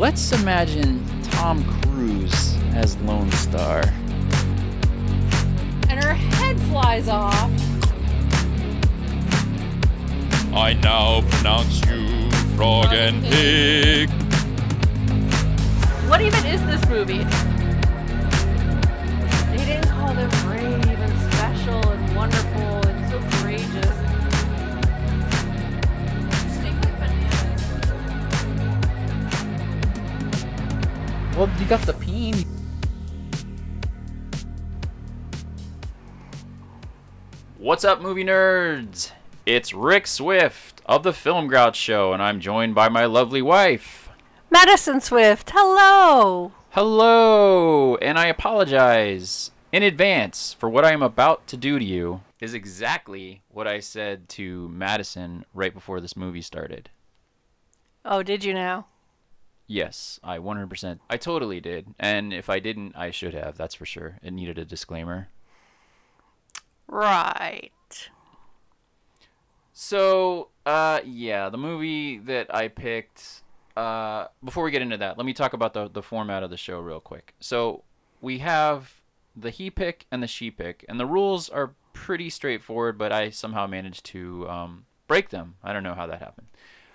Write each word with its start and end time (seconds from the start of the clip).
let's 0.00 0.32
imagine 0.32 1.04
Tom 1.24 1.62
Cruise 1.82 2.56
as 2.72 2.96
Lone 3.02 3.30
Star. 3.32 3.82
And 5.90 6.02
her 6.02 6.14
head 6.14 6.58
flies 6.62 7.06
off. 7.06 7.50
I 10.54 10.72
now 10.82 11.20
pronounce 11.28 11.84
you 11.84 12.30
frog 12.56 12.94
and 12.94 13.22
pig. 13.22 14.08
What 16.08 16.22
even 16.22 16.46
is 16.46 16.64
this 16.64 16.88
movie? 16.88 17.26
Well, 31.40 31.48
you 31.58 31.64
got 31.64 31.80
the 31.80 31.94
peen. 31.94 32.34
What's 37.56 37.82
up, 37.82 38.02
movie 38.02 38.24
nerds? 38.24 39.12
It's 39.46 39.72
Rick 39.72 40.06
Swift 40.06 40.82
of 40.84 41.02
the 41.02 41.14
Film 41.14 41.46
Grouch 41.46 41.76
Show, 41.76 42.12
and 42.12 42.22
I'm 42.22 42.40
joined 42.40 42.74
by 42.74 42.90
my 42.90 43.06
lovely 43.06 43.40
wife. 43.40 44.10
Madison 44.50 45.00
Swift, 45.00 45.52
hello. 45.54 46.52
Hello, 46.72 47.96
and 48.02 48.18
I 48.18 48.26
apologize 48.26 49.50
in 49.72 49.82
advance 49.82 50.52
for 50.52 50.68
what 50.68 50.84
I 50.84 50.92
am 50.92 51.02
about 51.02 51.46
to 51.46 51.56
do 51.56 51.78
to 51.78 51.84
you. 51.86 52.20
Is 52.38 52.52
exactly 52.52 53.40
what 53.48 53.66
I 53.66 53.80
said 53.80 54.28
to 54.30 54.68
Madison 54.68 55.46
right 55.54 55.72
before 55.72 56.02
this 56.02 56.18
movie 56.18 56.42
started. 56.42 56.90
Oh, 58.04 58.22
did 58.22 58.44
you 58.44 58.52
now? 58.52 58.88
Yes, 59.70 60.18
I 60.24 60.38
100%. 60.38 60.98
I 61.08 61.16
totally 61.16 61.60
did. 61.60 61.94
And 61.96 62.32
if 62.32 62.50
I 62.50 62.58
didn't, 62.58 62.96
I 62.96 63.12
should 63.12 63.34
have. 63.34 63.56
That's 63.56 63.76
for 63.76 63.86
sure. 63.86 64.18
It 64.20 64.32
needed 64.32 64.58
a 64.58 64.64
disclaimer. 64.64 65.28
Right. 66.88 67.70
So, 69.72 70.48
uh, 70.66 71.02
yeah, 71.04 71.50
the 71.50 71.56
movie 71.56 72.18
that 72.18 72.52
I 72.52 72.66
picked. 72.66 73.42
Uh, 73.76 74.26
before 74.42 74.64
we 74.64 74.72
get 74.72 74.82
into 74.82 74.96
that, 74.96 75.16
let 75.16 75.24
me 75.24 75.32
talk 75.32 75.52
about 75.52 75.72
the 75.72 75.88
the 75.88 76.02
format 76.02 76.42
of 76.42 76.50
the 76.50 76.56
show 76.56 76.80
real 76.80 76.98
quick. 76.98 77.34
So 77.38 77.84
we 78.20 78.38
have 78.38 79.00
the 79.36 79.50
he 79.50 79.70
pick 79.70 80.04
and 80.10 80.20
the 80.20 80.26
she 80.26 80.50
pick, 80.50 80.84
and 80.88 80.98
the 80.98 81.06
rules 81.06 81.48
are 81.48 81.74
pretty 81.92 82.28
straightforward, 82.28 82.98
but 82.98 83.12
I 83.12 83.30
somehow 83.30 83.68
managed 83.68 84.04
to 84.06 84.48
um, 84.48 84.86
break 85.06 85.28
them. 85.28 85.54
I 85.62 85.72
don't 85.72 85.84
know 85.84 85.94
how 85.94 86.08
that 86.08 86.18
happened. 86.18 86.48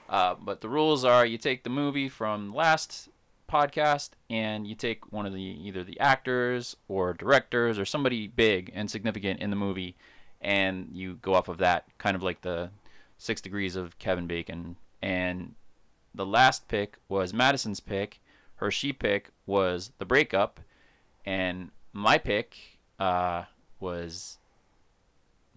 Uh, 0.10 0.36
but 0.40 0.62
the 0.62 0.70
rules 0.70 1.04
are: 1.04 1.26
you 1.26 1.38
take 1.38 1.64
the 1.64 1.70
movie 1.70 2.10
from 2.10 2.54
last 2.54 3.10
podcast, 3.50 4.12
and 4.30 4.68
you 4.68 4.76
take 4.76 5.12
one 5.12 5.26
of 5.26 5.34
the 5.34 5.42
either 5.42 5.84
the 5.84 6.00
actors 6.00 6.76
or 6.88 7.14
directors 7.14 7.80
or 7.80 7.86
somebody 7.86 8.28
big 8.28 8.72
and 8.74 8.90
significant 8.90 9.40
in 9.40 9.50
the 9.50 9.56
movie, 9.56 9.96
and 10.42 10.90
you 10.94 11.16
go 11.22 11.34
off 11.34 11.48
of 11.48 11.58
that, 11.58 11.86
kind 11.98 12.16
of 12.16 12.24
like 12.24 12.42
the 12.42 12.70
Six 13.18 13.42
Degrees 13.42 13.76
of 13.76 13.98
Kevin 14.00 14.28
Bacon. 14.28 14.76
And 15.02 15.56
the 16.14 16.26
last 16.26 16.68
pick 16.68 16.98
was 17.10 17.34
Madison's 17.34 17.80
pick. 17.80 18.20
Her 18.58 18.72
she 18.72 18.94
pick 18.94 19.30
was 19.46 19.92
the 19.98 20.06
breakup, 20.06 20.60
and 21.26 21.72
my 21.94 22.18
pick 22.18 22.56
uh, 23.00 23.44
was 23.80 24.38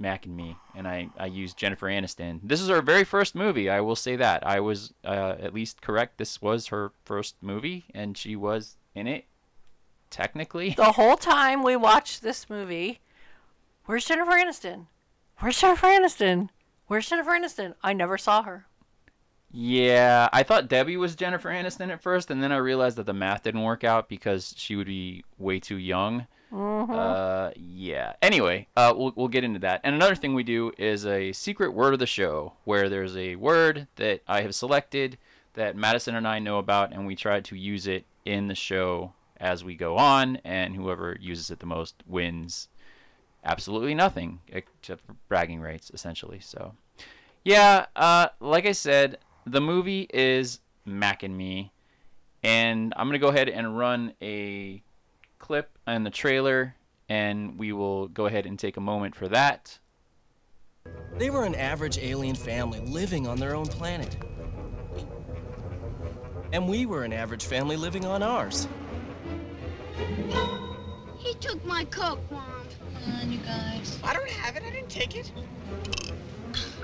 Mac 0.00 0.26
and 0.26 0.36
Me, 0.36 0.56
and 0.74 0.86
I, 0.86 1.08
I 1.18 1.26
used 1.26 1.56
Jennifer 1.56 1.86
Aniston. 1.86 2.40
This 2.42 2.60
is 2.60 2.68
her 2.68 2.82
very 2.82 3.04
first 3.04 3.34
movie. 3.34 3.68
I 3.68 3.80
will 3.80 3.96
say 3.96 4.16
that 4.16 4.46
I 4.46 4.60
was 4.60 4.92
uh, 5.04 5.34
at 5.40 5.54
least 5.54 5.80
correct. 5.82 6.18
This 6.18 6.40
was 6.40 6.68
her 6.68 6.92
first 7.04 7.36
movie, 7.40 7.84
and 7.94 8.16
she 8.16 8.36
was 8.36 8.76
in 8.94 9.06
it. 9.06 9.24
Technically, 10.10 10.70
The 10.70 10.92
whole 10.92 11.16
time 11.16 11.62
we 11.62 11.76
watched 11.76 12.22
this 12.22 12.48
movie, 12.48 13.00
where's 13.84 14.06
Jennifer 14.06 14.30
Aniston? 14.32 14.86
Where's 15.40 15.60
Jennifer 15.60 15.86
Aniston? 15.86 16.48
Where's 16.86 17.08
Jennifer 17.08 17.32
Aniston? 17.32 17.74
I 17.82 17.92
never 17.92 18.16
saw 18.16 18.42
her. 18.42 18.66
Yeah, 19.50 20.28
I 20.32 20.42
thought 20.42 20.68
Debbie 20.68 20.96
was 20.96 21.14
Jennifer 21.14 21.48
Aniston 21.50 21.90
at 21.90 22.02
first, 22.02 22.30
and 22.30 22.42
then 22.42 22.52
I 22.52 22.56
realized 22.56 22.96
that 22.96 23.06
the 23.06 23.14
math 23.14 23.42
didn't 23.42 23.62
work 23.62 23.84
out 23.84 24.08
because 24.08 24.54
she 24.56 24.76
would 24.76 24.86
be 24.86 25.24
way 25.38 25.58
too 25.60 25.76
young. 25.78 26.26
Uh, 26.50 27.50
yeah. 27.56 28.14
Anyway, 28.22 28.66
uh, 28.76 28.94
we'll 28.96 29.12
we'll 29.16 29.28
get 29.28 29.44
into 29.44 29.58
that. 29.60 29.80
And 29.84 29.94
another 29.94 30.14
thing 30.14 30.34
we 30.34 30.42
do 30.42 30.72
is 30.78 31.06
a 31.06 31.32
secret 31.32 31.72
word 31.72 31.92
of 31.92 31.98
the 31.98 32.06
show, 32.06 32.54
where 32.64 32.88
there's 32.88 33.16
a 33.16 33.36
word 33.36 33.86
that 33.96 34.22
I 34.26 34.42
have 34.42 34.54
selected 34.54 35.18
that 35.54 35.76
Madison 35.76 36.14
and 36.14 36.26
I 36.26 36.38
know 36.38 36.58
about, 36.58 36.92
and 36.92 37.06
we 37.06 37.16
try 37.16 37.40
to 37.40 37.56
use 37.56 37.86
it 37.86 38.04
in 38.24 38.48
the 38.48 38.54
show 38.54 39.12
as 39.38 39.64
we 39.64 39.74
go 39.74 39.96
on, 39.96 40.36
and 40.44 40.74
whoever 40.74 41.16
uses 41.20 41.50
it 41.50 41.60
the 41.60 41.66
most 41.66 42.02
wins 42.06 42.68
absolutely 43.44 43.94
nothing 43.94 44.40
except 44.48 45.06
for 45.06 45.14
bragging 45.28 45.60
rights, 45.60 45.90
essentially. 45.94 46.40
So. 46.40 46.74
Yeah, 47.44 47.86
uh, 47.96 48.28
like 48.40 48.66
I 48.66 48.72
said, 48.72 49.18
the 49.46 49.60
movie 49.60 50.06
is 50.12 50.60
Mac 50.84 51.22
and 51.22 51.36
Me, 51.36 51.72
and 52.42 52.92
I'm 52.96 53.08
gonna 53.08 53.18
go 53.18 53.28
ahead 53.28 53.48
and 53.48 53.78
run 53.78 54.12
a 54.20 54.82
and 55.88 56.04
the 56.04 56.10
trailer, 56.10 56.74
and 57.08 57.58
we 57.58 57.72
will 57.72 58.08
go 58.08 58.26
ahead 58.26 58.46
and 58.46 58.58
take 58.58 58.76
a 58.76 58.80
moment 58.80 59.14
for 59.14 59.28
that. 59.28 59.78
They 61.16 61.30
were 61.30 61.44
an 61.44 61.54
average 61.54 61.98
alien 61.98 62.34
family 62.34 62.80
living 62.80 63.26
on 63.26 63.38
their 63.38 63.54
own 63.54 63.66
planet. 63.66 64.16
And 66.52 66.68
we 66.68 66.86
were 66.86 67.04
an 67.04 67.12
average 67.12 67.44
family 67.44 67.76
living 67.76 68.04
on 68.04 68.22
ours. 68.22 68.68
He 71.18 71.34
took 71.34 71.64
my 71.64 71.84
Coke, 71.86 72.20
Mom. 72.30 72.44
Come 73.04 73.12
on, 73.14 73.32
you 73.32 73.38
guys. 73.38 73.98
I 74.02 74.14
don't 74.14 74.28
have 74.28 74.56
it. 74.56 74.62
I 74.62 74.70
didn't 74.70 74.88
take 74.88 75.16
it. 75.16 75.32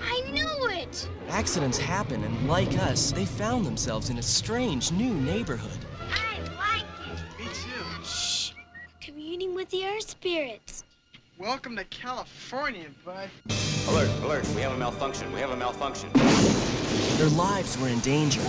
I 0.03 0.21
knew 0.31 0.69
it. 0.69 1.09
Accidents 1.29 1.79
happen, 1.79 2.23
and 2.25 2.49
like 2.49 2.77
us, 2.79 3.13
they 3.13 3.25
found 3.25 3.65
themselves 3.65 4.11
in 4.11 4.19
a 4.19 4.23
strange 4.23 4.93
new 4.93 5.15
neighborhood. 5.15 5.84
With 9.65 9.71
the 9.71 9.87
earth 9.87 10.11
spirits. 10.11 10.85
Welcome 11.39 11.75
to 11.77 11.85
California, 11.85 12.85
bud. 13.03 13.31
Alert, 13.89 14.11
alert, 14.23 14.47
we 14.55 14.61
have 14.61 14.73
a 14.73 14.77
malfunction, 14.77 15.33
we 15.33 15.41
have 15.41 15.53
a 15.53 15.57
malfunction. 15.57 16.11
Their 17.17 17.31
lives 17.31 17.79
were 17.79 17.89
in 17.89 17.99
danger. 18.01 18.43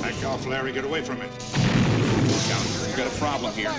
Back 0.00 0.24
off, 0.24 0.46
Larry. 0.46 0.70
Get 0.70 0.84
away 0.84 1.02
from 1.02 1.16
it. 1.22 1.30
Down, 2.48 2.62
we've 2.86 2.96
got 2.96 3.08
a 3.08 3.18
problem 3.18 3.52
here. 3.54 3.74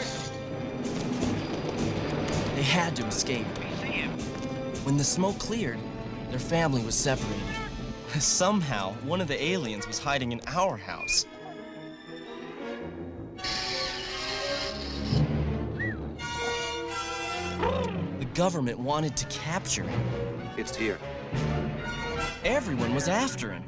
They 2.56 2.64
had 2.64 2.94
to 2.98 3.06
escape. 3.06 3.48
When 4.84 4.98
the 4.98 5.04
smoke 5.06 5.40
cleared, 5.40 5.80
their 6.30 6.40
family 6.40 6.84
was 6.84 6.96
separated. 6.96 7.42
Somehow, 8.20 8.96
one 9.06 9.22
of 9.22 9.30
the 9.30 9.42
aliens 9.42 9.88
was 9.88 9.98
hiding 9.98 10.34
in 10.34 10.42
our 10.46 10.76
house. 10.76 11.26
Government 18.34 18.80
wanted 18.80 19.16
to 19.18 19.26
capture 19.28 19.84
him. 19.84 20.02
It's 20.58 20.76
here. 20.76 20.98
Everyone 22.44 22.94
was 22.94 23.08
after 23.08 23.52
him. 23.52 23.64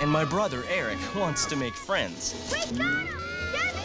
And 0.00 0.10
my 0.10 0.24
brother 0.24 0.62
Eric 0.70 0.98
wants 1.16 1.46
to 1.46 1.56
make 1.56 1.74
friends. 1.74 2.34
We 2.52 2.58
got 2.58 2.66
him. 2.68 3.08
Debbie, 3.52 3.78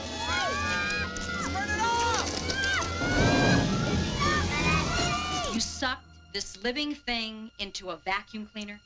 You 5.53 5.59
sucked 5.59 6.05
this 6.33 6.61
living 6.63 6.93
thing 6.95 7.51
into 7.59 7.89
a 7.89 7.97
vacuum 7.97 8.49
cleaner? 8.51 8.79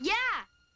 Yeah. 0.00 0.12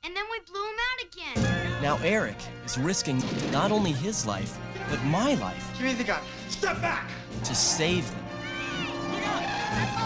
And 0.05 0.15
then 0.15 0.25
we 0.31 0.39
blew 0.51 0.63
him 0.63 0.77
out 0.91 1.07
again. 1.41 1.83
Now 1.83 1.99
Eric 2.03 2.37
is 2.65 2.77
risking 2.79 3.23
not 3.51 3.71
only 3.73 3.93
his 3.93 4.27
life, 4.27 4.59
but 4.91 5.03
my 5.05 5.35
life 5.35 5.71
Give 5.79 5.87
me 5.87 5.95
the 5.95 6.05
gun. 6.05 6.21
Step 6.49 6.81
back. 6.81 7.09
to 7.45 7.55
save 7.55 8.09
them. 8.11 8.21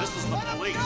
This 0.01 0.17
is 0.17 0.25
the 0.31 0.37
police. 0.37 0.77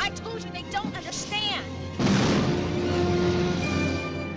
I 0.00 0.10
told 0.14 0.44
you 0.44 0.50
they 0.50 0.64
don't 0.70 0.96
understand. 0.96 1.64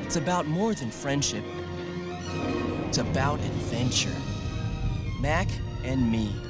It's 0.04 0.16
about 0.16 0.48
more 0.48 0.74
than 0.74 0.90
friendship. 0.90 1.44
It's 2.88 2.98
about 2.98 3.40
adventure. 3.40 4.16
Mac 5.22 5.48
and 5.84 6.12
me. 6.12 6.49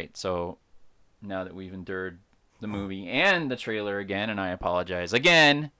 Right. 0.00 0.16
So 0.16 0.58
now 1.22 1.44
that 1.44 1.54
we've 1.54 1.74
endured 1.74 2.18
the 2.60 2.66
movie 2.66 3.08
and 3.08 3.50
the 3.50 3.56
trailer 3.56 3.98
again, 3.98 4.30
and 4.30 4.40
I 4.40 4.48
apologize 4.48 5.12
again. 5.12 5.70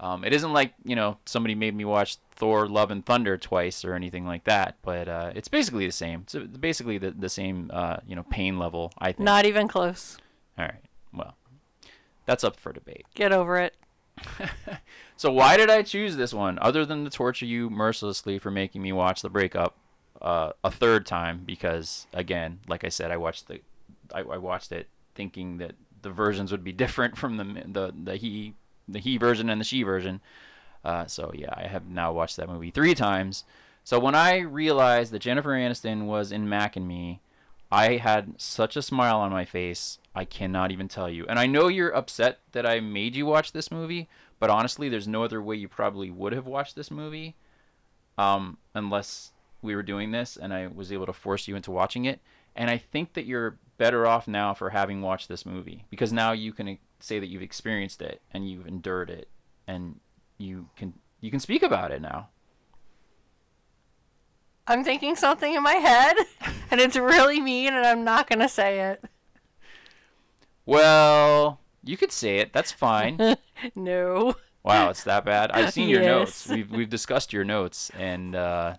Um, 0.00 0.22
it 0.24 0.32
isn't 0.32 0.52
like 0.52 0.74
you 0.84 0.94
know 0.94 1.18
somebody 1.26 1.56
made 1.56 1.74
me 1.74 1.84
watch 1.84 2.18
Thor: 2.30 2.68
Love 2.68 2.92
and 2.92 3.04
Thunder 3.04 3.36
twice 3.36 3.84
or 3.84 3.94
anything 3.94 4.26
like 4.26 4.44
that, 4.44 4.76
but 4.82 5.08
uh, 5.08 5.32
it's 5.34 5.48
basically 5.48 5.86
the 5.86 5.92
same. 5.92 6.20
It's 6.22 6.34
basically 6.58 6.98
the 6.98 7.10
the 7.10 7.28
same 7.28 7.70
uh, 7.72 7.96
you 8.06 8.14
know 8.14 8.24
pain 8.30 8.58
level. 8.58 8.92
I 8.98 9.08
think. 9.12 9.20
Not 9.20 9.44
even 9.44 9.66
close. 9.66 10.16
All 10.56 10.66
right. 10.66 10.84
Well, 11.12 11.34
that's 12.26 12.44
up 12.44 12.60
for 12.60 12.72
debate. 12.72 13.06
Get 13.14 13.32
over 13.32 13.58
it. 13.58 13.74
So 15.18 15.32
why 15.32 15.56
did 15.56 15.68
I 15.68 15.82
choose 15.82 16.14
this 16.14 16.32
one, 16.32 16.60
other 16.62 16.86
than 16.86 17.02
to 17.02 17.10
torture 17.10 17.44
you 17.44 17.68
mercilessly 17.68 18.38
for 18.38 18.52
making 18.52 18.82
me 18.82 18.92
watch 18.92 19.20
the 19.20 19.28
breakup 19.28 19.76
uh, 20.20 20.52
a 20.64 20.70
third 20.70 21.06
time? 21.06 21.42
Because 21.44 22.06
again, 22.12 22.60
like 22.68 22.84
I 22.84 22.88
said, 22.88 23.10
I 23.10 23.16
watched 23.16 23.48
the, 23.48 23.60
I, 24.12 24.20
I 24.20 24.38
watched 24.38 24.72
it 24.72 24.88
thinking 25.14 25.58
that 25.58 25.72
the 26.02 26.10
versions 26.10 26.52
would 26.52 26.64
be 26.64 26.72
different 26.84 27.16
from 27.16 27.36
the 27.36 27.44
the 27.66 27.92
the 28.04 28.16
he 28.16 28.54
the 28.88 28.98
he 28.98 29.16
version 29.16 29.50
and 29.50 29.60
the 29.60 29.64
she 29.64 29.82
version. 29.82 30.20
Uh, 30.84 31.06
so 31.06 31.30
yeah, 31.34 31.52
I 31.52 31.66
have 31.66 31.88
now 31.88 32.12
watched 32.12 32.36
that 32.36 32.48
movie 32.48 32.70
three 32.70 32.94
times. 32.94 33.44
So 33.84 33.98
when 33.98 34.14
I 34.14 34.38
realized 34.38 35.12
that 35.12 35.20
Jennifer 35.20 35.50
Aniston 35.50 36.06
was 36.06 36.30
in 36.30 36.48
Mac 36.48 36.76
and 36.76 36.86
Me, 36.86 37.20
I 37.70 37.96
had 37.96 38.40
such 38.40 38.76
a 38.76 38.82
smile 38.82 39.18
on 39.18 39.30
my 39.30 39.44
face. 39.44 39.98
I 40.14 40.24
cannot 40.24 40.70
even 40.72 40.88
tell 40.88 41.08
you. 41.08 41.26
And 41.26 41.38
I 41.38 41.46
know 41.46 41.68
you're 41.68 41.94
upset 41.94 42.40
that 42.52 42.66
I 42.66 42.80
made 42.80 43.16
you 43.16 43.26
watch 43.26 43.52
this 43.52 43.70
movie, 43.70 44.08
but 44.38 44.50
honestly, 44.50 44.88
there's 44.88 45.08
no 45.08 45.24
other 45.24 45.42
way 45.42 45.56
you 45.56 45.68
probably 45.68 46.10
would 46.10 46.32
have 46.32 46.46
watched 46.46 46.76
this 46.76 46.90
movie, 46.90 47.34
um, 48.16 48.58
unless 48.74 49.32
we 49.62 49.74
were 49.74 49.82
doing 49.82 50.10
this 50.10 50.36
and 50.36 50.52
I 50.52 50.68
was 50.68 50.92
able 50.92 51.06
to 51.06 51.12
force 51.12 51.48
you 51.48 51.56
into 51.56 51.70
watching 51.70 52.04
it. 52.04 52.20
And 52.54 52.70
I 52.70 52.78
think 52.78 53.14
that 53.14 53.24
you're 53.24 53.58
better 53.76 54.06
off 54.06 54.26
now 54.26 54.54
for 54.54 54.70
having 54.70 55.02
watched 55.02 55.28
this 55.28 55.46
movie 55.46 55.84
because 55.90 56.12
now 56.12 56.32
you 56.32 56.52
can 56.52 56.78
say 57.00 57.18
that 57.18 57.26
you've 57.26 57.42
experienced 57.42 58.02
it 58.02 58.20
and 58.32 58.48
you've 58.50 58.66
endured 58.66 59.10
it 59.10 59.28
and 59.66 60.00
you 60.38 60.68
can 60.76 60.94
you 61.20 61.30
can 61.30 61.40
speak 61.40 61.62
about 61.62 61.90
it 61.90 62.00
now. 62.00 62.28
I'm 64.66 64.84
thinking 64.84 65.16
something 65.16 65.54
in 65.54 65.62
my 65.62 65.74
head, 65.74 66.14
and 66.70 66.80
it's 66.80 66.96
really 66.96 67.40
mean, 67.40 67.72
and 67.72 67.86
I'm 67.86 68.04
not 68.04 68.28
gonna 68.28 68.48
say 68.48 68.80
it. 68.80 69.02
Well, 70.66 71.60
you 71.82 71.96
could 71.96 72.12
say 72.12 72.36
it. 72.36 72.52
That's 72.52 72.70
fine. 72.70 73.36
no. 73.74 74.36
Wow, 74.62 74.90
it's 74.90 75.04
that 75.04 75.24
bad. 75.24 75.50
I've 75.52 75.72
seen 75.72 75.88
your 75.88 76.02
notes. 76.14 76.46
We've 76.46 76.70
we've 76.70 76.90
discussed 76.90 77.32
your 77.32 77.44
notes, 77.44 77.90
and 77.98 78.36
uh, 78.36 78.76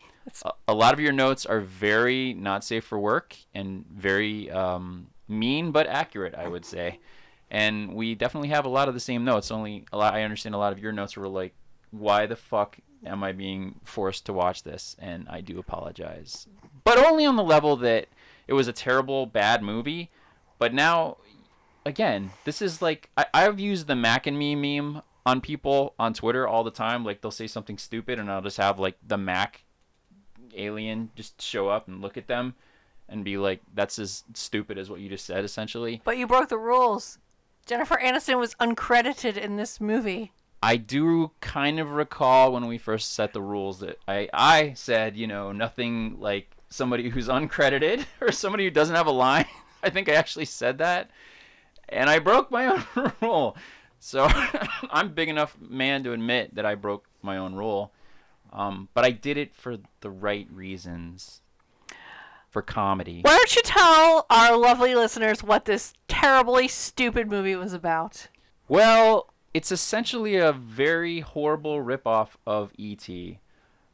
a, 0.67 0.73
lot 0.73 0.93
of 0.93 0.99
your 0.99 1.11
notes 1.11 1.45
are 1.45 1.59
very 1.59 2.33
not 2.33 2.63
safe 2.63 2.83
for 2.83 2.99
work 2.99 3.35
and 3.53 3.85
very 3.87 4.49
um, 4.51 5.07
mean 5.27 5.71
but 5.71 5.87
accurate, 5.87 6.35
I 6.35 6.47
would 6.47 6.65
say. 6.65 6.99
And 7.51 7.95
we 7.95 8.15
definitely 8.15 8.49
have 8.49 8.65
a 8.65 8.69
lot 8.69 8.87
of 8.87 8.93
the 8.93 8.99
same 8.99 9.25
notes. 9.25 9.51
Only 9.51 9.85
a 9.91 9.97
lot. 9.97 10.13
I 10.13 10.23
understand 10.23 10.55
a 10.55 10.59
lot 10.59 10.71
of 10.71 10.79
your 10.79 10.91
notes 10.91 11.17
were 11.17 11.27
like, 11.27 11.53
"Why 11.91 12.25
the 12.25 12.35
fuck 12.35 12.77
am 13.05 13.23
I 13.23 13.31
being 13.31 13.79
forced 13.83 14.25
to 14.27 14.33
watch 14.33 14.63
this?" 14.63 14.95
And 14.99 15.27
I 15.29 15.41
do 15.41 15.57
apologize, 15.57 16.47
but 16.83 16.99
only 16.99 17.25
on 17.25 17.37
the 17.37 17.43
level 17.43 17.75
that 17.77 18.07
it 18.47 18.53
was 18.53 18.67
a 18.67 18.73
terrible, 18.73 19.25
bad 19.25 19.63
movie. 19.63 20.11
But 20.59 20.73
now 20.73 21.17
again, 21.85 22.31
this 22.45 22.61
is 22.61 22.81
like 22.81 23.09
I, 23.17 23.25
I've 23.33 23.59
used 23.59 23.87
the 23.87 23.95
Mac 23.95 24.27
and 24.27 24.37
Me 24.37 24.55
meme 24.55 25.01
on 25.25 25.41
people 25.41 25.93
on 25.99 26.13
Twitter 26.13 26.47
all 26.47 26.63
the 26.63 26.71
time. 26.71 27.03
Like 27.03 27.21
they'll 27.21 27.31
say 27.31 27.47
something 27.47 27.77
stupid, 27.77 28.19
and 28.19 28.31
I'll 28.31 28.41
just 28.41 28.57
have 28.57 28.79
like 28.79 28.97
the 29.05 29.17
Mac 29.17 29.63
alien 30.59 31.09
just 31.15 31.41
show 31.41 31.69
up 31.69 31.87
and 31.87 32.01
look 32.01 32.17
at 32.17 32.27
them 32.27 32.55
and 33.07 33.23
be 33.25 33.37
like, 33.37 33.61
"That's 33.73 33.97
as 33.99 34.23
stupid 34.33 34.77
as 34.77 34.89
what 34.89 34.99
you 34.99 35.09
just 35.09 35.25
said." 35.25 35.43
Essentially, 35.43 36.01
But 36.03 36.17
you 36.17 36.27
broke 36.27 36.49
the 36.49 36.57
rules. 36.57 37.17
Jennifer 37.65 37.97
Aniston 37.97 38.39
was 38.39 38.55
uncredited 38.55 39.37
in 39.37 39.55
this 39.55 39.79
movie. 39.79 40.31
I 40.61 40.75
do 40.77 41.31
kind 41.39 41.79
of 41.79 41.91
recall 41.91 42.51
when 42.51 42.67
we 42.67 42.77
first 42.77 43.13
set 43.13 43.31
the 43.33 43.41
rules 43.41 43.79
that 43.79 43.99
I 44.07 44.29
I 44.33 44.73
said, 44.73 45.15
you 45.15 45.27
know, 45.27 45.51
nothing 45.51 46.19
like 46.19 46.51
somebody 46.69 47.09
who's 47.09 47.27
uncredited 47.27 48.05
or 48.21 48.31
somebody 48.31 48.65
who 48.65 48.71
doesn't 48.71 48.95
have 48.95 49.07
a 49.07 49.11
line. 49.11 49.45
I 49.83 49.89
think 49.89 50.09
I 50.09 50.13
actually 50.13 50.45
said 50.45 50.79
that. 50.79 51.09
And 51.87 52.09
I 52.09 52.19
broke 52.19 52.51
my 52.51 52.67
own 52.95 53.13
rule. 53.21 53.55
So 53.99 54.27
I'm 54.91 55.13
big 55.13 55.29
enough 55.29 55.57
man 55.59 56.03
to 56.03 56.13
admit 56.13 56.55
that 56.55 56.65
I 56.65 56.75
broke 56.75 57.05
my 57.21 57.37
own 57.37 57.55
rule. 57.55 57.91
Um, 58.51 58.89
but 58.93 59.05
I 59.05 59.11
did 59.11 59.37
it 59.37 59.53
for 59.53 59.77
the 60.01 60.09
right 60.09 60.47
reasons. 60.51 61.41
For 62.49 62.63
comedy. 62.63 63.21
Why 63.21 63.37
don't 63.37 63.55
you 63.55 63.61
tell 63.63 64.25
our 64.31 64.57
lovely 64.57 64.95
listeners 64.95 65.43
what 65.43 65.65
this 65.65 65.93
terribly 66.07 66.67
stupid 66.67 67.29
movie 67.29 67.55
was 67.55 67.73
about? 67.73 68.27
Well, 68.67 69.31
it's 69.53 69.71
essentially 69.71 70.35
a 70.37 70.51
very 70.51 71.19
horrible 71.19 71.83
ripoff 71.83 72.29
of 72.47 72.71
E.T. 72.75 73.37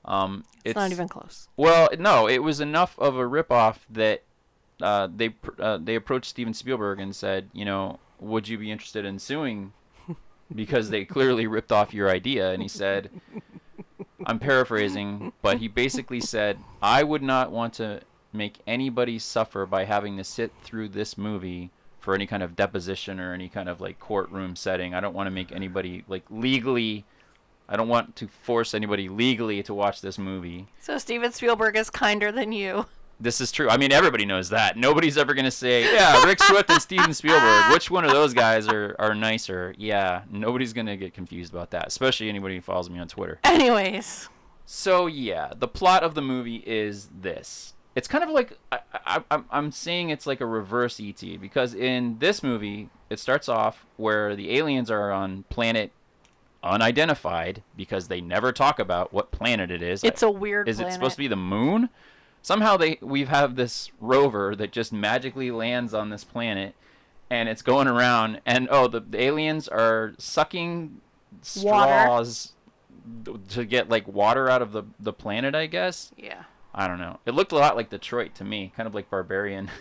Um, 0.06 0.46
It's, 0.64 0.76
not 0.76 0.92
even 0.92 1.10
close. 1.10 1.50
Well, 1.58 1.90
no, 2.00 2.30
it 2.30 2.44
was 2.44 2.62
enough 2.62 2.98
of 2.98 3.18
a 3.18 3.24
ripoff 3.24 3.80
that 3.90 4.24
uh, 4.82 5.10
they 5.14 5.30
pr- 5.30 5.62
uh, 5.62 5.78
they 5.78 5.96
approached 5.96 6.30
Steven 6.30 6.54
Spielberg 6.54 7.00
and 7.02 7.14
said, 7.16 7.50
you 7.52 7.66
know, 7.66 8.00
would 8.20 8.48
you 8.48 8.58
be 8.58 8.72
interested 8.72 9.04
in 9.04 9.20
suing 9.20 9.74
because 10.56 10.90
they 10.90 11.04
clearly 11.04 11.46
ripped 11.48 11.72
off 11.74 11.94
your 11.94 12.10
idea? 12.10 12.52
And 12.52 12.62
he 12.62 12.70
said, 12.70 13.10
I'm 14.26 14.40
paraphrasing, 14.40 15.34
but 15.42 15.60
he 15.60 15.68
basically 15.68 16.22
said, 16.22 16.60
I 16.82 17.04
would 17.04 17.24
not 17.24 17.52
want 17.52 17.74
to 17.76 18.02
make 18.34 18.60
anybody 18.68 19.20
suffer 19.20 19.66
by 19.66 19.86
having 19.86 20.18
to 20.18 20.24
sit 20.24 20.52
through 20.64 20.90
this 20.90 21.18
movie 21.18 21.72
for 22.00 22.14
any 22.14 22.28
kind 22.28 22.44
of 22.44 22.56
deposition 22.56 23.20
or 23.20 23.34
any 23.34 23.50
kind 23.50 23.70
of 23.70 23.82
like 23.82 24.00
courtroom 24.00 24.56
setting. 24.56 24.94
I 24.94 25.00
don't 25.00 25.14
want 25.14 25.28
to 25.28 25.32
make 25.32 25.52
anybody 25.52 26.04
like 26.08 26.24
legally 26.30 27.06
I 27.68 27.78
don't 27.78 27.88
want 27.88 28.16
to 28.18 28.28
force 28.28 28.74
anybody 28.74 29.10
legally 29.10 29.64
to 29.64 29.74
watch 29.74 30.02
this 30.02 30.18
movie. 30.18 30.68
So 30.80 30.98
Steven 30.98 31.32
Spielberg 31.32 31.76
is 31.76 31.90
kinder 31.90 32.32
than 32.32 32.52
you. 32.52 32.86
This 33.20 33.40
is 33.40 33.52
true. 33.52 33.70
I 33.70 33.78
mean, 33.78 33.92
everybody 33.94 34.26
knows 34.26 34.50
that. 34.50 34.76
Nobody's 34.78 35.18
ever 35.18 35.34
going 35.34 35.46
to 35.46 35.52
say, 35.52 35.94
yeah, 35.94 36.24
Rick 36.26 36.42
Swift 36.44 36.70
and 36.70 36.82
Steven 36.82 37.14
Spielberg. 37.14 37.72
Which 37.72 37.90
one 37.90 38.04
of 38.04 38.12
those 38.12 38.34
guys 38.34 38.68
are, 38.68 38.96
are 39.00 39.16
nicer? 39.16 39.74
Yeah, 39.78 40.24
nobody's 40.30 40.74
going 40.74 40.88
to 40.88 40.98
get 40.98 41.14
confused 41.14 41.54
about 41.54 41.72
that, 41.72 41.88
especially 41.88 42.28
anybody 42.28 42.56
who 42.56 42.62
follows 42.62 42.90
me 42.90 43.00
on 43.00 43.08
Twitter. 43.08 43.40
Anyways, 43.46 44.28
So, 44.66 45.06
yeah, 45.08 45.52
the 45.58 45.68
plot 45.68 46.04
of 46.04 46.14
the 46.14 46.22
movie 46.22 46.62
is 46.66 47.08
this. 47.22 47.74
It's 47.96 48.10
kind 48.10 48.24
of 48.26 48.30
like, 48.32 48.58
I, 48.74 48.80
I, 48.94 49.24
I'm- 49.32 49.46
I'm 49.50 49.72
saying 49.72 50.10
it's 50.10 50.28
like 50.28 50.42
a 50.42 50.46
reverse 50.46 51.00
ET, 51.00 51.22
because 51.40 51.74
in 51.74 52.18
this 52.20 52.44
movie, 52.44 52.90
it 53.10 53.20
starts 53.20 53.48
off 53.48 53.86
where 53.96 54.36
the 54.36 54.58
aliens 54.58 54.92
are 54.92 55.12
on 55.14 55.44
planet 55.50 55.92
unidentified 56.64 57.62
because 57.78 58.08
they 58.08 58.20
never 58.22 58.52
talk 58.52 58.80
about 58.80 59.14
what 59.14 59.32
planet 59.32 59.70
it 59.72 59.82
is. 59.82 60.04
it's 60.04 60.24
a 60.24 60.30
weird 60.32 60.68
Is 60.68 60.78
planet. 60.78 60.92
it 60.92 60.94
supposed 60.96 61.14
to 61.16 61.20
be 61.20 61.28
the 61.28 61.36
moon? 61.36 61.90
Somehow 62.46 62.78
they 62.78 63.00
we 63.02 63.24
have 63.24 63.56
this 63.56 63.90
rover 64.00 64.56
that 64.56 64.72
just 64.72 64.94
magically 64.94 65.50
lands 65.50 65.96
on 65.96 66.12
this 66.12 66.24
planet, 66.24 66.76
and 67.28 67.50
it's 67.50 67.64
going 67.64 67.88
around. 67.88 68.40
And 68.46 68.68
oh, 68.70 68.88
the, 68.88 69.00
the 69.00 69.20
aliens 69.20 69.68
are 69.68 70.14
sucking 70.20 71.02
straws 71.42 72.52
th- 73.26 73.38
to 73.50 73.66
get 73.66 73.90
like 73.90 74.08
water 74.08 74.48
out 74.48 74.62
of 74.62 74.74
the 74.74 74.84
the 75.00 75.12
planet. 75.12 75.56
I 75.56 75.66
guess. 75.66 76.12
Yeah. 76.16 76.44
I 76.72 76.88
don't 76.88 77.00
know. 77.00 77.18
It 77.26 77.34
looked 77.34 77.52
a 77.52 77.56
lot 77.56 77.76
like 77.76 77.90
Detroit 77.90 78.36
to 78.36 78.44
me, 78.44 78.72
kind 78.78 78.86
of 78.86 78.94
like 78.94 79.10
Barbarian 79.10 79.72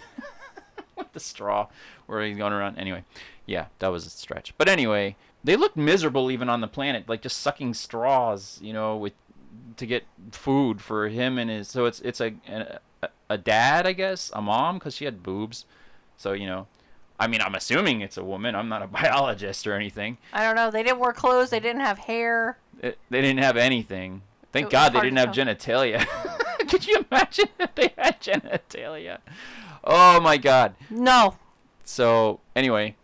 with 0.96 1.12
the 1.12 1.20
straw 1.20 1.66
where 2.06 2.24
he's 2.24 2.38
going 2.38 2.54
around. 2.54 2.78
Anyway, 2.78 3.04
yeah, 3.44 3.66
that 3.80 3.88
was 3.88 4.06
a 4.06 4.10
stretch. 4.10 4.54
But 4.56 4.70
anyway, 4.70 5.16
they 5.42 5.56
looked 5.56 5.76
miserable 5.76 6.30
even 6.30 6.48
on 6.48 6.62
the 6.62 6.68
planet, 6.68 7.10
like 7.10 7.20
just 7.20 7.42
sucking 7.42 7.74
straws, 7.74 8.58
you 8.62 8.72
know, 8.72 8.96
with 8.96 9.12
to 9.76 9.86
get 9.86 10.04
food 10.30 10.80
for 10.80 11.08
him 11.08 11.38
and 11.38 11.50
his. 11.50 11.68
So 11.68 11.86
it's 11.86 12.00
it's 12.00 12.20
a 12.20 12.34
a, 13.02 13.08
a 13.30 13.38
dad, 13.38 13.86
I 13.86 13.92
guess, 13.92 14.30
a 14.34 14.42
mom, 14.42 14.78
because 14.78 14.94
she 14.94 15.04
had 15.04 15.22
boobs. 15.22 15.64
So 16.16 16.32
you 16.32 16.46
know, 16.46 16.66
I 17.18 17.26
mean, 17.26 17.40
I'm 17.40 17.54
assuming 17.54 18.00
it's 18.00 18.16
a 18.16 18.24
woman. 18.24 18.54
I'm 18.54 18.68
not 18.68 18.82
a 18.82 18.86
biologist 19.02 19.66
or 19.66 19.74
anything. 19.74 20.18
I 20.32 20.42
don't 20.42 20.56
know. 20.56 20.70
They 20.70 20.82
didn't 20.82 20.98
wear 20.98 21.12
clothes. 21.12 21.50
They 21.50 21.60
didn't 21.60 21.82
have 21.82 21.98
hair. 21.98 22.58
It, 22.80 22.98
they 23.10 23.20
didn't 23.20 23.42
have 23.42 23.56
anything. 23.56 24.22
Thank 24.52 24.66
It 24.66 24.72
God 24.72 24.92
they 24.92 25.00
didn't 25.00 25.18
have 25.18 25.30
genitalia. 25.30 26.06
Could 26.68 26.86
you 26.86 27.04
imagine 27.10 27.48
if 27.58 27.74
they 27.74 27.92
had 27.98 28.20
genitalia? 28.20 29.18
Oh 29.82 30.20
my 30.20 30.36
God. 30.36 30.74
No. 30.90 31.36
So 31.84 32.40
anyway, 32.56 32.96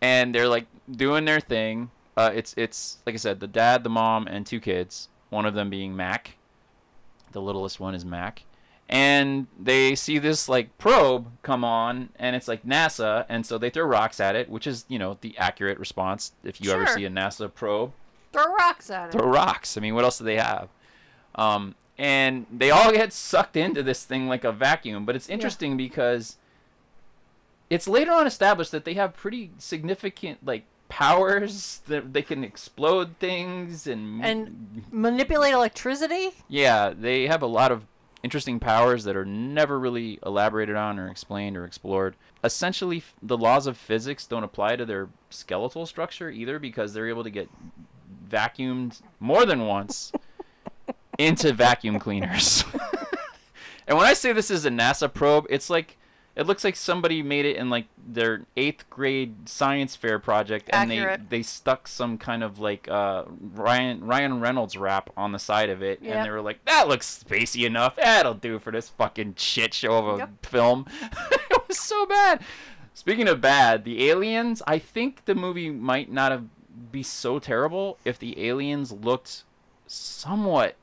and 0.00 0.34
they're 0.34 0.48
like 0.48 0.66
doing 0.90 1.24
their 1.24 1.40
thing. 1.40 1.90
Uh, 2.16 2.30
it's 2.34 2.54
it's 2.56 2.98
like 3.06 3.14
I 3.14 3.18
said, 3.18 3.40
the 3.40 3.46
dad, 3.46 3.84
the 3.84 3.90
mom, 3.90 4.26
and 4.26 4.46
two 4.46 4.60
kids. 4.60 5.08
One 5.30 5.46
of 5.46 5.54
them 5.54 5.70
being 5.70 5.94
Mac. 5.96 6.36
The 7.32 7.40
littlest 7.42 7.78
one 7.80 7.94
is 7.94 8.04
Mac. 8.04 8.44
And 8.88 9.48
they 9.60 9.94
see 9.94 10.18
this 10.18 10.48
like 10.48 10.78
probe 10.78 11.30
come 11.42 11.62
on, 11.62 12.08
and 12.16 12.34
it's 12.34 12.48
like 12.48 12.64
NASA, 12.64 13.26
and 13.28 13.44
so 13.44 13.58
they 13.58 13.68
throw 13.68 13.84
rocks 13.84 14.18
at 14.18 14.34
it, 14.34 14.48
which 14.48 14.66
is 14.66 14.86
you 14.88 14.98
know 14.98 15.18
the 15.20 15.36
accurate 15.36 15.78
response 15.78 16.32
if 16.42 16.58
you 16.60 16.70
ever 16.70 16.86
see 16.86 17.04
a 17.04 17.10
NASA 17.10 17.52
probe 17.52 17.92
Throw 18.32 18.54
rocks 18.54 18.88
at 18.88 19.08
it. 19.08 19.12
throw 19.12 19.28
rocks. 19.28 19.76
I 19.76 19.80
mean, 19.82 19.94
what 19.94 20.04
else 20.04 20.18
do 20.18 20.24
they 20.24 20.36
have? 20.36 20.68
Um, 21.34 21.74
and 21.98 22.46
they 22.50 22.70
all 22.70 22.90
get 22.92 23.12
sucked 23.12 23.56
into 23.56 23.82
this 23.82 24.04
thing 24.04 24.26
like 24.26 24.44
a 24.44 24.52
vacuum. 24.52 25.04
But 25.04 25.16
it's 25.16 25.28
interesting 25.28 25.76
because 25.76 26.36
it's 27.68 27.86
later 27.88 28.12
on 28.12 28.26
established 28.26 28.72
that 28.72 28.86
they 28.86 28.94
have 28.94 29.14
pretty 29.14 29.50
significant 29.58 30.46
like 30.46 30.64
powers 30.88 31.80
that 31.86 32.12
they 32.12 32.22
can 32.22 32.42
explode 32.44 33.16
things 33.18 33.86
and 33.86 34.24
And 34.24 34.84
manipulate 34.90 35.52
electricity? 35.52 36.30
yeah, 36.48 36.92
they 36.98 37.26
have 37.26 37.42
a 37.42 37.46
lot 37.46 37.70
of 37.72 37.84
interesting 38.22 38.58
powers 38.58 39.04
that 39.04 39.16
are 39.16 39.24
never 39.24 39.78
really 39.78 40.18
elaborated 40.26 40.74
on 40.76 40.98
or 40.98 41.08
explained 41.08 41.56
or 41.56 41.64
explored. 41.64 42.16
Essentially, 42.42 43.02
the 43.22 43.36
laws 43.36 43.66
of 43.66 43.76
physics 43.76 44.26
don't 44.26 44.42
apply 44.44 44.76
to 44.76 44.84
their 44.84 45.08
skeletal 45.30 45.86
structure 45.86 46.28
either 46.30 46.58
because 46.58 46.92
they're 46.92 47.08
able 47.08 47.22
to 47.24 47.30
get 47.30 47.48
vacuumed 48.28 49.00
more 49.20 49.46
than 49.46 49.66
once 49.66 50.12
into 51.18 51.52
vacuum 51.52 51.98
cleaners. 51.98 52.64
and 53.86 53.96
when 53.96 54.06
I 54.06 54.14
say 54.14 54.32
this 54.32 54.50
is 54.50 54.64
a 54.64 54.70
NASA 54.70 55.12
probe, 55.12 55.46
it's 55.48 55.70
like 55.70 55.96
it 56.38 56.46
looks 56.46 56.62
like 56.64 56.76
somebody 56.76 57.22
made 57.22 57.44
it 57.44 57.56
in 57.56 57.68
like 57.68 57.86
their 58.06 58.46
eighth 58.56 58.88
grade 58.88 59.48
science 59.48 59.96
fair 59.96 60.18
project, 60.18 60.70
and 60.72 60.90
Accurate. 60.92 61.28
they 61.28 61.38
they 61.38 61.42
stuck 61.42 61.88
some 61.88 62.16
kind 62.16 62.42
of 62.44 62.58
like 62.60 62.88
uh, 62.88 63.24
Ryan 63.54 64.06
Ryan 64.06 64.40
Reynolds 64.40 64.76
wrap 64.76 65.10
on 65.16 65.32
the 65.32 65.38
side 65.38 65.68
of 65.68 65.82
it, 65.82 66.00
Yep. 66.00 66.14
and 66.14 66.24
they 66.24 66.30
were 66.30 66.40
like, 66.40 66.64
"That 66.64 66.86
looks 66.88 67.22
spacey 67.28 67.66
enough. 67.66 67.96
That'll 67.96 68.34
do 68.34 68.58
for 68.60 68.70
this 68.70 68.88
fucking 68.88 69.34
shit 69.36 69.74
show 69.74 69.98
of 69.98 70.14
a 70.14 70.18
Yep. 70.18 70.46
film." 70.46 70.86
it 71.12 71.68
was 71.68 71.78
so 71.78 72.06
bad. 72.06 72.40
Speaking 72.94 73.28
of 73.28 73.40
bad, 73.40 73.84
the 73.84 74.08
aliens. 74.08 74.62
I 74.66 74.78
think 74.78 75.24
the 75.24 75.34
movie 75.34 75.70
might 75.70 76.10
not 76.10 76.30
have 76.32 76.44
be 76.92 77.02
so 77.02 77.40
terrible 77.40 77.98
if 78.04 78.18
the 78.20 78.46
aliens 78.48 78.92
looked 78.92 79.42
somewhat 79.88 80.76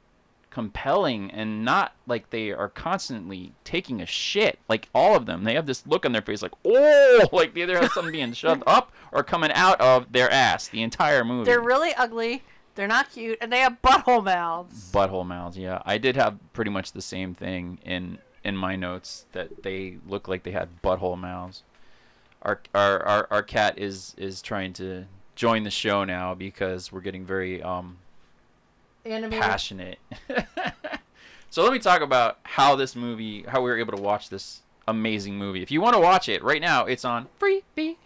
compelling 0.56 1.30
and 1.32 1.66
not 1.66 1.94
like 2.08 2.30
they 2.30 2.50
are 2.50 2.70
constantly 2.70 3.52
taking 3.66 4.00
a 4.00 4.06
shit. 4.06 4.58
Like 4.70 4.88
all 4.96 5.14
of 5.14 5.26
them, 5.26 5.44
they 5.44 5.54
have 5.54 5.66
this 5.66 5.86
look 5.86 6.06
on 6.06 6.14
their 6.14 6.22
face, 6.22 6.42
like 6.42 6.54
oh, 6.64 7.28
like 7.34 7.54
they 7.54 7.64
either 7.64 7.78
have 7.78 7.92
something 7.92 8.14
being 8.14 8.32
shoved 8.32 8.64
up 8.68 8.94
or 9.12 9.22
coming 9.22 9.52
out 9.52 9.82
of 9.82 10.14
their 10.14 10.32
ass 10.32 10.70
the 10.70 10.82
entire 10.82 11.26
movie. 11.26 11.44
They're 11.44 11.60
really 11.60 11.94
ugly. 11.96 12.42
They're 12.76 12.88
not 12.88 13.12
cute, 13.12 13.38
and 13.42 13.52
they 13.52 13.60
have 13.60 13.82
butthole 13.82 14.24
mouths. 14.24 14.92
butthole 14.94 15.26
mouths. 15.26 15.58
Yeah, 15.58 15.82
I 15.86 15.98
did 15.98 16.16
have 16.16 16.38
pretty 16.54 16.72
much 16.72 16.94
the 16.94 17.02
same 17.02 17.34
thing 17.34 17.80
in 17.84 18.20
in 18.46 18.56
my 18.56 18.78
notes 18.78 19.26
that 19.34 19.64
they 19.64 19.98
look 20.08 20.30
like 20.30 20.44
they 20.44 20.52
had 20.52 20.82
butthole 20.82 21.20
mouths. 21.20 21.64
Our 22.44 22.62
our 22.74 23.04
our, 23.04 23.28
our 23.30 23.44
cat 23.44 23.78
is 23.78 24.16
is 24.18 24.42
trying 24.42 24.72
to 24.74 25.04
join 25.36 25.64
the 25.64 25.70
show 25.70 26.06
now 26.06 26.34
because 26.34 26.94
we're 26.94 27.02
getting 27.02 27.26
very 27.26 27.62
um 27.62 27.98
Animated. 29.06 29.42
passionate. 29.42 30.00
so 31.50 31.64
let 31.64 31.72
me 31.72 31.80
talk 31.80 32.02
about 32.02 32.40
how 32.44 32.76
this 32.76 32.96
movie, 32.96 33.44
how 33.48 33.62
we 33.62 33.70
were 33.70 33.78
able 33.78 33.96
to 33.96 34.02
watch 34.02 34.30
this 34.30 34.62
amazing 34.88 35.38
movie. 35.38 35.62
If 35.62 35.72
you 35.72 35.82
want 35.82 35.96
to 35.96 36.00
watch 36.00 36.30
it 36.30 36.44
right 36.44 36.62
now, 36.62 36.86
it's 36.86 37.06
on 37.06 37.28
Freevee. 37.40 37.98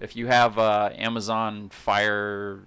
If 0.00 0.16
you 0.16 0.26
have 0.26 0.58
uh, 0.58 0.90
Amazon 0.94 1.68
Fire 1.70 2.60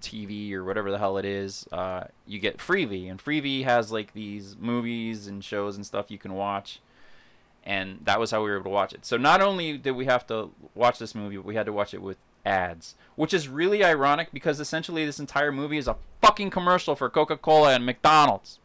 TV 0.00 0.52
or 0.52 0.64
whatever 0.64 0.90
the 0.90 0.98
hell 0.98 1.18
it 1.18 1.24
is, 1.24 1.66
uh, 1.72 2.04
you 2.26 2.38
get 2.38 2.58
Freevee, 2.58 3.10
and 3.10 3.22
Freevee 3.22 3.64
has 3.64 3.90
like 3.90 4.12
these 4.12 4.56
movies 4.58 5.26
and 5.26 5.42
shows 5.42 5.76
and 5.76 5.86
stuff 5.86 6.10
you 6.10 6.18
can 6.18 6.34
watch. 6.34 6.80
And 7.64 8.00
that 8.04 8.18
was 8.18 8.32
how 8.32 8.42
we 8.42 8.50
were 8.50 8.56
able 8.56 8.64
to 8.64 8.70
watch 8.70 8.92
it. 8.92 9.06
So 9.06 9.16
not 9.16 9.40
only 9.40 9.78
did 9.78 9.92
we 9.92 10.06
have 10.06 10.26
to 10.26 10.50
watch 10.74 10.98
this 10.98 11.14
movie, 11.14 11.36
but 11.36 11.44
we 11.44 11.54
had 11.54 11.66
to 11.66 11.72
watch 11.72 11.94
it 11.94 12.02
with 12.02 12.16
ads, 12.44 12.94
which 13.16 13.32
is 13.34 13.48
really 13.48 13.84
ironic 13.84 14.28
because 14.32 14.60
essentially 14.60 15.04
this 15.04 15.20
entire 15.20 15.52
movie 15.52 15.78
is 15.78 15.88
a 15.88 15.96
fucking 16.20 16.50
commercial 16.50 16.96
for 16.96 17.08
Coca-Cola 17.10 17.74
and 17.74 17.86
McDonald's. 17.86 18.58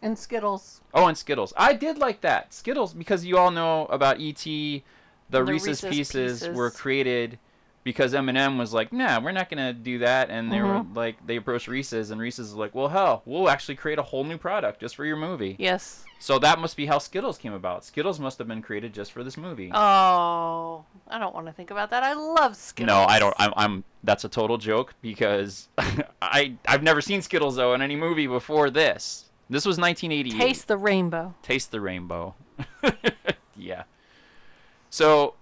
And 0.00 0.18
Skittles. 0.18 0.80
Oh, 0.94 1.06
and 1.06 1.18
Skittles. 1.18 1.52
I 1.56 1.72
did 1.72 1.98
like 1.98 2.20
that. 2.20 2.54
Skittles 2.54 2.94
because 2.94 3.24
you 3.24 3.36
all 3.36 3.50
know 3.50 3.86
about 3.86 4.20
E.T. 4.20 4.84
The, 5.30 5.38
The 5.38 5.44
Reese's, 5.44 5.82
Reese's 5.82 5.90
pieces, 5.90 6.40
Pieces. 6.40 6.56
were 6.56 6.70
created 6.70 7.38
because 7.88 8.12
M&M 8.12 8.58
was 8.58 8.74
like, 8.74 8.92
"Nah, 8.92 9.18
we're 9.18 9.32
not 9.32 9.48
gonna 9.48 9.72
do 9.72 10.00
that," 10.00 10.28
and 10.28 10.52
they 10.52 10.60
were 10.60 10.80
Mhm. 10.80 10.94
like, 10.94 11.26
they 11.26 11.36
approached 11.36 11.68
Reese's, 11.68 12.10
and 12.10 12.20
Reese's 12.20 12.48
was 12.50 12.54
like, 12.54 12.74
"Well, 12.74 12.88
hell, 12.88 13.22
we'll 13.24 13.48
actually 13.48 13.76
create 13.76 13.98
a 13.98 14.02
whole 14.02 14.24
new 14.24 14.36
product 14.36 14.78
just 14.82 14.94
for 14.94 15.06
your 15.06 15.16
movie." 15.16 15.56
Yes. 15.58 16.04
So 16.18 16.38
that 16.40 16.58
must 16.58 16.76
be 16.76 16.84
how 16.84 16.98
Skittles 16.98 17.38
came 17.38 17.54
about. 17.54 17.86
Skittles 17.86 18.20
must 18.20 18.36
have 18.38 18.46
been 18.46 18.60
created 18.60 18.92
just 18.92 19.10
for 19.10 19.24
this 19.24 19.38
movie. 19.38 19.70
Oh, 19.72 20.84
I 21.08 21.18
don't 21.18 21.34
want 21.34 21.46
to 21.46 21.52
think 21.52 21.70
about 21.70 21.88
that. 21.90 22.02
I 22.02 22.12
love 22.12 22.56
Skittles. 22.56 22.88
No, 22.94 23.04
I 23.04 23.18
don't. 23.18 23.34
I'm, 23.38 23.54
I'm. 23.56 23.84
That's 24.04 24.24
a 24.24 24.28
total 24.28 24.58
joke 24.58 24.94
because 25.00 25.68
I 26.20 26.56
I've 26.66 26.82
never 26.82 27.00
seen 27.00 27.22
Skittles 27.22 27.56
though 27.56 27.72
in 27.72 27.80
any 27.80 27.96
movie 27.96 28.26
before 28.26 28.68
this. 28.68 29.30
This 29.48 29.64
was 29.64 29.78
1988. 29.78 30.38
Taste 30.38 30.68
the 30.68 30.76
rainbow. 30.76 31.34
Taste 31.42 31.70
the 31.70 31.80
rainbow. 31.80 32.34
yeah. 33.56 33.84
So 34.90 35.34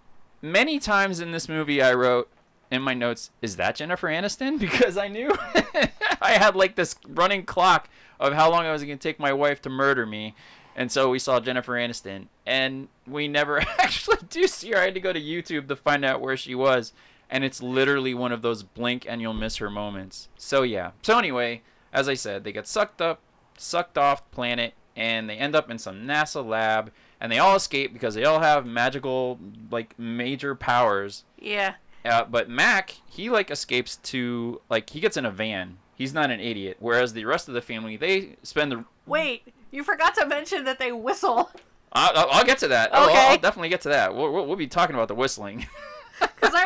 many 0.42 0.78
times 0.78 1.18
in 1.18 1.32
this 1.32 1.48
movie, 1.48 1.82
I 1.82 1.92
wrote 1.94 2.28
in 2.70 2.82
my 2.82 2.94
notes, 2.94 3.30
"Is 3.42 3.56
that 3.56 3.76
Jennifer 3.76 4.08
Aniston?" 4.08 4.58
Because 4.66 4.96
I 4.96 5.08
knew 5.08 5.30
I 6.20 6.32
had 6.32 6.56
like 6.56 6.76
this 6.76 6.96
running 7.08 7.44
clock 7.44 7.88
of 8.18 8.32
how 8.32 8.50
long 8.50 8.64
I 8.64 8.72
was 8.72 8.82
going 8.82 8.98
to 8.98 9.02
take 9.08 9.18
my 9.18 9.32
wife 9.32 9.60
to 9.62 9.70
murder 9.70 10.06
me. 10.06 10.34
And 10.74 10.92
so 10.92 11.08
we 11.08 11.18
saw 11.18 11.40
Jennifer 11.40 11.72
Aniston, 11.72 12.26
and 12.44 12.88
we 13.06 13.28
never 13.28 13.60
actually 13.78 14.18
do 14.28 14.46
see 14.46 14.72
her. 14.72 14.78
I 14.78 14.84
had 14.84 14.94
to 14.94 15.00
go 15.00 15.12
to 15.12 15.20
YouTube 15.20 15.68
to 15.68 15.76
find 15.76 16.04
out 16.04 16.20
where 16.20 16.36
she 16.36 16.54
was, 16.54 16.92
and 17.30 17.44
it's 17.44 17.62
literally 17.62 18.12
one 18.12 18.32
of 18.32 18.42
those 18.42 18.62
blink 18.62 19.06
and 19.08 19.20
you'll 19.20 19.32
miss 19.32 19.56
her 19.56 19.70
moments. 19.70 20.28
So 20.36 20.62
yeah. 20.62 20.90
So 21.02 21.18
anyway, 21.18 21.62
as 21.92 22.08
I 22.08 22.14
said, 22.14 22.44
they 22.44 22.52
get 22.52 22.66
sucked 22.66 23.00
up, 23.00 23.20
sucked 23.56 23.96
off 23.96 24.30
planet, 24.30 24.74
and 24.94 25.28
they 25.28 25.36
end 25.36 25.56
up 25.56 25.70
in 25.70 25.78
some 25.78 26.02
NASA 26.02 26.46
lab, 26.46 26.92
and 27.20 27.32
they 27.32 27.38
all 27.38 27.56
escape 27.56 27.92
because 27.92 28.14
they 28.14 28.24
all 28.24 28.40
have 28.40 28.66
magical, 28.66 29.38
like 29.70 29.98
major 29.98 30.54
powers. 30.54 31.24
Yeah. 31.38 31.74
Uh, 32.06 32.24
but 32.24 32.48
Mac, 32.48 32.94
he 33.08 33.28
like 33.30 33.50
escapes 33.50 33.96
to 33.96 34.60
like 34.70 34.90
he 34.90 35.00
gets 35.00 35.16
in 35.16 35.24
a 35.26 35.30
van. 35.30 35.78
He's 35.94 36.12
not 36.14 36.30
an 36.30 36.40
idiot. 36.40 36.76
Whereas 36.80 37.12
the 37.12 37.24
rest 37.24 37.48
of 37.48 37.54
the 37.54 37.62
family, 37.62 37.96
they 37.96 38.36
spend 38.42 38.70
the. 38.72 38.84
Wait, 39.06 39.52
you 39.70 39.82
forgot 39.82 40.14
to 40.16 40.26
mention 40.26 40.64
that 40.64 40.78
they 40.78 40.92
whistle. 40.92 41.50
I'll, 41.92 42.16
I'll- 42.16 42.28
I'll 42.32 42.44
get 42.44 42.58
to 42.58 42.68
that. 42.68 42.90
Oh, 42.92 43.02
I'll- 43.04 43.08
Okay. 43.10 43.26
I'll 43.30 43.38
definitely 43.38 43.68
get 43.70 43.80
to 43.82 43.88
that. 43.90 44.14
We'll, 44.14 44.30
we'll, 44.32 44.46
we'll 44.46 44.56
be 44.56 44.66
talking 44.66 44.94
about 44.94 45.08
the 45.08 45.14
whistling. 45.14 45.66
Because 46.18 46.54
I 46.54 46.64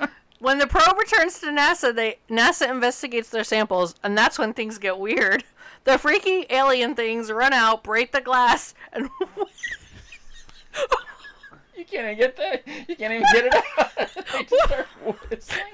wrote, 0.00 0.10
when 0.40 0.58
the 0.58 0.66
probe 0.66 0.98
returns 0.98 1.38
to 1.40 1.46
NASA, 1.46 1.94
they 1.94 2.18
NASA 2.28 2.70
investigates 2.70 3.30
their 3.30 3.44
samples, 3.44 3.94
and 4.04 4.16
that's 4.16 4.38
when 4.38 4.52
things 4.52 4.76
get 4.76 4.98
weird. 4.98 5.42
The 5.84 5.96
freaky 5.96 6.44
alien 6.50 6.94
things 6.94 7.32
run 7.32 7.54
out, 7.54 7.82
break 7.82 8.12
the 8.12 8.20
glass, 8.20 8.74
and 8.92 9.08
you 11.80 11.86
can't 11.86 12.04
even 12.04 12.18
get 12.18 12.36
that. 12.36 12.62
You 12.88 12.94
can't 12.94 13.14
even 13.14 13.24
get 13.32 13.46
it 13.46 13.54
out. 13.54 13.64
they 14.32 14.44
just 14.44 14.64
start 14.64 14.86
whistling. 15.30 15.64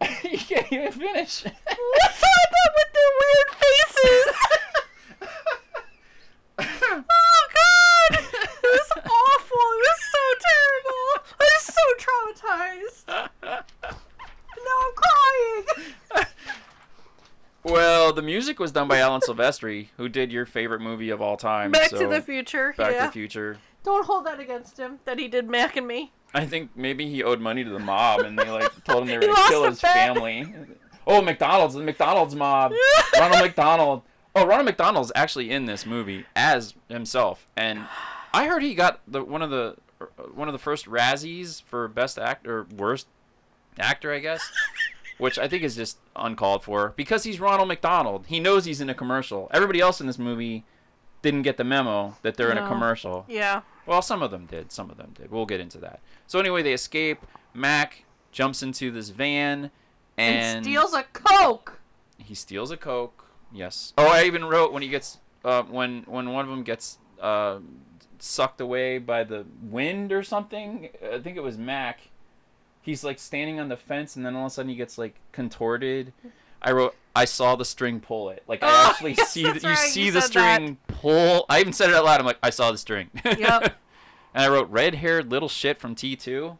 you 0.30 0.38
can't 0.38 0.70
even 0.70 0.92
finish. 0.92 1.44
What's 1.44 2.22
on 2.22 2.48
them 2.52 2.72
with 2.76 2.90
their 2.94 3.12
weird 3.20 3.50
faces? 3.62 4.28
oh 6.60 7.44
god! 7.54 8.12
It 8.12 8.70
was 8.70 8.90
awful. 8.98 9.64
It 9.72 9.80
was 9.80 10.00
so 10.12 10.24
terrible. 10.44 11.08
I'm 11.40 11.60
so 11.62 11.84
traumatized. 12.04 13.04
Now 14.62 14.78
I'm 14.84 14.94
crying. 14.94 15.64
Well, 17.64 18.03
the 18.14 18.22
music 18.22 18.58
was 18.58 18.72
done 18.72 18.88
by 18.88 18.98
Alan 18.98 19.20
Silvestri, 19.26 19.88
who 19.96 20.08
did 20.08 20.32
your 20.32 20.46
favorite 20.46 20.80
movie 20.80 21.10
of 21.10 21.20
all 21.20 21.36
time. 21.36 21.70
Back 21.70 21.90
so 21.90 21.98
to 21.98 22.06
the 22.08 22.20
Future. 22.22 22.74
Back 22.76 22.98
to 22.98 23.06
the 23.06 23.12
Future. 23.12 23.58
Don't 23.82 24.06
hold 24.06 24.24
that 24.26 24.40
against 24.40 24.78
him 24.78 24.98
that 25.04 25.18
he 25.18 25.28
did 25.28 25.48
Mac 25.50 25.76
and 25.76 25.86
me. 25.86 26.12
I 26.32 26.46
think 26.46 26.70
maybe 26.74 27.08
he 27.08 27.22
owed 27.22 27.40
money 27.40 27.62
to 27.62 27.70
the 27.70 27.78
mob, 27.78 28.20
and 28.20 28.38
they 28.38 28.50
like 28.50 28.82
told 28.84 29.02
him 29.02 29.08
they 29.08 29.18
were 29.26 29.32
gonna 29.34 29.48
kill 29.48 29.64
his 29.64 29.80
bet. 29.80 29.92
family. 29.94 30.52
Oh, 31.06 31.20
McDonald's, 31.20 31.74
the 31.74 31.82
McDonald's 31.82 32.34
mob, 32.34 32.72
Ronald 33.18 33.42
McDonald. 33.42 34.02
Oh, 34.34 34.46
Ronald 34.46 34.64
McDonald's 34.64 35.12
actually 35.14 35.50
in 35.50 35.66
this 35.66 35.84
movie 35.86 36.24
as 36.34 36.74
himself, 36.88 37.46
and 37.56 37.84
I 38.32 38.46
heard 38.48 38.62
he 38.62 38.74
got 38.74 39.00
the 39.06 39.22
one 39.22 39.42
of 39.42 39.50
the 39.50 39.76
one 40.34 40.48
of 40.48 40.52
the 40.52 40.58
first 40.58 40.86
Razzies 40.86 41.62
for 41.62 41.86
best 41.88 42.18
actor, 42.18 42.60
or 42.60 42.66
worst 42.74 43.06
actor, 43.78 44.12
I 44.12 44.18
guess. 44.18 44.50
Which 45.18 45.38
I 45.38 45.46
think 45.48 45.62
is 45.62 45.76
just 45.76 45.98
uncalled 46.16 46.64
for 46.64 46.92
because 46.96 47.22
he's 47.24 47.38
Ronald 47.38 47.68
McDonald. 47.68 48.26
He 48.26 48.40
knows 48.40 48.64
he's 48.64 48.80
in 48.80 48.90
a 48.90 48.94
commercial. 48.94 49.48
Everybody 49.54 49.80
else 49.80 50.00
in 50.00 50.06
this 50.08 50.18
movie 50.18 50.64
didn't 51.22 51.42
get 51.42 51.56
the 51.56 51.64
memo 51.64 52.16
that 52.22 52.36
they're 52.36 52.50
in 52.50 52.58
a 52.58 52.66
commercial. 52.66 53.24
Yeah. 53.28 53.62
Well, 53.86 54.02
some 54.02 54.22
of 54.22 54.30
them 54.30 54.46
did. 54.46 54.72
Some 54.72 54.90
of 54.90 54.96
them 54.96 55.12
did. 55.14 55.30
We'll 55.30 55.46
get 55.46 55.60
into 55.60 55.78
that. 55.78 56.00
So 56.26 56.38
anyway, 56.40 56.62
they 56.62 56.72
escape. 56.72 57.24
Mac 57.54 58.04
jumps 58.32 58.62
into 58.62 58.90
this 58.90 59.10
van 59.10 59.70
and, 60.18 60.56
And 60.56 60.64
steals 60.64 60.92
a 60.94 61.04
Coke. 61.12 61.78
he 62.18 62.34
steals 62.34 62.70
a 62.72 62.76
coke. 62.76 63.26
Yes. 63.52 63.92
Oh, 63.96 64.06
I 64.08 64.24
even 64.24 64.44
wrote 64.46 64.72
when 64.72 64.82
he 64.82 64.88
gets 64.88 65.18
uh, 65.44 65.62
when 65.62 66.02
when 66.06 66.30
one 66.32 66.44
of 66.44 66.50
them 66.50 66.64
gets 66.64 66.98
uh, 67.20 67.58
sucked 68.18 68.60
away 68.60 68.98
by 68.98 69.22
the 69.22 69.46
wind 69.62 70.10
or 70.12 70.22
something. 70.24 70.88
I 71.12 71.20
think 71.20 71.36
it 71.36 71.42
was 71.42 71.56
Mac. 71.56 72.00
He's 72.84 73.02
like 73.02 73.18
standing 73.18 73.58
on 73.58 73.68
the 73.68 73.76
fence, 73.76 74.14
and 74.14 74.24
then 74.24 74.36
all 74.36 74.44
of 74.46 74.52
a 74.52 74.54
sudden 74.54 74.68
he 74.68 74.76
gets 74.76 74.98
like 74.98 75.14
contorted. 75.32 76.12
I 76.62 76.72
wrote 76.72 76.94
I 77.16 77.24
saw 77.24 77.56
the 77.56 77.64
string 77.64 78.00
pull 78.00 78.30
it. 78.30 78.42
Like 78.46 78.62
I 78.62 78.68
Oh, 78.68 78.90
actually 78.90 79.14
yes, 79.14 79.30
see 79.30 79.42
the, 79.42 79.58
you 79.60 79.68
right, 79.68 79.78
see 79.78 80.04
you 80.06 80.12
the 80.12 80.20
said 80.20 80.32
that. 80.34 80.54
string 80.56 80.78
pull. 80.88 81.46
I 81.48 81.60
even 81.60 81.72
said 81.72 81.88
it 81.90 81.94
out 81.96 82.04
loud. 82.04 82.20
I'm 82.20 82.26
like 82.26 82.38
I 82.42 82.50
saw 82.50 82.70
the 82.72 82.78
string. 82.78 83.10
Yep. 83.24 83.38
and 84.34 84.44
I 84.44 84.48
wrote 84.48 84.68
red-haired 84.70 85.30
little 85.30 85.48
shit 85.48 85.78
from 85.80 85.94
T2. 85.94 86.58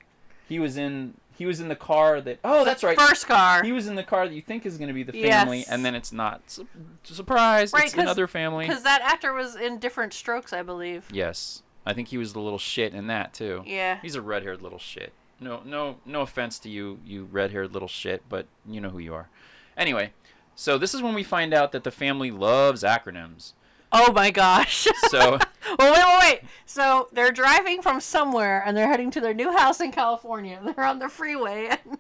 He 0.48 0.58
was 0.58 0.76
in 0.76 1.14
he 1.36 1.46
was 1.46 1.58
in 1.60 1.68
the 1.68 1.74
car 1.76 2.20
that 2.20 2.38
Oh, 2.44 2.64
that's 2.64 2.84
right. 2.84 2.98
First 2.98 3.26
car. 3.26 3.62
He 3.64 3.72
was 3.72 3.86
in 3.88 3.96
the 3.96 4.04
car 4.04 4.28
that 4.28 4.34
you 4.34 4.40
think 4.42 4.64
is 4.64 4.78
going 4.78 4.88
to 4.88 4.94
be 4.94 5.02
the 5.02 5.16
Yes. 5.16 5.42
family 5.42 5.64
and 5.68 5.84
then 5.84 5.94
it's 5.94 6.12
not. 6.12 6.42
Su- 6.48 6.66
surprise, 7.02 7.72
Right, 7.72 7.84
it's 7.86 7.94
another 7.94 8.26
family. 8.28 8.66
Because 8.68 8.82
that 8.84 9.00
actor 9.02 9.32
was 9.32 9.56
in 9.56 9.78
Diff'rent 9.78 10.12
Strokes, 10.14 10.52
I 10.52 10.62
believe. 10.62 11.06
Yes. 11.12 11.62
I 11.84 11.92
think 11.92 12.08
he 12.08 12.16
was 12.18 12.32
the 12.32 12.40
little 12.40 12.58
shit 12.58 12.94
in 12.94 13.08
that 13.08 13.34
too. 13.34 13.62
Yeah. 13.66 13.98
He's 14.00 14.14
a 14.14 14.22
red-haired 14.22 14.62
little 14.62 14.78
shit. 14.78 15.12
No, 15.40 15.60
no, 15.64 15.96
no 16.06 16.20
offense 16.22 16.58
to 16.60 16.68
you, 16.70 17.00
you 17.04 17.28
red-haired 17.30 17.72
little 17.72 17.88
shit, 17.88 18.22
but 18.28 18.46
you 18.68 18.80
know 18.80 18.90
who 18.90 18.98
you 18.98 19.14
are. 19.14 19.28
Anyway, 19.76 20.12
so 20.54 20.78
this 20.78 20.94
is 20.94 21.02
when 21.02 21.14
we 21.14 21.22
find 21.22 21.52
out 21.52 21.72
that 21.72 21.84
the 21.84 21.90
family 21.90 22.30
loves 22.30 22.82
acronyms. 22.82 23.52
Oh 23.92 24.12
my 24.12 24.30
gosh. 24.30 24.88
So 25.08 25.38
well, 25.78 25.92
wait, 25.92 26.04
wait, 26.04 26.18
wait. 26.20 26.40
So 26.66 27.08
they're 27.12 27.30
driving 27.32 27.82
from 27.82 28.00
somewhere 28.00 28.62
and 28.66 28.76
they're 28.76 28.88
heading 28.88 29.10
to 29.12 29.20
their 29.20 29.34
new 29.34 29.56
house 29.56 29.80
in 29.80 29.92
California. 29.92 30.60
They're 30.64 30.84
on 30.84 30.98
the 30.98 31.08
freeway 31.08 31.68
and, 31.70 31.78
and 31.86 31.98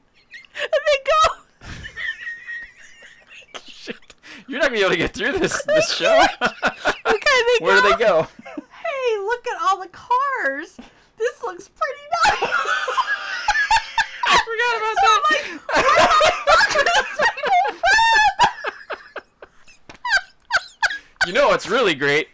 they 0.56 0.98
go. 1.06 1.70
you're 4.48 4.58
not 4.58 4.66
gonna 4.66 4.76
be 4.76 4.80
able 4.80 4.90
to 4.90 4.96
get 4.96 5.14
through 5.14 5.38
this 5.38 5.62
this 5.62 5.92
show. 5.92 6.24
Okay, 6.42 7.42
they 7.58 7.64
Where 7.64 7.80
go. 7.80 7.82
do 7.82 7.96
they 7.96 8.04
go? 8.04 8.26
Hey, 8.44 9.18
look 9.18 9.46
at 9.46 9.62
all 9.62 9.80
the 9.80 9.88
cars. 9.88 10.76
This 11.18 11.42
looks 11.42 11.68
pretty 11.68 12.00
nice. 12.24 12.50
I 14.26 14.38
forgot 14.44 14.76
about 14.78 14.98
that. 14.98 15.44
you 21.26 21.32
know 21.32 21.48
what's 21.48 21.68
really 21.68 21.94
great? 21.94 22.28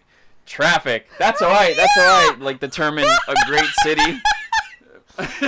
Traffic. 0.46 1.08
That's 1.18 1.42
all 1.42 1.50
right. 1.50 1.76
That's 1.76 1.94
how 1.94 2.02
I 2.02 2.34
like 2.38 2.60
determine 2.60 3.04
a 3.04 3.34
great 3.46 3.68
city. 3.82 4.20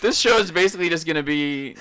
this 0.00 0.18
show 0.18 0.38
is 0.38 0.50
basically 0.50 0.88
just 0.88 1.06
gonna 1.06 1.22
be 1.22 1.76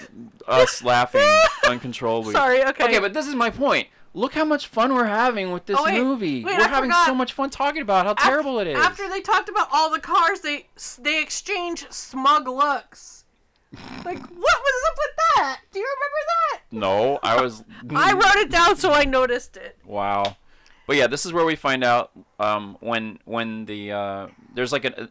us 0.48 0.84
laughing 0.84 1.28
uncontrollably. 1.68 2.34
Sorry, 2.34 2.64
okay. 2.66 2.84
Okay, 2.86 3.00
but 3.00 3.14
this 3.14 3.28
is 3.28 3.36
my 3.36 3.50
point. 3.50 3.88
Look 4.16 4.34
how 4.36 4.46
much 4.46 4.68
fun 4.68 4.94
we're 4.94 5.06
having 5.06 5.52
with 5.52 5.66
this 5.66 5.78
Oh, 5.80 5.86
wait, 5.86 6.00
movie. 6.02 6.44
wait, 6.44 6.58
we're 6.58 6.64
I 6.66 6.68
having 6.68 6.90
forgot. 6.92 7.08
so 7.08 7.16
much 7.16 7.34
fun 7.34 7.50
talking 7.50 7.82
about 7.82 8.06
how 8.06 8.14
terrible 8.14 8.60
it 8.60 8.68
is. 8.68 8.78
After 8.78 9.10
they 9.10 9.22
talked 9.22 9.50
about 9.50 9.70
all 9.72 9.90
the 9.90 10.00
cars, 10.00 10.42
they 10.42 10.68
they 11.00 11.22
exchange 11.22 11.86
smug 11.92 12.48
looks. 12.48 13.26
Like, 14.06 14.20
what 14.20 14.30
was 14.30 14.84
up 14.88 14.98
with 14.98 15.16
that? 15.38 15.60
Do 15.72 15.80
you 15.80 15.86
remember 15.86 16.18
that? 16.28 16.62
no, 16.72 17.20
I 17.24 17.42
was. 17.42 17.64
I 17.96 18.14
wrote 18.14 18.36
it 18.36 18.52
down 18.52 18.76
so 18.76 18.92
I 18.92 19.04
noticed 19.06 19.58
it. 19.58 19.80
Wow. 19.84 20.38
But 20.86 20.98
yeah, 20.98 21.08
this 21.08 21.26
is 21.26 21.34
where 21.34 21.46
we 21.46 21.56
find 21.56 21.84
out 21.84 22.12
um, 22.40 22.78
when 22.82 23.18
when 23.26 23.66
the 23.66 23.92
uh, 23.94 24.28
there's 24.54 24.72
like 24.72 24.86
a, 24.86 25.10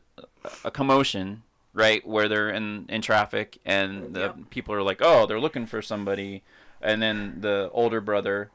a 0.64 0.71
commotion, 0.71 1.42
right, 1.73 2.06
where 2.06 2.28
they're 2.28 2.50
in 2.50 2.87
in 2.88 3.02
traffic 3.02 3.59
and 3.64 4.14
the 4.14 4.32
people 4.50 4.75
are 4.75 4.82
like, 4.82 4.99
oh, 5.00 5.26
they're 5.26 5.40
looking 5.40 5.66
for 5.66 5.82
somebody, 5.82 6.42
and 6.80 7.02
then 7.02 7.38
the 7.40 7.68
older 7.73 8.00
brother 8.00 8.50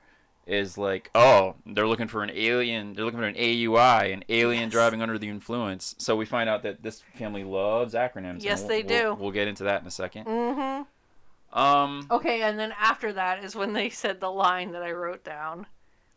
is 0.47 0.77
like, 0.77 1.09
oh, 1.13 1.55
they're 1.65 1.87
looking 1.87 2.07
for 2.07 2.23
an 2.23 2.31
alien. 2.33 2.93
They're 2.93 3.05
looking 3.05 3.19
for 3.19 3.25
an 3.27 3.35
AUI, 3.35 4.13
an 4.13 4.23
alien 4.29 4.69
driving 4.69 5.01
under 5.01 5.17
the 5.17 5.27
influence. 5.29 5.93
So 5.97 6.15
we 6.15 6.25
find 6.25 6.49
out 6.49 6.63
that 6.63 6.81
this 6.83 7.03
family 7.17 7.43
loves 7.43 7.93
acronyms. 7.93 8.43
Yes, 8.43 8.59
we'll- 8.61 8.67
they 8.69 8.83
we'll- 8.83 9.15
do. 9.15 9.21
We'll 9.21 9.31
get 9.31 9.47
into 9.47 9.63
that 9.65 9.81
in 9.81 9.87
a 9.87 9.91
second. 9.91 10.25
Mm-hmm. 10.25 11.57
Um. 11.57 12.07
Okay, 12.11 12.41
and 12.41 12.59
then 12.59 12.73
after 12.79 13.13
that 13.13 13.43
is 13.43 13.55
when 13.55 13.73
they 13.73 13.89
said 13.89 14.19
the 14.19 14.29
line 14.31 14.71
that 14.71 14.83
I 14.83 14.91
wrote 14.91 15.23
down. 15.23 15.65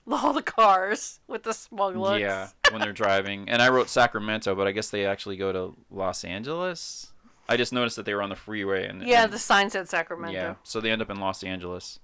All 0.11 0.33
the 0.33 0.43
cars 0.43 1.21
with 1.29 1.45
the 1.45 1.53
smug 1.53 1.95
looks. 1.97 2.21
Yeah, 2.21 2.49
when 2.73 2.81
they're 2.81 2.93
driving. 2.93 3.49
And 3.49 3.63
I 3.63 3.69
wrote 3.69 3.89
Sacramento, 3.89 4.55
but 4.57 4.67
I 4.67 4.73
guess 4.73 4.91
they 4.91 5.07
actually 5.07 5.37
go 5.37 5.53
to 5.53 5.77
Los 5.91 6.25
Angeles. 6.25 7.13
I 7.49 7.57
just 7.57 7.73
noticed 7.73 7.97
that 7.97 8.07
they 8.07 8.15
were 8.15 8.23
on 8.23 8.29
the 8.29 8.37
freeway 8.37 8.87
and 8.87 9.03
Yeah, 9.03 9.25
and- 9.25 9.33
the 9.33 9.39
sign 9.39 9.71
said 9.71 9.89
Sacramento. 9.89 10.33
yeah, 10.39 10.55
so 10.65 10.81
they 10.81 10.91
end 10.91 11.03
up 11.03 11.11
in 11.11 11.19
Los 11.21 11.43
Angeles. 11.45 12.01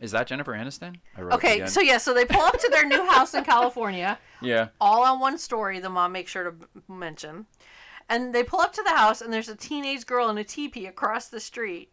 Is 0.00 0.10
that 0.10 0.26
Jennifer 0.26 0.52
Aniston? 0.52 0.96
I 1.16 1.22
wrote 1.22 1.34
Okay, 1.34 1.66
so 1.66 1.80
yeah, 1.80 1.98
so 1.98 2.12
they 2.12 2.24
pull 2.24 2.42
up 2.42 2.58
to 2.58 2.68
their 2.68 2.84
new 2.86 3.04
house 3.10 3.34
in 3.34 3.44
California. 3.44 4.18
yeah, 4.42 4.68
all 4.80 5.04
on 5.04 5.20
one 5.20 5.38
story 5.38 5.78
the 5.78 5.88
mom 5.90 6.12
makes 6.12 6.30
sure 6.32 6.50
to 6.50 6.54
mention. 6.92 7.46
And 8.08 8.34
they 8.34 8.42
pull 8.44 8.60
up 8.60 8.72
to 8.74 8.82
the 8.82 8.90
house 8.90 9.20
and 9.22 9.32
there's 9.32 9.48
a 9.48 9.56
teenage 9.56 10.04
girl 10.04 10.28
in 10.28 10.36
a 10.36 10.44
teepee 10.44 10.86
across 10.86 11.28
the 11.28 11.40
street. 11.40 11.90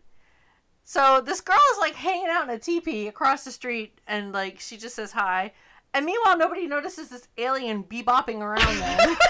So 0.83 1.21
this 1.21 1.39
girl 1.39 1.61
is 1.73 1.79
like 1.79 1.95
hanging 1.95 2.27
out 2.27 2.43
in 2.43 2.49
a 2.49 2.59
teepee 2.59 3.07
across 3.07 3.45
the 3.45 3.51
street 3.51 4.01
and 4.07 4.33
like 4.33 4.59
she 4.59 4.77
just 4.77 4.95
says 4.95 5.13
hi. 5.13 5.53
And 5.93 6.05
meanwhile 6.05 6.37
nobody 6.37 6.67
notices 6.67 7.09
this 7.09 7.27
alien 7.37 7.83
bebopping 7.83 8.39
around 8.39 8.77
them. 8.79 9.15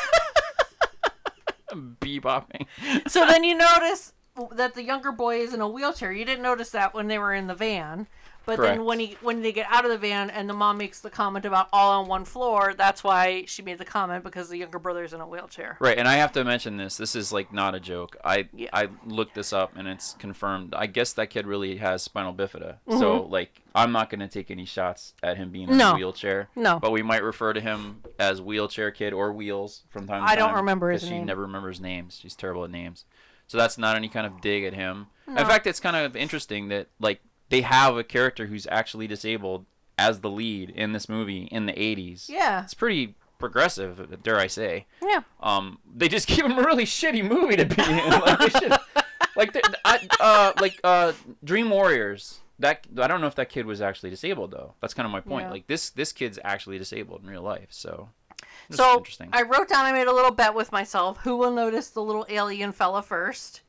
Bebopping. 2.00 2.66
so 3.08 3.26
then 3.26 3.44
you 3.44 3.56
notice 3.56 4.14
that 4.54 4.74
the 4.74 4.84
younger 4.84 5.12
boy 5.12 5.40
is 5.40 5.54
in 5.54 5.62
a 5.62 5.68
wheelchair. 5.68 6.12
You 6.12 6.26
didn't 6.26 6.44
notice 6.44 6.72
that 6.72 6.94
when 6.94 7.08
they 7.08 7.18
were 7.20 7.34
in 7.34 7.48
the 7.48 7.56
van 7.56 8.08
but 8.46 8.58
Correct. 8.58 8.76
then 8.78 8.86
when 8.86 9.00
he 9.00 9.18
when 9.22 9.42
they 9.42 9.52
get 9.52 9.68
out 9.70 9.86
of 9.86 9.92
the 9.92 9.98
van 9.98 10.30
and 10.30 10.50
the 10.50 10.54
mom 10.54 10.78
makes 10.78 11.00
the 11.02 11.10
comment 11.10 11.46
about 11.46 11.68
all 11.72 12.02
on 12.02 12.08
one 12.08 12.26
floor 12.26 12.74
that's 12.76 13.04
why 13.04 13.44
she 13.46 13.62
made 13.62 13.78
the 13.78 13.86
comment 13.86 14.24
because 14.24 14.50
the 14.50 14.58
younger 14.58 14.80
brother's 14.80 15.14
in 15.14 15.22
a 15.22 15.28
wheelchair 15.28 15.78
Right, 15.80 15.98
and 15.98 16.08
I 16.08 16.16
have 16.16 16.32
to 16.34 16.44
mention 16.44 16.78
this. 16.78 16.98
This 16.98 17.16
is 17.16 17.32
like 17.32 17.54
not 17.54 17.76
a 17.76 17.80
joke. 17.80 18.18
I 18.26 18.48
Yeah. 18.54 18.70
I 18.74 18.90
looked 19.06 19.36
this 19.36 19.54
up 19.54 19.74
and 19.76 19.88
it's 19.88 20.14
confirmed. 20.20 20.74
I 20.76 20.88
guess 20.88 21.14
that 21.14 21.30
kid 21.30 21.46
really 21.46 21.78
has 21.78 22.02
spinal 22.04 22.34
bifida. 22.34 22.78
So 22.90 23.24
like 23.24 23.62
I'm 23.76 23.92
not 23.92 24.10
gonna 24.10 24.28
take 24.28 24.52
any 24.52 24.66
shots 24.66 25.14
at 25.24 25.38
him 25.38 25.50
being 25.52 25.70
in 25.70 25.70
Mm-hmm. 25.72 25.78
No. 25.78 25.92
a 25.94 25.96
wheelchair. 25.96 26.50
No. 26.56 26.80
But 26.80 26.92
we 26.92 27.02
might 27.04 27.24
refer 27.24 27.54
to 27.54 27.62
him 27.62 28.02
as 28.20 28.42
wheelchair 28.42 28.92
kid 28.92 29.14
or 29.14 29.32
wheels 29.32 29.84
from 29.90 30.08
time 30.08 30.24
to 30.26 30.30
I 30.30 30.36
don't 30.36 30.50
time, 30.50 30.58
remember 30.58 30.92
his 30.92 31.04
She 31.04 31.12
name. 31.12 31.26
never 31.26 31.44
remembers 31.44 31.80
names. 31.80 32.20
She's 32.22 32.36
terrible 32.36 32.64
at 32.66 32.72
names. 32.72 33.06
So 33.48 33.58
that's 33.58 33.78
not 33.78 33.96
any 33.98 34.08
kind 34.08 34.26
of 34.26 34.40
dig 34.42 34.64
at 34.64 34.74
him. 34.74 35.08
No. 35.28 35.42
In 35.42 35.46
fact, 35.48 35.68
it's 35.68 35.80
kind 35.82 35.96
of 35.96 36.16
interesting 36.16 36.70
that 36.70 36.88
like 37.00 37.20
they 37.52 37.62
have 37.62 37.98
a 37.98 38.04
character 38.04 38.48
who's 38.48 38.66
actually 38.72 39.08
disabled 39.08 39.66
as 39.98 40.22
the 40.22 40.30
lead 40.30 40.70
in 40.72 40.94
this 40.94 41.08
movie 41.08 41.44
in 41.52 41.66
the 41.68 41.74
80s. 41.74 42.28
Yeah. 42.30 42.64
It's 42.64 42.74
pretty 42.74 43.16
progressive, 43.38 44.22
dare 44.24 44.38
I 44.38 44.48
say. 44.48 44.88
Yeah. 45.02 45.22
Um, 45.42 45.80
they 45.94 46.08
just 46.08 46.28
give 46.34 46.46
him 46.46 46.58
a 46.58 46.64
really 46.64 46.86
shitty 46.86 47.28
movie 47.28 47.58
to 47.58 47.66
be 47.66 47.82
in. 47.84 48.10
Like, 48.10 48.52
should, 48.52 48.74
like, 49.36 49.58
I, 49.86 50.08
uh, 50.20 50.54
like, 50.60 50.80
uh, 50.84 51.14
Dream 51.44 51.70
Warriors. 51.70 52.40
That 52.60 52.86
I 53.00 53.08
don't 53.08 53.22
know 53.22 53.28
if 53.28 53.34
that 53.36 53.50
kid 53.50 53.66
was 53.66 53.82
actually 53.82 54.12
disabled 54.12 54.52
though. 54.52 54.76
That's 54.82 54.94
kind 54.94 55.08
of 55.08 55.12
my 55.12 55.20
point. 55.20 55.46
Yeah. 55.48 55.52
Like 55.52 55.66
this, 55.66 55.90
this 55.90 56.14
kid's 56.14 56.38
actually 56.44 56.78
disabled 56.78 57.24
in 57.24 57.28
real 57.28 57.42
life. 57.42 57.70
So, 57.72 58.10
So 58.70 58.98
interesting. 58.98 59.30
I 59.34 59.42
wrote 59.42 59.68
down. 59.68 59.84
I 59.86 59.92
made 59.92 60.06
a 60.06 60.14
little 60.14 60.30
bet 60.30 60.54
with 60.54 60.72
myself. 60.72 61.18
Who 61.24 61.38
will 61.38 61.50
notice 61.50 61.90
the 61.90 62.04
little 62.04 62.24
alien 62.30 62.72
fella 62.72 63.02
first? 63.02 63.62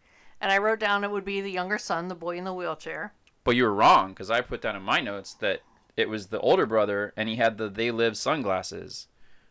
And 0.43 0.53
I 0.53 0.59
wrote 0.59 0.79
down 0.79 1.05
it 1.05 1.11
would 1.11 1.25
be 1.25 1.41
the 1.41 1.51
younger 1.51 1.79
son, 1.79 2.09
the 2.09 2.15
boy 2.15 2.37
in 2.37 2.45
the 2.45 2.53
wheelchair. 2.53 3.15
But 3.45 3.57
you 3.57 3.65
were 3.65 3.75
wrong 3.75 4.11
because 4.11 4.31
I 4.31 4.41
put 4.41 4.63
down 4.63 4.77
in 4.77 4.83
my 4.83 5.01
notes 5.01 5.35
that 5.35 5.61
it 5.97 6.09
was 6.09 6.29
the 6.29 6.41
older 6.41 6.67
brother 6.67 7.13
and 7.17 7.29
he 7.29 7.37
had 7.37 7.59
the 7.59 7.69
They 7.69 7.91
Live 7.91 8.17
sunglasses. 8.17 9.09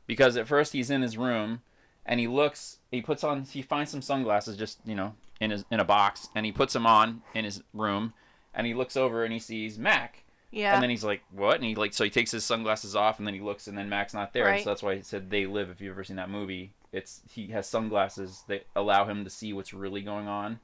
Because 0.08 0.38
at 0.38 0.47
first 0.47 0.73
he's 0.73 0.89
in 0.89 1.01
his 1.01 1.17
room 1.17 1.62
and 2.06 2.19
he 2.19 2.27
looks, 2.27 2.80
he 2.89 3.01
puts 3.01 3.23
on, 3.23 3.43
he 3.43 3.62
finds 3.62 3.91
some 3.91 4.01
sunglasses 4.01 4.58
just, 4.58 4.80
you 4.86 4.95
know, 4.95 5.15
in 5.39 5.51
his 5.51 5.65
in 5.71 5.80
a 5.80 5.86
box 5.86 6.30
and 6.36 6.45
he 6.45 6.51
puts 6.51 6.73
them 6.73 6.86
on 6.86 7.21
in 7.34 7.45
his 7.45 7.62
room 7.73 8.13
and 8.54 8.67
he 8.67 8.73
looks 8.73 8.97
over 8.97 9.23
and 9.23 9.34
he 9.34 9.39
sees 9.39 9.77
Mac. 9.77 10.23
Yeah. 10.51 10.73
And 10.73 10.84
then 10.84 10.89
he's 10.89 11.04
like, 11.04 11.23
"What?" 11.32 11.56
And 11.56 11.63
he 11.63 11.75
like, 11.75 11.93
so 11.93 12.04
he 12.04 12.10
takes 12.10 12.32
his 12.32 12.43
sunglasses 12.43 12.95
off, 12.95 13.19
and 13.19 13.27
then 13.27 13.34
he 13.34 13.39
looks, 13.39 13.67
and 13.67 13.77
then 13.77 13.88
Mac's 13.88 14.13
not 14.13 14.34
there. 14.34 14.45
Right. 14.45 14.63
So 14.63 14.69
that's 14.69 14.84
why 14.84 14.95
he 14.95 15.01
said 15.01 15.30
"They 15.30 15.45
Live." 15.45 15.69
If 15.69 15.80
you've 15.80 15.93
ever 15.93 16.04
seen 16.04 16.17
that 16.17 16.30
movie, 16.30 16.73
it's 16.91 17.21
he 17.32 17.47
has 17.47 17.67
sunglasses 17.67 18.43
that 18.47 18.65
allow 18.75 19.06
him 19.06 19.23
to 19.23 19.30
see 19.30 19.54
what's 19.54 19.73
really 19.73 20.01
going 20.01 20.27
on. 20.27 20.60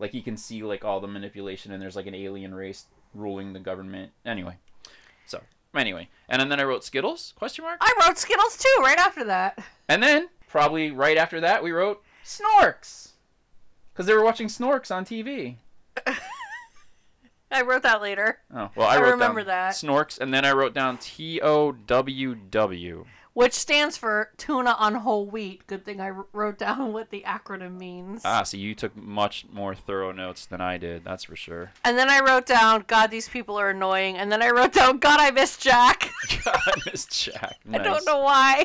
Like 0.00 0.14
you 0.14 0.22
can 0.22 0.36
see 0.36 0.62
like 0.62 0.84
all 0.84 0.98
the 1.00 1.06
manipulation, 1.06 1.72
and 1.72 1.80
there's 1.80 1.94
like 1.94 2.06
an 2.06 2.14
alien 2.14 2.54
race 2.54 2.86
ruling 3.14 3.52
the 3.52 3.60
government. 3.60 4.12
Anyway, 4.24 4.56
so 5.26 5.42
anyway, 5.76 6.08
and 6.28 6.50
then 6.50 6.58
I 6.58 6.64
wrote 6.64 6.82
Skittles 6.84 7.34
question 7.36 7.64
mark, 7.64 7.78
I 7.80 7.92
wrote 8.00 8.18
Skittles 8.18 8.56
too. 8.56 8.82
Right 8.82 8.98
after 8.98 9.24
that. 9.24 9.58
and 9.88 10.02
then 10.02 10.28
probably 10.48 10.90
right 10.90 11.16
after 11.18 11.40
that 11.42 11.62
we 11.62 11.70
wrote 11.70 12.02
Snorks, 12.24 13.10
because 13.92 14.06
they 14.06 14.14
were 14.14 14.24
watching 14.24 14.48
Snorks 14.48 14.94
on 14.94 15.04
TV. 15.04 15.56
I 17.52 17.62
wrote 17.62 17.82
that 17.82 18.00
later. 18.00 18.38
Oh 18.54 18.70
well, 18.76 18.88
I, 18.88 18.94
I 18.94 19.00
wrote 19.00 19.10
remember 19.10 19.40
down 19.40 19.48
that. 19.48 19.72
Snorks, 19.74 20.18
and 20.18 20.32
then 20.32 20.44
I 20.44 20.52
wrote 20.52 20.72
down 20.72 20.98
T 20.98 21.40
O 21.42 21.72
W 21.72 22.34
W. 22.34 23.04
Which 23.32 23.52
stands 23.54 23.96
for 23.96 24.30
tuna 24.36 24.74
on 24.78 24.96
whole 24.96 25.24
wheat. 25.24 25.66
Good 25.68 25.84
thing 25.84 26.00
I 26.00 26.10
wrote 26.32 26.58
down 26.58 26.92
what 26.92 27.10
the 27.10 27.22
acronym 27.26 27.78
means. 27.78 28.22
Ah, 28.24 28.42
so 28.42 28.56
you 28.56 28.74
took 28.74 28.96
much 28.96 29.46
more 29.52 29.74
thorough 29.74 30.10
notes 30.12 30.46
than 30.46 30.60
I 30.60 30.78
did. 30.78 31.04
That's 31.04 31.24
for 31.24 31.36
sure. 31.36 31.70
and 31.84 31.96
then 31.96 32.10
I 32.10 32.20
wrote 32.20 32.44
down, 32.44 32.84
God, 32.88 33.10
these 33.10 33.28
people 33.28 33.56
are 33.58 33.70
annoying. 33.70 34.16
And 34.16 34.32
then 34.32 34.42
I 34.42 34.50
wrote 34.50 34.72
down, 34.72 34.98
God, 34.98 35.20
I 35.20 35.30
miss 35.30 35.56
Jack. 35.56 36.10
God, 36.44 36.58
I 36.66 36.72
missed 36.90 37.24
Jack. 37.24 37.58
I 37.72 37.78
don't 37.78 38.04
know 38.04 38.18
why. 38.20 38.64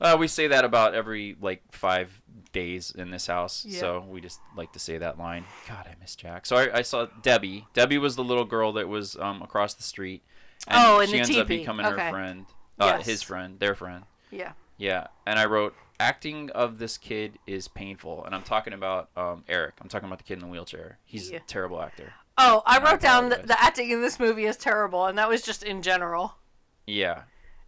Uh, 0.00 0.16
we 0.18 0.28
say 0.28 0.46
that 0.46 0.64
about 0.64 0.94
every 0.94 1.36
like 1.42 1.62
five 1.72 2.22
days 2.52 2.90
in 2.96 3.10
this 3.10 3.26
house, 3.26 3.64
Yeah. 3.68 3.80
so 3.80 4.04
we 4.08 4.20
just 4.20 4.40
like 4.56 4.72
to 4.72 4.78
say 4.78 4.96
that 4.96 5.18
line. 5.18 5.44
God, 5.68 5.86
I 5.86 5.94
miss 6.00 6.16
Jack. 6.16 6.46
So 6.46 6.56
I, 6.56 6.78
I 6.78 6.82
saw 6.82 7.06
Debbie. 7.22 7.66
Debbie 7.74 7.98
was 7.98 8.16
the 8.16 8.24
little 8.24 8.46
girl 8.46 8.72
that 8.74 8.88
was 8.88 9.16
um, 9.16 9.42
across 9.42 9.74
the 9.74 9.82
street. 9.82 10.22
And 10.66 10.78
Oh, 10.78 11.00
in 11.00 11.08
she 11.10 11.18
ends 11.18 11.36
up 11.36 11.46
becoming 11.48 11.84
Okay. 11.86 12.04
her 12.04 12.10
friend. 12.10 12.46
Uh, 12.80 12.94
Yes. 12.96 13.06
His 13.06 13.22
friend, 13.22 13.58
their 13.60 13.74
friend. 13.74 14.04
Yeah. 14.30 14.52
Yeah, 14.78 15.08
and 15.26 15.38
I 15.38 15.44
wrote 15.44 15.74
acting 15.98 16.48
of 16.52 16.78
this 16.78 16.96
kid 16.96 17.38
is 17.46 17.68
painful, 17.68 18.24
and 18.24 18.34
I'm 18.34 18.42
talking 18.42 18.72
about 18.72 19.10
um, 19.16 19.44
Eric. 19.48 19.74
I'm 19.82 19.88
talking 19.88 20.06
about 20.06 20.18
the 20.18 20.24
kid 20.24 20.34
in 20.34 20.40
the 20.40 20.46
wheelchair. 20.46 20.98
He's 21.04 21.30
Yeah. 21.30 21.38
a 21.38 21.40
terrible 21.40 21.82
actor. 21.82 22.14
Oh, 22.38 22.62
I 22.64 22.78
I 22.78 22.82
wrote 22.90 23.00
down 23.02 23.28
that 23.28 23.46
the 23.46 23.62
acting 23.62 23.90
in 23.90 24.00
this 24.00 24.18
movie 24.18 24.46
is 24.46 24.56
terrible, 24.56 25.04
and 25.04 25.18
that 25.18 25.28
was 25.28 25.42
just 25.42 25.62
in 25.62 25.82
general. 25.82 26.36
Yeah, 26.86 27.22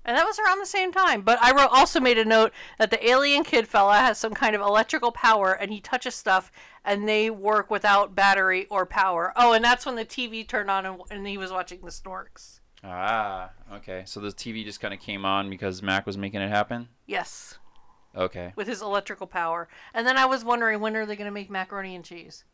And 0.05 0.17
that 0.17 0.25
was 0.25 0.39
around 0.39 0.59
the 0.61 0.67
same 0.67 0.91
time. 0.91 1.21
But 1.21 1.39
I 1.43 1.53
wrote 1.53 1.69
also 1.71 2.01
made 2.01 2.17
a 2.19 2.25
note 2.25 2.53
that 2.79 2.91
the 2.91 3.07
alien 3.09 3.45
kid 3.45 3.69
fella 3.69 3.99
has 3.99 4.17
some 4.19 4.33
kind 4.35 4.57
of 4.57 4.63
electrical 4.63 5.13
power 5.13 5.53
and 5.53 5.71
he 5.71 5.81
touches 5.81 6.15
stuff 6.17 6.51
and 6.85 7.07
they 7.09 7.31
work 7.31 7.71
without 7.71 8.15
battery 8.17 8.67
or 8.69 8.85
power. 8.87 9.33
Oh, 9.37 9.53
and 9.53 9.63
that's 9.65 9.85
when 9.87 9.95
the 9.95 10.05
TV 10.05 10.49
turned 10.49 10.71
on 10.73 10.87
and, 10.87 11.03
and 11.11 11.27
he 11.29 11.37
was 11.39 11.53
watching 11.53 11.81
the 11.83 11.91
Snorks. 11.93 12.59
Ah, 12.85 13.51
okay. 13.75 14.03
So 14.07 14.21
the 14.21 14.29
TV 14.29 14.65
just 14.65 14.81
kind 14.81 14.93
of 14.93 15.01
came 15.01 15.25
on 15.25 15.49
because 15.49 15.83
Mac 15.83 16.05
was 16.07 16.19
making 16.19 16.41
it 16.41 16.49
happen. 16.49 16.89
Yes, 17.07 17.59
Okay. 18.17 18.53
with 18.57 18.67
his 18.67 18.83
electrical 18.83 19.27
power. 19.27 19.69
And 19.95 20.07
then 20.07 20.17
I 20.17 20.27
was 20.27 20.45
wondering 20.45 20.81
when 20.81 20.97
are 20.97 21.07
they 21.07 21.17
going 21.17 21.27
to 21.27 21.31
make 21.33 21.49
macaroni 21.51 21.95
and 21.95 22.05
cheese? 22.05 22.45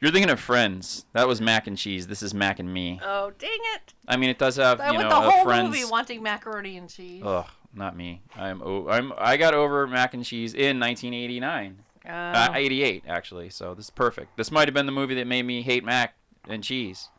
You're 0.00 0.10
thinking 0.10 0.30
of 0.30 0.40
Friends. 0.40 1.04
That 1.12 1.28
was 1.28 1.40
Mac 1.42 1.66
and 1.66 1.76
Cheese. 1.76 2.06
This 2.06 2.22
is 2.22 2.32
Mac 2.32 2.58
and 2.58 2.72
Me. 2.72 2.98
Oh, 3.02 3.32
dang 3.38 3.50
it. 3.74 3.92
I 4.08 4.16
mean, 4.16 4.30
it 4.30 4.38
does 4.38 4.56
have 4.56 4.80
I 4.80 4.90
you 4.92 4.96
went 4.96 5.10
know 5.10 5.20
the 5.20 5.28
a 5.28 5.30
whole 5.30 5.44
Friends. 5.44 5.68
movie 5.68 5.84
wanting 5.84 6.22
macaroni 6.22 6.78
and 6.78 6.88
cheese. 6.88 7.22
Ugh, 7.24 7.46
not 7.74 7.94
me. 7.96 8.22
I'm 8.34 8.62
o- 8.62 8.88
I'm 8.88 9.12
I 9.18 9.36
got 9.36 9.52
over 9.52 9.86
Mac 9.86 10.14
and 10.14 10.24
Cheese 10.24 10.54
in 10.54 10.80
1989. 10.80 11.80
Oh. 12.06 12.10
Uh, 12.10 12.50
88 12.54 13.04
actually. 13.08 13.50
So 13.50 13.74
this 13.74 13.86
is 13.86 13.90
perfect. 13.90 14.38
This 14.38 14.50
might 14.50 14.68
have 14.68 14.74
been 14.74 14.86
the 14.86 14.92
movie 14.92 15.14
that 15.16 15.26
made 15.26 15.42
me 15.42 15.60
hate 15.60 15.84
Mac 15.84 16.14
and 16.48 16.64
Cheese. 16.64 17.10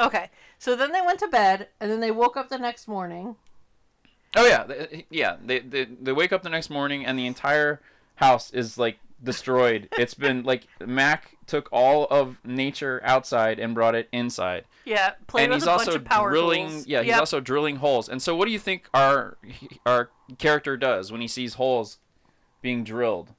Okay, 0.00 0.30
so 0.58 0.76
then 0.76 0.92
they 0.92 1.00
went 1.00 1.18
to 1.20 1.28
bed 1.28 1.68
and 1.80 1.90
then 1.90 2.00
they 2.00 2.10
woke 2.10 2.36
up 2.36 2.48
the 2.48 2.58
next 2.58 2.86
morning. 2.88 3.36
Oh 4.36 4.46
yeah, 4.46 4.86
yeah. 5.10 5.36
They, 5.44 5.60
they 5.60 5.84
they 5.86 6.12
wake 6.12 6.32
up 6.32 6.42
the 6.42 6.50
next 6.50 6.70
morning 6.70 7.04
and 7.04 7.18
the 7.18 7.26
entire 7.26 7.80
house 8.16 8.50
is 8.52 8.76
like 8.78 8.98
destroyed. 9.22 9.88
it's 9.98 10.14
been 10.14 10.42
like 10.44 10.66
Mac 10.84 11.36
took 11.46 11.68
all 11.72 12.06
of 12.10 12.36
nature 12.44 13.00
outside 13.04 13.58
and 13.58 13.74
brought 13.74 13.94
it 13.94 14.08
inside. 14.12 14.64
Yeah, 14.84 15.12
played 15.26 15.44
and 15.44 15.52
with 15.52 15.62
he's 15.62 15.66
a 15.66 15.70
also 15.72 15.84
bunch 15.92 15.96
of 15.96 16.04
power 16.04 16.30
drilling. 16.30 16.68
tools. 16.68 16.86
Yeah, 16.86 17.00
he's 17.02 17.08
Yep. 17.10 17.20
also 17.20 17.40
drilling 17.40 17.76
holes. 17.76 18.08
And 18.08 18.22
so, 18.22 18.36
what 18.36 18.44
do 18.46 18.52
you 18.52 18.58
think 18.58 18.88
our 18.94 19.36
our 19.86 20.10
character 20.38 20.76
does 20.76 21.10
when 21.10 21.20
he 21.20 21.28
sees 21.28 21.54
holes 21.54 21.98
being 22.62 22.84
drilled? 22.84 23.34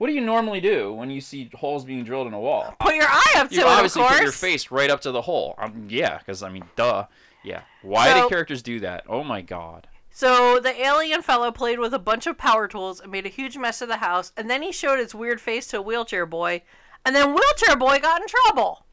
What 0.00 0.06
do 0.06 0.14
you 0.14 0.22
normally 0.22 0.62
do 0.62 0.94
when 0.94 1.10
you 1.10 1.20
see 1.20 1.50
holes 1.52 1.84
being 1.84 2.04
drilled 2.04 2.26
in 2.26 2.32
a 2.32 2.40
wall? 2.40 2.74
Put 2.80 2.94
your 2.94 3.04
eye 3.06 3.34
up 3.36 3.50
to 3.50 3.54
You 3.54 3.60
it, 3.60 3.66
of 3.66 3.72
obviously 3.72 4.02
put 4.02 4.22
your 4.22 4.32
face 4.32 4.70
right 4.70 4.88
up 4.88 5.02
to 5.02 5.12
the 5.12 5.20
hole. 5.20 5.54
Um, 5.58 5.88
yeah, 5.90 6.16
because 6.16 6.42
I 6.42 6.48
mean, 6.48 6.64
duh. 6.74 7.04
Yeah. 7.44 7.60
Why 7.82 8.08
So- 8.10 8.22
do 8.22 8.28
characters 8.30 8.62
do 8.62 8.80
that? 8.80 9.04
Oh 9.10 9.22
my 9.22 9.42
god. 9.42 9.88
So 10.10 10.58
the 10.58 10.74
alien 10.80 11.20
fellow 11.20 11.52
played 11.52 11.78
with 11.80 11.92
a 11.92 11.98
bunch 11.98 12.26
of 12.26 12.38
power 12.38 12.66
tools 12.66 12.98
and 12.98 13.12
made 13.12 13.26
a 13.26 13.28
huge 13.28 13.58
mess 13.58 13.82
of 13.82 13.88
the 13.88 13.98
house, 13.98 14.32
and 14.38 14.48
then 14.48 14.62
he 14.62 14.72
showed 14.72 14.98
his 14.98 15.14
weird 15.14 15.38
face 15.38 15.66
to 15.66 15.80
a 15.80 15.82
wheelchair 15.82 16.24
boy, 16.24 16.62
and 17.04 17.14
then 17.14 17.34
wheelchair 17.34 17.76
boy 17.76 17.98
got 17.98 18.22
in 18.22 18.26
trouble. 18.26 18.86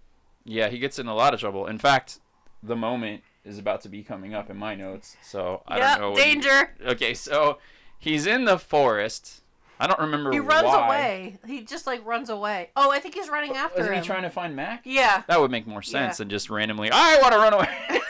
Yeah, 0.44 0.68
he 0.68 0.78
gets 0.78 1.00
in 1.00 1.08
a 1.08 1.16
lot 1.16 1.34
of 1.34 1.40
trouble. 1.40 1.68
In 1.68 1.78
fact, 1.78 2.20
the 2.62 2.76
moment 2.76 3.24
is 3.46 3.58
about 3.58 3.80
to 3.84 3.90
be 3.90 4.04
coming 4.04 4.34
up 4.34 4.50
in 4.50 4.58
my 4.58 4.76
notes. 4.76 5.16
So 5.24 5.64
I 5.70 5.78
Yep, 5.78 6.00
don't 6.00 6.02
know. 6.12 6.18
danger. 6.22 6.76
okay, 6.86 7.14
so 7.14 7.60
he's 7.98 8.28
in 8.28 8.44
the 8.44 8.60
forest. 8.60 9.44
I 9.80 9.88
don't 9.88 10.00
remember 10.00 10.32
He 10.32 10.40
runs 10.40 10.66
why. 10.66 10.86
away. 10.88 11.38
He 11.46 11.62
just 11.64 11.86
like 11.88 12.06
runs 12.06 12.30
away. 12.30 12.70
Oh, 12.76 12.92
I 12.92 13.00
think 13.00 13.14
he's 13.16 13.30
running 13.30 13.52
oh, 13.54 13.58
after 13.58 13.82
Isn't 13.82 13.94
him. 13.94 14.02
he 14.02 14.08
trying 14.08 14.24
to 14.24 14.30
find 14.30 14.56
Mac? 14.56 14.82
Yeah. 14.86 15.24
That 15.28 15.40
would 15.40 15.52
make 15.52 15.68
more 15.68 15.82
sense 15.82 16.16
Yeah. 16.20 16.24
than 16.24 16.30
just 16.30 16.50
randomly, 16.50 16.90
I 16.92 17.20
want 17.22 17.34
to 17.34 17.40
run 17.40 17.54
away. 17.54 18.02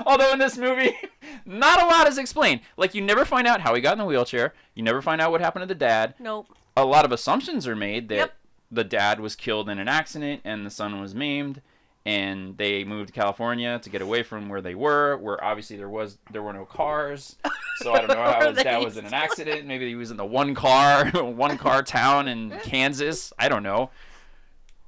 Although 0.06 0.32
in 0.32 0.38
this 0.40 0.58
movie, 0.58 0.96
not 1.46 1.80
a 1.82 1.86
lot 1.86 2.08
is 2.08 2.18
explained. 2.18 2.60
Like, 2.76 2.94
you 2.94 3.00
never 3.02 3.24
find 3.24 3.46
out 3.46 3.60
how 3.60 3.74
he 3.74 3.80
got 3.80 3.92
in 3.92 3.98
the 3.98 4.04
wheelchair. 4.04 4.52
You 4.74 4.82
never 4.82 5.00
find 5.00 5.20
out 5.20 5.30
what 5.30 5.40
happened 5.40 5.62
to 5.62 5.66
the 5.66 5.74
dad. 5.76 6.14
Nope. 6.18 6.48
A 6.76 6.84
lot 6.84 7.04
of 7.04 7.12
assumptions 7.12 7.66
are 7.68 7.76
made 7.76 8.08
that 8.08 8.16
Yep. 8.16 8.34
the 8.72 8.84
dad 8.84 9.20
was 9.20 9.36
killed 9.36 9.68
in 9.68 9.78
an 9.78 9.86
accident 9.88 10.40
and 10.44 10.66
the 10.66 10.70
son 10.70 11.00
was 11.00 11.14
maimed. 11.14 11.62
And 12.04 12.56
they 12.58 12.82
moved 12.82 13.08
to 13.08 13.12
California 13.12 13.78
to 13.78 13.88
get 13.90 14.02
away 14.02 14.24
from 14.24 14.48
where 14.48 14.60
they 14.60 14.74
were, 14.74 15.16
where 15.18 15.42
obviously 15.42 15.76
there 15.76 15.88
was 15.88 16.18
there 16.32 16.42
were 16.42 16.52
no 16.52 16.64
cars. 16.64 17.36
So 17.76 17.92
I 17.92 17.98
don't 17.98 18.08
know 18.08 18.14
how 18.24 18.50
his 18.52 18.62
dad 18.62 18.84
was 18.84 18.96
in 18.96 19.06
an 19.06 19.14
accident. 19.14 19.66
Maybe 19.66 19.86
he 19.88 19.94
was 19.94 20.10
in 20.10 20.16
the 20.16 20.24
one 20.24 20.54
car 20.56 21.06
one 21.14 21.56
car 21.58 21.82
town 21.84 22.26
in 22.26 22.50
Kansas. 22.64 23.32
I 23.38 23.48
don't 23.48 23.62
know. 23.62 23.90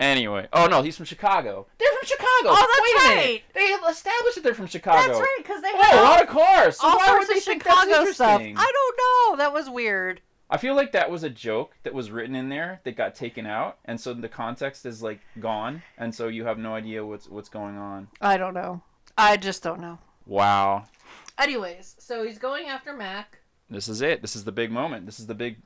Anyway, 0.00 0.48
oh 0.53 0.66
no, 0.66 0.83
he's 0.83 0.96
from 0.96 1.07
Chicago. 1.07 1.68
They're 1.79 1.92
from 1.92 2.05
Chicago. 2.05 2.29
Oh, 2.46 2.57
that's 2.57 2.83
Wait 2.83 2.96
a 2.96 3.16
minute. 3.16 3.31
right. 3.31 3.42
They 3.55 3.88
established 3.88 4.35
that 4.35 4.42
they're 4.42 4.53
from 4.55 4.66
Chicago. 4.66 5.07
That's 5.07 5.20
right, 5.20 5.37
because 5.38 5.62
they 5.62 5.70
Oh, 5.72 5.83
had 5.83 6.00
a 6.00 6.03
lot 6.03 6.20
of 6.22 6.29
cars. 6.29 6.79
So 6.79 6.88
all 6.88 6.96
why 6.98 7.07
sorts 7.07 7.29
would 7.29 7.35
they 7.37 7.38
of 7.38 7.44
Chicago 7.44 8.05
stuff. 8.11 8.40
I 8.42 8.53
don't 8.53 8.98
know. 9.31 9.37
That 9.38 9.53
was 9.55 9.70
weird. 9.70 10.20
I 10.50 10.57
feel 10.59 10.74
like 10.76 10.92
that 10.92 11.11
was 11.11 11.22
a 11.24 11.30
joke 11.30 11.72
that 11.85 11.94
was 11.94 12.11
written 12.11 12.35
in 12.37 12.48
there 12.50 12.80
that 12.85 12.96
got 12.96 13.14
taken 13.14 13.46
out, 13.46 13.78
and 13.85 14.00
so 14.00 14.12
the 14.14 14.28
context 14.28 14.85
is 14.87 15.02
like 15.02 15.20
gone, 15.40 15.83
and 15.98 16.14
so 16.14 16.28
you 16.28 16.44
have 16.44 16.59
no 16.59 16.74
idea 16.74 17.04
what's 17.04 17.28
what's 17.28 17.48
going 17.48 17.76
on. 17.78 18.09
I 18.20 18.37
don't 18.37 18.54
know. 18.54 18.83
I 19.16 19.37
just 19.37 19.62
don't 19.62 19.80
know. 19.80 19.98
Wow, 20.26 20.85
Anyways, 21.38 21.96
so 21.98 22.24
he's 22.24 22.38
going 22.38 22.66
after 22.68 22.92
Mac. 22.94 23.38
this 23.68 23.88
is 23.88 24.00
it. 24.02 24.22
This 24.22 24.37
is 24.37 24.44
the 24.44 24.52
big 24.52 24.70
moment. 24.70 25.07
This 25.07 25.18
is 25.20 25.26
the 25.26 25.35
big 25.35 25.57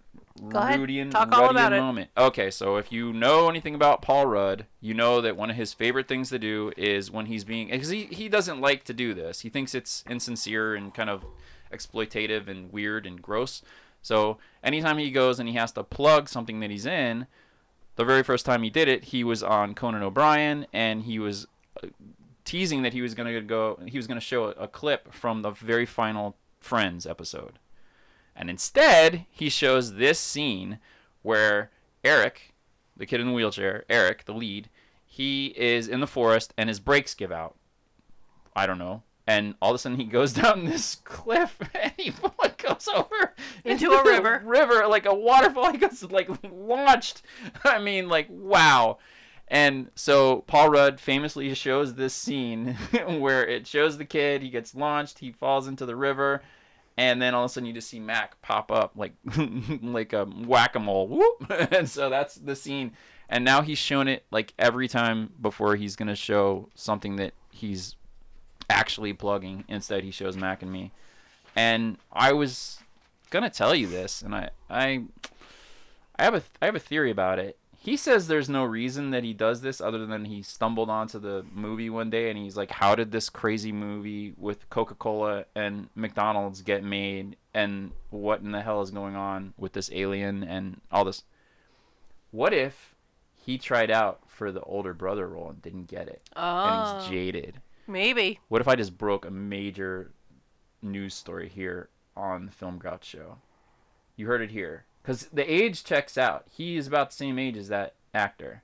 Go 0.49 0.59
ahead. 0.61 0.79
Rudian, 0.81 1.11
Talk 1.11 1.33
all 1.33 1.51
about 1.51 1.73
Ruddian 1.73 1.77
it. 1.79 1.81
moment. 1.81 2.11
Okay, 2.17 2.51
so 2.51 2.77
if 2.77 2.93
you 2.93 3.13
know 3.13 3.49
anything 3.49 3.75
about 3.75 4.03
Paul 4.03 4.27
Rudd, 4.27 4.67
you 4.81 4.95
know 4.95 5.21
that 5.21 5.37
one 5.37 5.51
of 5.51 5.57
his 5.57 5.73
favorite 5.75 6.07
things 6.09 6.31
to 6.31 6.39
do 6.39 6.73
is 6.77 7.11
when 7.11 7.27
he's 7.27 7.43
being 7.45 7.69
because 7.69 7.89
he 7.89 8.05
he 8.07 8.29
doesn't 8.29 8.61
like 8.61 8.85
to 8.85 8.95
do 8.95 9.15
this. 9.15 9.41
He 9.41 9.49
thinks 9.49 9.75
it's 9.75 10.05
insincere 10.09 10.75
and 10.77 10.95
kind 10.95 11.11
of 11.11 11.25
exploitative 11.73 12.49
and 12.49 12.73
weird 12.73 13.07
and 13.07 13.21
gross. 13.21 13.63
So 14.09 14.39
anytime 14.65 14.97
he 14.97 15.11
goes 15.11 15.39
and 15.39 15.47
he 15.47 15.55
has 15.57 15.71
to 15.73 15.85
plug 15.85 16.31
something 16.31 16.61
that 16.61 16.71
he's 16.71 16.87
in, 16.87 17.27
the 17.97 18.07
very 18.07 18.23
first 18.23 18.47
time 18.47 18.63
he 18.63 18.71
did 18.71 18.89
it, 18.89 19.05
he 19.05 19.23
was 19.23 19.43
on 19.43 19.75
Conan 19.75 20.03
O'Brien 20.03 20.67
and 20.73 21.03
he 21.03 21.19
was 21.19 21.47
uh, 21.85 21.89
teasing 22.47 22.81
that 22.81 22.95
he 22.95 23.03
was 23.03 23.13
going 23.13 23.31
to 23.31 23.43
go 23.43 23.79
he 23.85 23.99
was 23.99 24.07
going 24.07 24.19
to 24.19 24.25
show 24.25 24.45
a, 24.45 24.51
a 24.53 24.67
clip 24.67 25.13
from 25.13 25.43
the 25.43 25.51
very 25.51 25.85
final 25.85 26.37
Friends 26.59 27.07
episode. 27.07 27.59
And 28.35 28.49
instead, 28.49 29.27
he 29.31 29.51
shows 29.51 29.97
this 29.97 30.19
scene 30.19 30.79
where 31.21 31.71
Eric, 32.03 32.55
the 32.97 33.05
kid 33.05 33.21
in 33.21 33.27
the 33.27 33.35
wheelchair, 33.35 33.85
Eric, 33.91 34.25
the 34.25 34.33
lead, 34.33 34.71
he 35.05 35.49
is 35.49 35.87
in 35.87 36.01
the 36.01 36.07
forest 36.07 36.55
and 36.57 36.71
his 36.71 36.81
brakes 36.81 37.13
give 37.13 37.31
out. 37.31 37.57
I 38.57 38.67
don't 38.67 38.79
know. 38.79 39.03
And 39.29 39.57
all 39.61 39.73
of 39.73 39.75
a 39.75 39.79
sudden 39.79 39.99
he 39.99 40.05
goes 40.05 40.33
down 40.43 40.65
this 40.65 40.97
cliff 41.05 41.61
and 41.75 41.93
he 41.99 42.13
like, 42.43 42.61
goes 42.63 42.89
over 42.89 43.35
Into 43.63 43.93
a 43.93 44.03
river. 44.03 44.43
river 44.45 44.87
like 44.89 45.05
a 45.05 45.15
waterfall. 45.15 45.71
He 45.71 45.79
gets 45.79 46.03
like 46.03 46.31
launched. 46.51 47.23
I 47.63 47.79
mean, 47.79 48.09
like 48.09 48.27
wow. 48.31 48.99
And 49.47 49.91
so 49.95 50.45
Paul 50.47 50.71
Rudd 50.71 50.99
famously 50.99 51.53
shows 51.55 51.95
this 51.95 52.15
scene 52.15 52.75
where 53.07 53.47
it 53.47 53.67
shows 53.67 53.97
the 53.99 54.05
kid, 54.05 54.43
he 54.43 54.51
gets 54.51 54.75
launched, 54.75 55.21
he 55.21 55.33
falls 55.33 55.69
into 55.69 55.87
the 55.87 55.97
river, 55.97 56.43
and 56.99 57.21
then 57.21 57.35
all 57.35 57.45
of 57.45 57.51
a 57.51 57.53
sudden 57.53 57.67
you 57.67 57.73
just 57.73 57.89
see 57.89 58.01
Mac 58.01 58.41
pop 58.43 58.71
up 58.71 58.93
like 58.97 59.13
like 59.83 60.15
a 60.15 60.25
whack-a-mole. 60.25 61.09
Whoop! 61.09 61.71
and 61.71 61.89
so 61.89 62.09
that's 62.09 62.35
the 62.37 62.57
scene. 62.57 62.93
And 63.29 63.45
now 63.45 63.61
he's 63.61 63.79
shown 63.79 64.09
it 64.09 64.25
like 64.31 64.55
every 64.59 64.89
time 64.89 65.33
before 65.41 65.77
he's 65.77 65.97
gonna 65.97 66.17
show 66.17 66.71
something 66.75 67.17
that 67.17 67.33
he's 67.51 67.95
actually 68.71 69.13
plugging. 69.13 69.65
Instead, 69.69 70.05
he 70.05 70.11
shows 70.11 70.37
Mac 70.37 70.63
and 70.63 70.73
me. 70.73 70.93
And 71.57 71.99
I 72.13 72.33
was 72.33 72.79
gonna 73.31 73.51
tell 73.51 73.75
you 73.75 73.87
this, 73.87 74.23
and 74.23 74.35
I 74.35 74.51
I 74.71 75.03
I 76.19 76.25
have 76.25 76.35
a 76.35 76.43
I 76.63 76.67
have 76.67 76.77
a 76.77 76.81
theory 76.81 77.11
about 77.11 77.39
it. 77.39 77.57
He 77.81 77.97
says 77.97 78.27
there's 78.27 78.49
no 78.49 78.65
reason 78.65 79.11
that 79.11 79.23
he 79.25 79.33
does 79.33 79.61
this 79.61 79.81
other 79.81 80.05
than 80.05 80.25
he 80.25 80.43
stumbled 80.43 80.91
onto 80.91 81.19
the 81.21 81.45
movie 81.55 81.89
one 81.89 82.11
day 82.11 82.29
and 82.29 82.37
he's 82.37 82.57
like, 82.57 82.73
how 82.73 82.97
did 82.97 83.13
this 83.13 83.31
crazy 83.31 83.71
movie 83.71 84.35
with 84.37 84.69
Coca-Cola 84.69 85.45
and 85.55 85.89
McDonald's 85.95 86.61
get 86.61 86.83
made? 86.83 87.37
And 87.55 87.93
what 88.11 88.41
in 88.41 88.51
the 88.51 88.63
hell 88.63 88.83
is 88.83 88.91
going 88.91 89.15
on 89.15 89.55
with 89.57 89.75
this 89.75 89.91
alien 89.93 90.43
and 90.43 90.81
all 90.91 91.05
this? 91.05 91.23
What 92.33 92.53
if 92.53 92.95
he 93.37 93.59
tried 93.59 93.93
out 93.93 94.21
for 94.27 94.51
the 94.51 94.61
older 94.63 94.93
brother 94.93 95.29
role 95.29 95.49
and 95.51 95.63
didn't 95.63 95.87
get 95.87 96.09
it? 96.09 96.21
And 96.35 96.45
Oh. 96.45 96.99
he's 97.01 97.09
jaded. 97.09 97.61
Maybe. 97.89 98.39
What 98.49 98.61
if 98.61 98.69
I 98.69 98.77
just 98.77 98.97
broke 98.99 99.25
a 99.25 99.31
major 99.31 100.13
news 100.83 101.15
story 101.15 101.49
here 101.49 101.89
on 102.17 102.47
the 102.47 102.53
Film 102.53 102.77
Grouch 102.79 103.05
show? 103.05 103.39
You 104.17 104.27
heard 104.27 104.43
it 104.43 104.51
here. 104.51 104.85
Because 105.03 105.27
the 105.33 105.51
age 105.51 105.85
checks 105.85 106.19
out. 106.19 106.45
He 106.51 106.77
is 106.77 106.87
about 106.87 107.11
the 107.11 107.17
same 107.17 107.39
age 107.39 107.57
as 107.57 107.69
that 107.69 107.95
actor. 108.13 108.63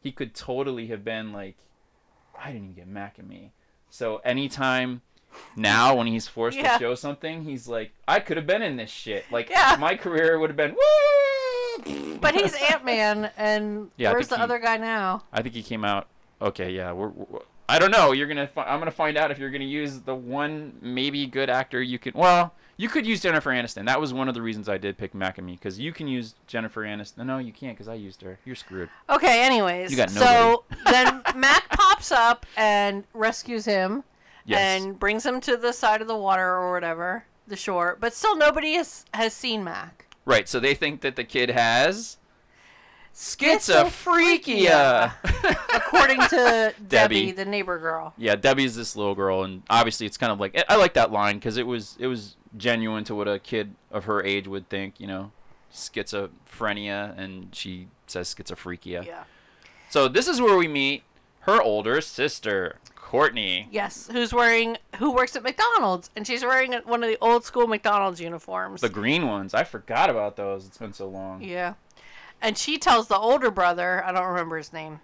He 0.00 0.12
could 0.12 0.34
totally 0.34 0.86
have 0.86 1.02
been 1.04 1.32
like, 1.32 1.56
I 2.40 2.52
didn't 2.52 2.64
even 2.70 2.74
get 2.74 2.86
Mac 2.86 3.18
and 3.18 3.28
me. 3.28 3.52
So 3.90 4.18
anytime 4.18 5.02
now 5.56 5.96
when 5.96 6.06
he's 6.06 6.28
forced 6.28 6.56
Yeah. 6.56 6.74
to 6.74 6.78
show 6.78 6.94
something, 6.94 7.42
he's 7.42 7.66
like, 7.66 7.92
I 8.06 8.20
could 8.20 8.36
have 8.36 8.46
been 8.46 8.62
in 8.62 8.76
this 8.76 8.90
shit. 8.90 9.24
Like 9.32 9.50
Yeah. 9.50 9.76
my 9.80 9.96
career 9.96 10.38
would 10.38 10.50
have 10.50 10.56
been 10.56 10.72
woo. 10.76 12.18
But 12.20 12.34
he's 12.34 12.54
Ant 12.70 12.84
Man, 12.84 13.30
and 13.36 13.90
Yeah, 13.96 14.12
where's 14.12 14.28
the 14.28 14.36
he- 14.36 14.42
other 14.42 14.58
guy 14.60 14.76
now? 14.76 15.24
I 15.32 15.42
think 15.42 15.54
he 15.54 15.62
came 15.62 15.84
out. 15.84 16.06
Okay, 16.40 16.70
yeah. 16.70 16.92
We're, 16.92 17.08
we're, 17.08 17.40
I 17.68 17.78
don't 17.78 17.90
know. 17.90 18.12
You're 18.12 18.28
gonna. 18.28 18.46
Fi- 18.46 18.64
I'm 18.64 18.78
gonna 18.78 18.90
find 18.90 19.16
out 19.16 19.30
if 19.30 19.38
you're 19.38 19.50
gonna 19.50 19.64
use 19.64 20.00
the 20.00 20.14
one 20.14 20.74
maybe 20.80 21.26
good 21.26 21.50
actor 21.50 21.82
you 21.82 21.98
could. 21.98 22.14
Well, 22.14 22.54
you 22.76 22.88
could 22.88 23.06
use 23.06 23.20
Jennifer 23.20 23.50
Aniston. 23.50 23.86
That 23.86 24.00
was 24.00 24.12
one 24.12 24.28
of 24.28 24.34
the 24.34 24.42
reasons 24.42 24.68
I 24.68 24.78
did 24.78 24.96
pick 24.98 25.14
Mac 25.14 25.38
and 25.38 25.46
Me 25.46 25.54
because 25.54 25.78
you 25.78 25.92
can 25.92 26.06
use 26.06 26.34
Jennifer 26.46 26.82
Aniston. 26.82 27.26
No, 27.26 27.38
you 27.38 27.52
can't 27.52 27.76
because 27.76 27.88
I 27.88 27.94
used 27.94 28.22
her. 28.22 28.38
You're 28.44 28.54
screwed. 28.54 28.88
Okay, 29.10 29.44
anyways. 29.44 29.90
You 29.90 29.96
got 29.96 30.10
so 30.10 30.64
then 30.86 31.22
Mac 31.34 31.68
pops 31.70 32.12
up 32.12 32.46
and 32.56 33.04
rescues 33.14 33.64
him 33.64 34.04
Yes. 34.44 34.60
and 34.82 34.98
brings 34.98 35.26
him 35.26 35.40
to 35.40 35.56
the 35.56 35.72
side 35.72 36.00
of 36.02 36.06
the 36.06 36.16
water 36.16 36.46
or 36.46 36.72
whatever, 36.72 37.24
the 37.48 37.56
shore. 37.56 37.96
But 37.98 38.14
still, 38.14 38.36
nobody 38.36 38.74
has, 38.74 39.04
has 39.12 39.32
seen 39.32 39.64
Mac. 39.64 40.06
Right. 40.24 40.48
So 40.48 40.60
they 40.60 40.74
think 40.74 41.00
that 41.00 41.16
the 41.16 41.24
kid 41.24 41.50
has 41.50 42.18
Schizophrenia. 43.16 45.12
According 45.74 46.20
to 46.28 46.74
Debbie, 46.88 47.26
Debbie. 47.26 47.32
the 47.32 47.44
neighbor 47.44 47.78
girl. 47.78 48.12
yeah, 48.18 48.34
Debbie's 48.36 48.76
this 48.76 48.94
little 48.96 49.14
girl, 49.14 49.42
and 49.44 49.62
obviously 49.70 50.06
it's 50.06 50.16
kind 50.18 50.32
of 50.32 50.38
like 50.40 50.56
I- 50.58 50.64
I 50.74 50.76
like 50.76 50.94
that 50.94 51.10
line 51.12 51.36
because 51.36 51.56
it 51.56 51.66
was 51.66 51.96
it 51.98 52.06
was 52.06 52.36
genuine 52.56 53.04
to 53.04 53.14
what 53.14 53.28
a 53.28 53.38
kid 53.38 53.74
of 53.90 54.04
her 54.04 54.22
age 54.22 54.46
would 54.48 54.68
think. 54.68 55.00
You 55.00 55.06
know, 55.06 55.32
schizophrenia, 55.72 57.16
and 57.18 57.54
she 57.54 57.88
says 58.06 58.34
schizophrenia. 58.34 59.04
Yeah. 59.06 59.24
So 59.90 60.08
this 60.08 60.28
is 60.28 60.40
where 60.40 60.56
we 60.56 60.68
meet 60.68 61.02
her 61.40 61.62
older 61.62 62.00
sister, 62.00 62.76
Courtney. 62.96 63.68
Yes, 63.70 64.08
who's 64.10 64.32
wearing 64.32 64.78
who 64.98 65.12
works 65.12 65.36
at 65.36 65.42
McDonald's, 65.42 66.10
and 66.16 66.26
she's 66.26 66.42
wearing 66.42 66.72
one 66.84 67.02
of 67.04 67.08
the 67.08 67.18
old 67.20 67.44
school 67.44 67.66
McDonald's 67.66 68.20
uniforms. 68.20 68.80
The 68.80 68.88
green 68.88 69.26
ones. 69.26 69.54
I 69.54 69.64
forgot 69.64 70.10
about 70.10 70.36
those. 70.36 70.66
It's 70.66 70.78
been 70.78 70.92
so 70.92 71.08
long. 71.08 71.42
Yeah. 71.42 71.74
And 72.40 72.56
she 72.58 72.78
tells 72.78 73.08
the 73.08 73.16
older 73.18 73.50
brother, 73.50 74.04
I 74.04 74.12
don't 74.12 74.26
remember 74.26 74.56
his 74.58 74.72
name, 74.72 75.00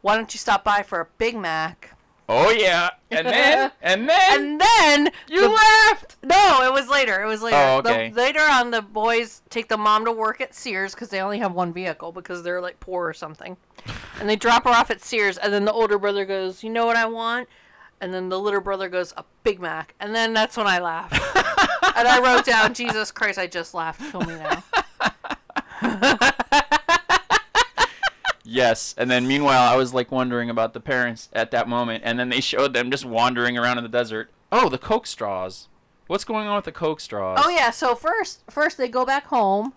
why 0.00 0.16
don't 0.16 0.32
you 0.34 0.38
stop 0.38 0.64
by 0.64 0.82
for 0.82 1.00
a 1.00 1.06
Big 1.18 1.36
Mac? 1.36 1.92
Oh 2.28 2.50
yeah. 2.50 2.90
And 3.12 3.24
then 3.26 3.70
and 3.82 4.08
then 4.08 4.40
And 4.40 4.60
then 4.60 5.12
you 5.28 5.42
the- 5.42 5.48
left. 5.48 6.16
No, 6.24 6.62
it 6.64 6.72
was 6.72 6.88
later. 6.88 7.22
It 7.22 7.26
was 7.26 7.40
later. 7.40 7.56
Oh, 7.56 7.82
The- 7.82 7.90
okay. 7.90 8.12
later 8.12 8.40
on, 8.40 8.72
the 8.72 8.82
boys 8.82 9.42
take 9.48 9.68
the 9.68 9.76
mom 9.76 10.04
to 10.06 10.10
work 10.12 10.40
at 10.40 10.52
Sears 10.52 10.92
because 10.92 11.08
they 11.10 11.20
only 11.20 11.38
have 11.38 11.52
one 11.52 11.72
vehicle 11.72 12.10
because 12.10 12.42
they're 12.42 12.60
like 12.60 12.80
poor 12.80 13.06
or 13.06 13.12
something, 13.14 13.56
and 14.20 14.28
they 14.28 14.34
drop 14.34 14.64
her 14.64 14.70
off 14.70 14.90
at 14.90 15.00
Sears. 15.02 15.38
And 15.38 15.52
then 15.52 15.66
the 15.66 15.72
older 15.72 15.98
brother 16.00 16.24
goes, 16.24 16.64
"You 16.64 16.70
know 16.70 16.84
what 16.84 16.96
I 16.96 17.06
want?" 17.06 17.48
And 18.00 18.12
then 18.12 18.28
the 18.28 18.40
little 18.40 18.60
brother 18.60 18.88
goes, 18.88 19.14
"A 19.16 19.24
Big 19.44 19.60
Mac." 19.60 19.94
And 20.00 20.12
then 20.12 20.32
that's 20.34 20.56
when 20.56 20.66
I 20.66 20.80
laughed, 20.80 21.14
and 21.96 22.08
I 22.08 22.20
wrote 22.20 22.44
down, 22.44 22.74
"Jesus 22.74 23.12
Christ, 23.12 23.38
I 23.38 23.46
just 23.46 23.72
laughed. 23.72 24.00
Kill 24.10 24.22
me 24.22 24.34
now." 24.34 24.62
Yes. 28.46 28.94
And 28.96 29.10
then 29.10 29.26
meanwhile, 29.26 29.62
I 29.72 29.76
was 29.76 29.92
like 29.92 30.10
wondering 30.12 30.48
about 30.50 30.72
the 30.72 30.80
parents 30.80 31.28
at 31.32 31.50
that 31.50 31.68
moment, 31.68 32.02
and 32.06 32.18
then 32.18 32.28
they 32.28 32.40
showed 32.40 32.72
them 32.74 32.90
just 32.90 33.04
wandering 33.04 33.58
around 33.58 33.78
in 33.78 33.84
the 33.84 33.88
desert. 33.90 34.30
Oh, 34.52 34.68
the 34.68 34.78
Coke 34.78 35.06
straws. 35.06 35.68
What's 36.06 36.24
going 36.24 36.46
on 36.46 36.54
with 36.56 36.64
the 36.66 36.72
Coke 36.72 37.00
straws? 37.00 37.40
Oh 37.42 37.50
yeah. 37.50 37.70
So 37.70 37.94
first, 37.96 38.42
first 38.48 38.78
they 38.78 38.88
go 38.88 39.04
back 39.04 39.26
home. 39.26 39.72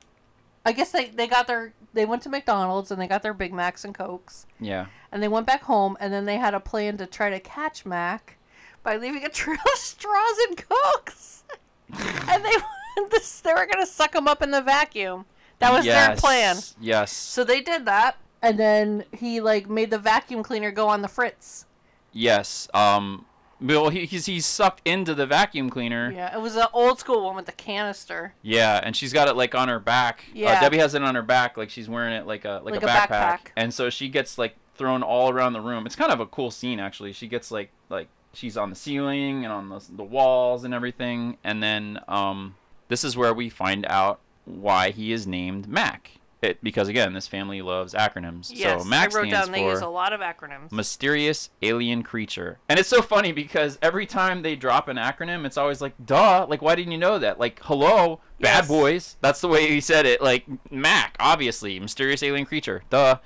I 0.65 0.71
guess 0.73 0.91
they 0.91 1.08
they 1.08 1.25
got 1.27 1.47
their 1.47 1.73
they 1.93 2.05
went 2.05 2.21
to 2.23 2.29
McDonald's 2.29 2.91
and 2.91 3.01
they 3.01 3.08
got 3.08 3.23
their 3.23 3.34
Big 3.34 3.51
Macs 3.51 3.84
and 3.84 3.95
Cokes. 3.95 4.45
Yeah. 4.60 4.86
and 5.12 5.23
they 5.23 5.27
went 5.27 5.47
back 5.47 5.63
home 5.63 5.97
and 5.99 6.13
then 6.13 6.25
they 6.25 6.38
had 6.38 6.53
a 6.53 6.60
plan 6.60 6.97
to 6.97 7.08
try 7.08 7.32
to 7.32 7.39
catch 7.39 7.84
Mac 7.86 8.38
by 8.84 8.95
leaving 8.97 9.25
a 9.25 9.29
trail 9.41 9.58
of 9.58 9.79
straws 9.79 10.38
and 10.47 10.58
cokes. 10.58 11.43
and 12.29 12.45
they 12.45 12.53
this, 13.10 13.39
they 13.41 13.53
were 13.53 13.65
gonna 13.65 13.88
suck 13.88 14.13
him 14.13 14.27
up 14.27 14.43
in 14.43 14.51
the 14.51 14.62
vacuum. 14.62 15.25
That 15.58 15.71
was 15.73 15.84
their 15.86 16.10
Yes, 16.12 16.19
plan. 16.21 16.58
Yes. 16.79 17.12
So 17.12 17.43
they 17.43 17.62
did 17.62 17.86
that, 17.86 18.17
and 18.41 18.58
then 18.60 19.06
he 19.12 19.41
like 19.41 19.69
made 19.69 19.89
the 19.91 19.97
vacuum 19.99 20.43
cleaner 20.43 20.71
go 20.71 20.88
on 20.88 21.02
the 21.02 21.08
fritz. 21.08 21.65
Yes. 22.12 22.67
Um. 22.73 23.25
Well, 23.62 23.89
he, 23.89 24.06
he's 24.06 24.25
he's 24.25 24.45
sucked 24.45 24.88
into 24.88 25.13
the 25.13 25.25
vacuum 25.25 25.69
cleaner. 25.69 26.12
Yeah, 26.12 26.34
it 26.34 26.39
was 26.41 26.56
an 26.56 26.67
old 26.73 26.97
school 26.99 27.25
one 27.25 27.36
with 27.36 27.45
the 27.45 27.52
canister. 27.52 28.34
Yeah, 28.41 28.80
and 28.82 28.95
she's 28.95 29.12
got 29.12 29.28
it 29.28 29.36
like 29.36 29.54
on 29.54 29.67
her 29.67 29.80
back. 29.80 30.23
Yeah. 30.34 30.54
Uh, 30.54 30.62
Debbie 30.62 30.78
has 30.78 30.93
it 30.95 31.04
on 31.04 31.13
her 31.15 31.21
back, 31.21 31.58
like 31.58 31.69
she's 31.69 31.89
wearing 31.89 32.13
it 32.13 32.25
like 32.25 32.45
a 32.45 32.62
like, 32.63 32.75
Like 32.75 32.84
a, 32.84 32.86
a 32.86 32.89
backpack. 32.89 33.10
backpack. 33.10 33.39
And 33.58 33.73
so 33.73 33.89
she 33.89 34.08
gets 34.08 34.38
like 34.38 34.56
thrown 34.75 35.04
all 35.04 35.30
around 35.30 35.52
the 35.54 35.60
room. 35.62 35.86
It's 35.86 35.95
kind 35.97 36.12
of 36.12 36.21
a 36.21 36.25
cool 36.25 36.52
scene 36.52 36.80
actually. 36.80 37.12
She 37.12 37.28
gets 37.28 37.52
like 37.52 37.69
like 37.89 38.08
she's 38.34 38.56
on 38.56 38.69
the 38.69 38.78
ceiling 38.78 39.43
and 39.43 39.52
on 39.52 39.67
the 39.67 39.84
the 39.93 40.04
walls 40.06 40.63
and 40.63 40.73
everything. 40.73 41.38
And 41.43 41.62
then 41.62 41.99
um, 42.08 42.56
this 42.88 43.04
is 43.04 43.17
where 43.17 43.34
we 43.34 43.49
find 43.49 43.86
out 43.89 44.21
why 44.45 44.91
he 44.91 45.12
is 45.12 45.28
named 45.28 45.67
Mac. 45.67 46.12
It 46.41 46.63
because 46.63 46.88
again, 46.88 47.12
this 47.12 47.28
family 47.28 47.62
loves 47.62 47.93
acronyms. 47.93 48.49
Yes, 48.54 48.84
so 48.84 48.88
Mac 48.88 49.13
I 49.13 49.17
wrote 49.17 49.30
down 49.30 49.52
they 49.52 49.65
use 49.65 49.82
a 49.82 49.88
lot 49.88 50.13
of 50.13 50.21
acronyms. 50.21 50.71
mysterious 50.71 51.49
alien 51.62 52.02
creature. 52.02 52.60
And 52.69 52.80
it's 52.80 52.88
so 52.88 53.02
funny 53.02 53.34
because 53.34 53.78
every 53.82 54.06
time 54.06 54.41
they 54.41 54.56
drop 54.56 54.88
an 54.88 54.95
acronym, 54.95 55.45
it's 55.45 55.58
always 55.58 55.82
like, 55.82 55.93
duh, 56.06 56.45
like, 56.47 56.62
why 56.62 56.75
didn't 56.75 56.93
you 56.93 56.97
know 56.97 57.19
that? 57.19 57.41
Like, 57.41 57.60
hello, 57.63 58.21
bad 58.39 58.69
boys. 58.69 59.17
That's 59.19 59.41
the 59.41 59.49
way 59.49 59.69
he 59.69 59.82
said 59.82 60.06
it. 60.06 60.21
Like, 60.21 60.45
Mac, 60.71 61.17
obviously, 61.19 61.78
mysterious 61.78 62.23
alien 62.23 62.45
creature. 62.45 62.84
Duh. 62.89 63.19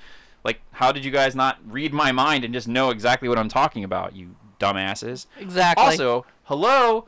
Like, 0.44 0.62
how 0.72 0.92
did 0.92 1.06
you 1.06 1.12
guys 1.12 1.36
not 1.36 1.60
read 1.66 1.94
my 1.94 2.12
mind 2.12 2.44
and 2.44 2.54
just 2.54 2.68
know 2.68 2.90
exactly 2.90 3.30
what 3.30 3.38
I'm 3.38 3.48
talking 3.48 3.84
about, 3.84 4.16
you 4.16 4.36
dumbasses? 4.60 5.28
Exactly. 5.40 5.86
Also, 5.86 6.26
hello, 6.46 7.08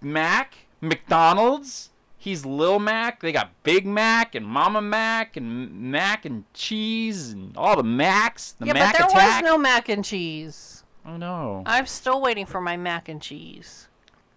Mac, 0.00 0.54
McDonald's. 0.80 1.90
He's 2.22 2.46
Lil 2.46 2.78
Mac. 2.78 3.20
They 3.20 3.32
got 3.32 3.50
Big 3.64 3.84
Mac 3.84 4.36
and 4.36 4.46
Mama 4.46 4.80
Mac 4.80 5.36
and 5.36 5.90
Mac 5.90 6.24
and 6.24 6.44
cheese 6.54 7.32
and 7.32 7.56
all 7.56 7.74
the 7.74 7.82
Macs. 7.82 8.52
The 8.52 8.66
yeah, 8.66 8.74
Mac 8.74 8.92
but 8.92 8.98
there 8.98 9.08
attack. 9.08 9.42
was 9.42 9.50
no 9.50 9.58
mac 9.58 9.88
and 9.88 10.04
cheese. 10.04 10.84
Oh 11.04 11.16
no. 11.16 11.64
I'm 11.66 11.86
still 11.86 12.20
waiting 12.20 12.46
for 12.46 12.60
my 12.60 12.76
mac 12.76 13.08
and 13.08 13.20
cheese. 13.20 13.88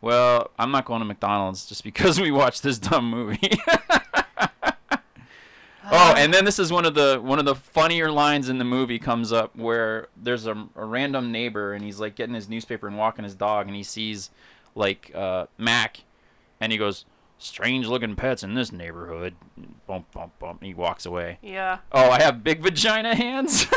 Well, 0.01 0.49
I'm 0.57 0.71
not 0.71 0.85
going 0.85 1.01
to 1.01 1.05
McDonald's 1.05 1.67
just 1.67 1.83
because 1.83 2.19
we 2.19 2.31
watched 2.31 2.63
this 2.63 2.79
dumb 2.79 3.07
movie. 3.07 3.51
oh, 5.91 6.13
and 6.17 6.33
then 6.33 6.43
this 6.43 6.57
is 6.57 6.71
one 6.71 6.85
of 6.85 6.95
the 6.95 7.19
one 7.21 7.37
of 7.37 7.45
the 7.45 7.53
funnier 7.53 8.09
lines 8.09 8.49
in 8.49 8.57
the 8.57 8.65
movie 8.65 8.97
comes 8.97 9.31
up 9.31 9.55
where 9.55 10.07
there's 10.17 10.47
a, 10.47 10.67
a 10.75 10.83
random 10.83 11.31
neighbor 11.31 11.73
and 11.73 11.85
he's 11.85 11.99
like 11.99 12.15
getting 12.15 12.33
his 12.33 12.49
newspaper 12.49 12.87
and 12.87 12.97
walking 12.97 13.23
his 13.23 13.35
dog 13.35 13.67
and 13.67 13.75
he 13.75 13.83
sees 13.83 14.31
like 14.73 15.11
uh, 15.13 15.45
Mac 15.59 15.99
and 16.59 16.71
he 16.71 16.79
goes, 16.79 17.05
"Strange 17.37 17.87
looking 17.87 18.15
pets 18.15 18.43
in 18.43 18.53
this 18.53 18.71
neighborhood." 18.71 19.35
Bump 19.87 20.11
bump 20.11 20.37
bump. 20.39 20.63
He 20.63 20.73
walks 20.73 21.05
away. 21.05 21.39
Yeah. 21.41 21.79
Oh, 21.91 22.09
I 22.09 22.21
have 22.21 22.43
big 22.43 22.61
vagina 22.61 23.15
hands. 23.15 23.67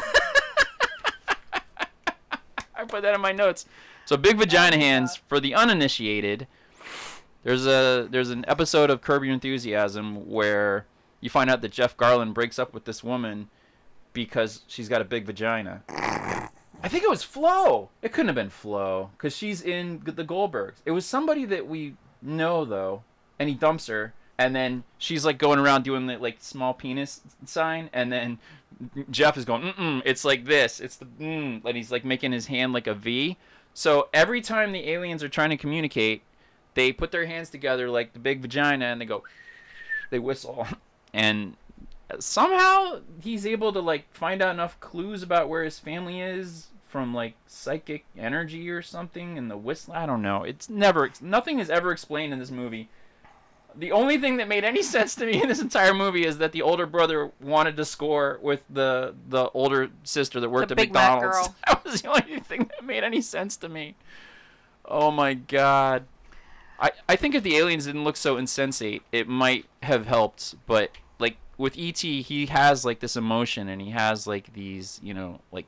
I 2.74 2.84
put 2.86 3.02
that 3.02 3.14
in 3.14 3.20
my 3.20 3.32
notes. 3.32 3.66
So 4.04 4.16
big 4.16 4.38
vagina 4.38 4.76
oh 4.76 4.80
hands 4.80 5.16
for 5.16 5.40
the 5.40 5.54
uninitiated. 5.54 6.46
There's 7.42 7.66
a 7.66 8.08
there's 8.10 8.30
an 8.30 8.44
episode 8.48 8.90
of 8.90 9.00
Curb 9.00 9.24
Your 9.24 9.34
Enthusiasm 9.34 10.28
where 10.28 10.86
you 11.20 11.30
find 11.30 11.50
out 11.50 11.60
that 11.62 11.72
Jeff 11.72 11.96
Garlin 11.96 12.32
breaks 12.32 12.58
up 12.58 12.72
with 12.72 12.84
this 12.84 13.02
woman 13.02 13.48
because 14.12 14.62
she's 14.66 14.88
got 14.88 15.00
a 15.00 15.04
big 15.04 15.26
vagina. 15.26 15.82
I 15.88 16.88
think 16.88 17.02
it 17.02 17.10
was 17.10 17.22
Flo. 17.22 17.90
It 18.02 18.12
couldn't 18.12 18.28
have 18.28 18.34
been 18.34 18.50
Flo 18.50 19.10
because 19.16 19.36
she's 19.36 19.62
in 19.62 20.00
the 20.04 20.24
Goldbergs. 20.24 20.76
It 20.84 20.92
was 20.92 21.04
somebody 21.04 21.44
that 21.46 21.66
we 21.66 21.96
know 22.22 22.64
though, 22.64 23.02
and 23.38 23.48
he 23.48 23.54
dumps 23.54 23.86
her, 23.86 24.14
and 24.36 24.54
then 24.54 24.84
she's 24.98 25.24
like 25.24 25.38
going 25.38 25.58
around 25.58 25.82
doing 25.82 26.06
the 26.06 26.18
like 26.18 26.36
small 26.40 26.74
penis 26.74 27.20
sign, 27.44 27.90
and 27.92 28.12
then 28.12 28.38
Jeff 29.10 29.36
is 29.36 29.44
going, 29.44 29.62
mm 29.62 29.74
mm, 29.74 30.02
it's 30.04 30.24
like 30.24 30.44
this, 30.44 30.80
it's 30.80 30.96
the 30.96 31.06
mm, 31.06 31.64
and 31.64 31.76
he's 31.76 31.90
like 31.90 32.04
making 32.04 32.32
his 32.32 32.46
hand 32.46 32.72
like 32.72 32.86
a 32.86 32.94
V. 32.94 33.36
So 33.74 34.08
every 34.12 34.40
time 34.40 34.72
the 34.72 34.88
aliens 34.88 35.22
are 35.22 35.28
trying 35.28 35.50
to 35.50 35.56
communicate, 35.56 36.22
they 36.74 36.92
put 36.92 37.10
their 37.10 37.26
hands 37.26 37.50
together 37.50 37.90
like 37.90 38.12
the 38.12 38.18
big 38.18 38.40
vagina, 38.40 38.86
and 38.86 39.00
they 39.00 39.04
go, 39.04 39.24
they 40.10 40.18
whistle, 40.18 40.66
and 41.12 41.56
somehow 42.18 43.00
he's 43.20 43.44
able 43.44 43.72
to 43.72 43.80
like 43.80 44.12
find 44.12 44.40
out 44.40 44.54
enough 44.54 44.78
clues 44.80 45.22
about 45.22 45.48
where 45.48 45.64
his 45.64 45.78
family 45.78 46.20
is 46.20 46.68
from 46.88 47.12
like 47.12 47.34
psychic 47.46 48.06
energy 48.16 48.70
or 48.70 48.80
something 48.80 49.36
and 49.36 49.50
the 49.50 49.56
whistle 49.58 49.92
i 49.92 50.06
don't 50.06 50.22
know. 50.22 50.42
It's 50.42 50.70
never 50.70 51.10
nothing 51.20 51.58
is 51.58 51.68
ever 51.68 51.92
explained 51.92 52.32
in 52.32 52.38
this 52.38 52.50
movie 52.50 52.88
the 53.78 53.92
only 53.92 54.18
thing 54.18 54.36
that 54.38 54.48
made 54.48 54.64
any 54.64 54.82
sense 54.94 55.14
to 55.16 55.26
me 55.26 55.40
in 55.42 55.48
this 55.48 55.60
entire 55.60 55.94
movie 55.94 56.26
is 56.26 56.38
that 56.38 56.52
the 56.52 56.62
older 56.62 56.86
brother 56.86 57.30
wanted 57.40 57.76
to 57.76 57.84
score 57.84 58.38
with 58.42 58.62
the 58.68 59.14
the 59.28 59.48
older 59.50 59.90
sister 60.04 60.40
that 60.40 60.50
worked 60.50 60.68
The 60.68 60.74
at 60.74 60.76
Big 60.76 60.92
McDonald's. 60.92 61.50
That 61.66 61.84
was 61.84 62.02
the 62.02 62.08
only 62.08 62.40
thing 62.40 62.70
that 62.70 62.84
made 62.84 63.04
any 63.04 63.20
sense 63.20 63.56
to 63.58 63.68
me. 63.68 63.94
Oh 64.84 65.10
my 65.10 65.34
god. 65.34 66.04
I, 66.80 66.92
I 67.08 67.16
think 67.16 67.34
if 67.34 67.42
the 67.42 67.56
aliens 67.56 67.86
didn't 67.86 68.04
look 68.04 68.16
so 68.16 68.36
insensate, 68.36 69.02
it 69.10 69.26
might 69.26 69.66
have 69.82 70.06
helped. 70.06 70.54
But 70.66 70.92
like 71.18 71.36
with 71.56 71.76
ET, 71.78 71.98
he 71.98 72.46
has 72.46 72.84
like 72.84 73.00
this 73.00 73.16
emotion, 73.16 73.68
and 73.68 73.80
he 73.80 73.90
has 73.90 74.26
like 74.26 74.52
these, 74.52 75.00
you 75.02 75.14
know, 75.14 75.40
like 75.50 75.66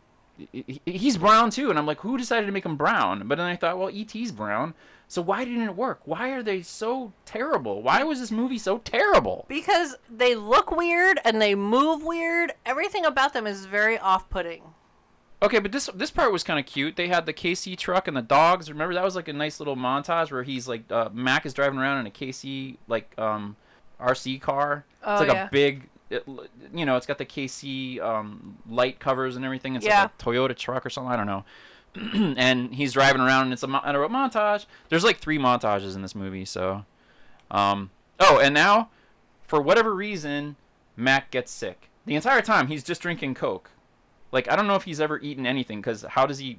he's 0.87 1.17
brown 1.17 1.51
too, 1.51 1.71
and 1.71 1.79
I'm 1.79 1.87
like, 1.87 2.01
who 2.01 2.17
decided 2.17 2.47
to 2.47 2.53
make 2.53 2.65
him 2.65 2.77
brown? 2.77 3.27
But 3.27 3.39
then 3.39 3.47
I 3.47 3.57
thought, 3.57 3.79
well, 3.79 3.91
E.T.'s 3.91 4.33
brown, 4.33 4.75
so 5.11 5.21
why 5.21 5.45
didn't 5.45 5.63
it 5.63 5.75
work? 5.75 6.03
Why 6.05 6.29
are 6.29 6.43
they 6.43 6.63
so 6.63 7.13
terrible? 7.25 7.83
Why 7.83 8.05
was 8.05 8.21
this 8.21 8.31
movie 8.31 8.59
so 8.59 8.79
terrible? 8.79 9.45
Because 9.49 9.97
they 10.09 10.37
look 10.37 10.71
weird 10.71 11.19
and 11.25 11.43
they 11.43 11.57
move 11.57 12.05
weird. 12.05 12.53
Everything 12.65 13.05
about 13.05 13.33
them 13.33 13.45
is 13.45 13.67
very 13.67 13.99
off-putting. 13.99 14.63
Okay, 15.43 15.59
but 15.59 15.73
this 15.73 15.91
this 15.97 16.13
part 16.13 16.31
was 16.31 16.45
kind 16.45 16.61
of 16.61 16.67
cute. 16.67 16.95
They 16.95 17.09
had 17.09 17.27
the 17.27 17.33
KC 17.33 17.77
truck 17.77 18.07
and 18.07 18.17
the 18.17 18.23
dogs. 18.23 18.71
Remember 18.71 18.95
that 18.95 19.03
was 19.03 19.17
like 19.17 19.27
a 19.27 19.33
nice 19.33 19.59
little 19.59 19.75
montage 19.75 20.31
where 20.31 20.45
he's 20.45 20.69
like 20.69 20.85
uh, 20.93 21.09
Mac 21.13 21.45
is 21.45 21.55
driving 21.55 21.81
around 21.81 21.99
in 21.99 22.07
a 22.07 22.11
KC 22.11 22.77
like 22.87 23.13
um 23.19 23.57
RC 24.01 24.41
car. 24.41 24.85
Oh, 25.03 25.15
it's 25.15 25.21
like 25.23 25.33
yeah. 25.33 25.47
a 25.49 25.51
big 25.51 25.89
it, 26.09 26.25
you 26.73 26.87
know, 26.87 26.97
it's 26.97 27.07
got 27.07 27.19
the 27.19 27.27
KC 27.27 28.01
um 28.01 28.59
light 28.69 29.01
covers 29.01 29.35
and 29.35 29.45
everything. 29.45 29.75
It's 29.75 29.85
Yeah. 29.85 30.03
like 30.03 30.13
a 30.21 30.23
Toyota 30.23 30.57
truck 30.57 30.87
or 30.87 30.91
something, 30.91 31.11
I 31.11 31.17
don't 31.17 31.27
know. 31.27 31.45
and 32.15 32.75
he's 32.75 32.93
driving 32.93 33.21
around 33.21 33.45
and 33.45 33.53
it's 33.53 33.63
a, 33.63 33.67
mo- 33.67 33.81
a 33.83 33.93
montage. 34.09 34.67
There's 34.89 35.05
like 35.05 35.19
three 35.19 35.39
montages 35.39 35.95
in 35.95 36.03
this 36.03 36.15
movie, 36.15 36.45
so 36.45 36.85
um 37.51 37.91
oh, 38.19 38.39
and 38.39 38.55
now 38.55 38.91
for 39.47 39.61
whatever 39.61 39.95
reason 39.95 40.57
Mac 40.97 41.31
gets 41.31 41.51
sick. 41.51 41.91
The 42.07 42.15
entire 42.15 42.43
time 42.43 42.69
he's 42.69 42.85
just 42.85 43.03
drinking 43.03 43.35
Coke. 43.35 43.71
Like 44.33 44.51
I 44.51 44.57
don't 44.57 44.67
know 44.67 44.77
if 44.77 44.85
he's 44.85 45.01
ever 45.01 45.19
eaten 45.19 45.47
anything 45.47 45.81
because 45.81 46.03
how 46.03 46.27
does 46.27 46.39
he? 46.39 46.59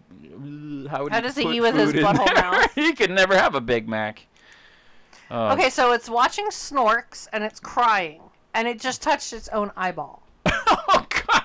How, 0.90 1.04
would 1.04 1.14
How 1.14 1.22
does 1.22 1.38
he 1.38 1.48
eat 1.48 1.62
with 1.62 1.76
his 1.76 1.94
butthole 1.94 2.34
mouth? 2.36 2.72
he 2.76 2.94
could 2.94 3.12
never 3.12 3.36
have 3.36 3.56
a 3.56 3.62
Big 3.62 3.88
Mac. 3.88 4.28
Uh, 5.30 5.54
Okay, 5.58 5.70
so 5.70 5.94
it's 5.94 6.10
watching 6.10 6.48
Snorks 6.48 7.28
and 7.32 7.44
it's 7.46 7.62
crying, 7.62 8.22
and 8.54 8.68
it 8.68 8.80
just 8.80 9.02
touched 9.02 9.32
its 9.32 9.48
own 9.50 9.72
eyeball. 9.78 10.22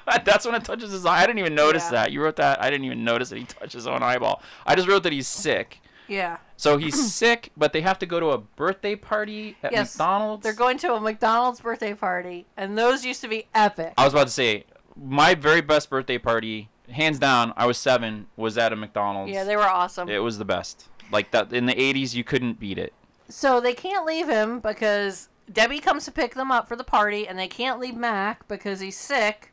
that's 0.25 0.47
when 0.47 0.55
it 0.55 0.64
touches 0.64 0.92
his 0.92 1.05
eye. 1.07 1.19
I 1.23 1.27
didn't 1.27 1.38
even 1.40 1.55
notice 1.55 1.85
Yeah. 1.87 1.90
that. 2.03 2.12
You 2.12 2.23
wrote 2.23 2.37
that. 2.37 2.62
I 2.62 2.71
didn't 2.71 2.85
even 2.85 3.05
notice 3.05 3.29
that 3.31 3.38
he 3.38 3.45
touched 3.45 3.73
his 3.73 3.87
own 3.87 4.03
eyeball. 4.03 4.42
I 4.66 4.75
just 4.75 4.88
wrote 4.88 5.03
that 5.03 5.12
he's 5.12 5.27
sick. 5.29 5.81
Yeah. 6.09 6.37
So 6.57 6.77
he's 6.79 7.12
sick, 7.14 7.51
but 7.57 7.73
they 7.73 7.81
have 7.81 7.99
to 7.99 8.07
go 8.07 8.21
to 8.21 8.29
a 8.31 8.38
birthday 8.38 8.95
party 8.97 9.57
at 9.62 9.73
Yes. 9.73 9.95
McDonald's. 9.95 10.42
They're 10.45 10.53
going 10.53 10.79
to 10.79 10.95
a 10.95 11.01
McDonald's 11.01 11.61
birthday 11.61 11.95
party, 11.95 12.47
and 12.57 12.79
those 12.79 13.05
used 13.05 13.21
to 13.23 13.29
be 13.29 13.47
epic. 13.55 13.92
I 13.99 14.05
was 14.05 14.12
about 14.12 14.29
to 14.29 14.33
say 14.33 14.64
my 14.97 15.35
very 15.35 15.61
best 15.61 15.90
birthday 15.90 16.19
party, 16.19 16.69
hands 16.90 17.19
down. 17.19 17.53
I 17.57 17.66
was 17.66 17.77
seven. 17.79 18.29
Was 18.37 18.57
at 18.57 18.73
a 18.73 18.77
McDonald's. 18.77 19.33
Yeah, 19.33 19.45
they 19.45 19.57
were 19.57 19.62
awesome. 19.69 20.09
It 20.09 20.19
was 20.19 20.38
the 20.38 20.45
best. 20.45 20.88
Like 21.11 21.31
that 21.33 21.53
in 21.53 21.66
the 21.66 21.75
'80s, 21.75 22.14
you 22.14 22.23
couldn't 22.25 22.59
beat 22.61 22.79
it. 22.79 22.92
So 23.29 23.61
they 23.61 23.75
can't 23.75 24.07
leave 24.07 24.29
him 24.29 24.61
because 24.61 25.29
Debbie 25.53 25.81
comes 25.81 26.05
to 26.05 26.12
pick 26.12 26.35
them 26.35 26.51
up 26.53 26.69
for 26.69 26.77
the 26.77 26.85
party, 26.85 27.27
and 27.27 27.37
they 27.38 27.49
can't 27.49 27.81
leave 27.81 27.97
Mac 27.97 28.47
because 28.49 28.79
he's 28.81 28.97
sick. 28.97 29.53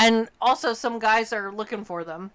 And 0.00 0.28
also, 0.40 0.72
some 0.72 0.98
guys 0.98 1.32
are 1.32 1.52
looking 1.52 1.84
for 1.84 2.04
them, 2.04 2.30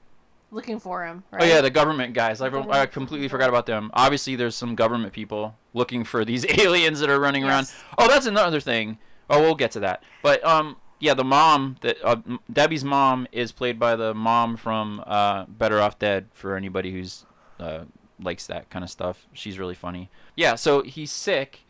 looking 0.51 0.80
for 0.80 1.06
him. 1.06 1.23
Right? 1.32 1.43
Oh 1.43 1.45
yeah, 1.45 1.62
the 1.62 1.71
government 1.71 2.13
guys. 2.13 2.41
I, 2.41 2.47
I 2.47 2.86
completely 2.86 3.28
forgot 3.28 3.49
about 3.49 3.65
them. 3.65 3.89
Obviously, 3.93 4.36
there's 4.36 4.56
some 4.56 4.75
government 4.75 5.13
people 5.13 5.56
looking 5.73 6.04
for 6.04 6.23
these 6.23 6.45
aliens 6.60 6.99
that 6.99 7.10
are 7.10 7.19
running 7.19 7.43
around. 7.43 7.71
Oh, 7.97 8.08
that's 8.08 8.28
another 8.28 8.60
thing. 8.60 8.99
Oh, 9.30 9.41
we'll 9.41 9.56
get 9.56 9.71
to 9.71 9.80
that. 9.80 10.04
But 10.21 10.43
um, 10.45 10.78
yeah, 10.99 11.15
the 11.15 11.23
mom 11.23 11.78
that 11.82 11.97
uh, 12.04 12.17
Debbie's 12.51 12.84
mom 12.84 13.28
is 13.32 13.51
played 13.51 13.80
by 13.80 13.95
the 13.95 14.13
mom 14.13 14.58
from 14.58 15.04
uh, 15.06 15.45
Better 15.45 15.82
Off 15.82 15.97
Dead. 15.97 16.28
For 16.34 16.56
anybody 16.56 16.91
who's 16.91 17.25
uh, 17.60 17.86
likes 18.19 18.47
that 18.47 18.69
kind 18.69 18.84
of 18.84 18.91
stuff, 18.91 19.28
she's 19.34 19.58
really 19.58 19.75
funny. 19.75 20.10
Yeah, 20.36 20.56
so 20.56 20.84
he's 20.84 21.12
sick, 21.12 21.62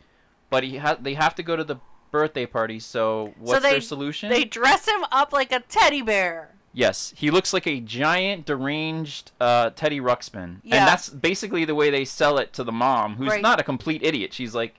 but 0.50 0.62
he 0.62 0.76
ha- 0.76 0.98
they 1.00 1.14
have 1.14 1.34
to 1.36 1.42
go 1.42 1.56
to 1.56 1.64
the 1.64 1.76
birthday 2.10 2.46
party. 2.46 2.78
So 2.80 3.34
what's 3.38 3.62
they, 3.62 3.72
their 3.72 3.80
solution? 3.80 4.30
They 4.30 4.44
dress 4.44 4.86
him 4.88 5.04
up 5.12 5.32
like 5.32 5.52
a 5.52 5.60
teddy 5.60 6.02
bear. 6.02 6.50
Yes, 6.72 7.14
he 7.16 7.30
looks 7.30 7.54
like 7.54 7.66
a 7.66 7.80
giant, 7.80 8.44
deranged 8.44 9.32
uh, 9.40 9.70
Teddy 9.70 9.98
Ruxpin, 9.98 10.56
Yeah. 10.62 10.76
and 10.76 10.86
that's 10.86 11.08
basically 11.08 11.64
the 11.64 11.74
way 11.74 11.88
they 11.88 12.04
sell 12.04 12.36
it 12.36 12.52
to 12.52 12.64
the 12.64 12.72
mom, 12.72 13.16
who's 13.16 13.28
Right. 13.30 13.40
not 13.40 13.58
a 13.58 13.62
complete 13.62 14.02
idiot. 14.02 14.34
She's 14.34 14.54
like, 14.54 14.74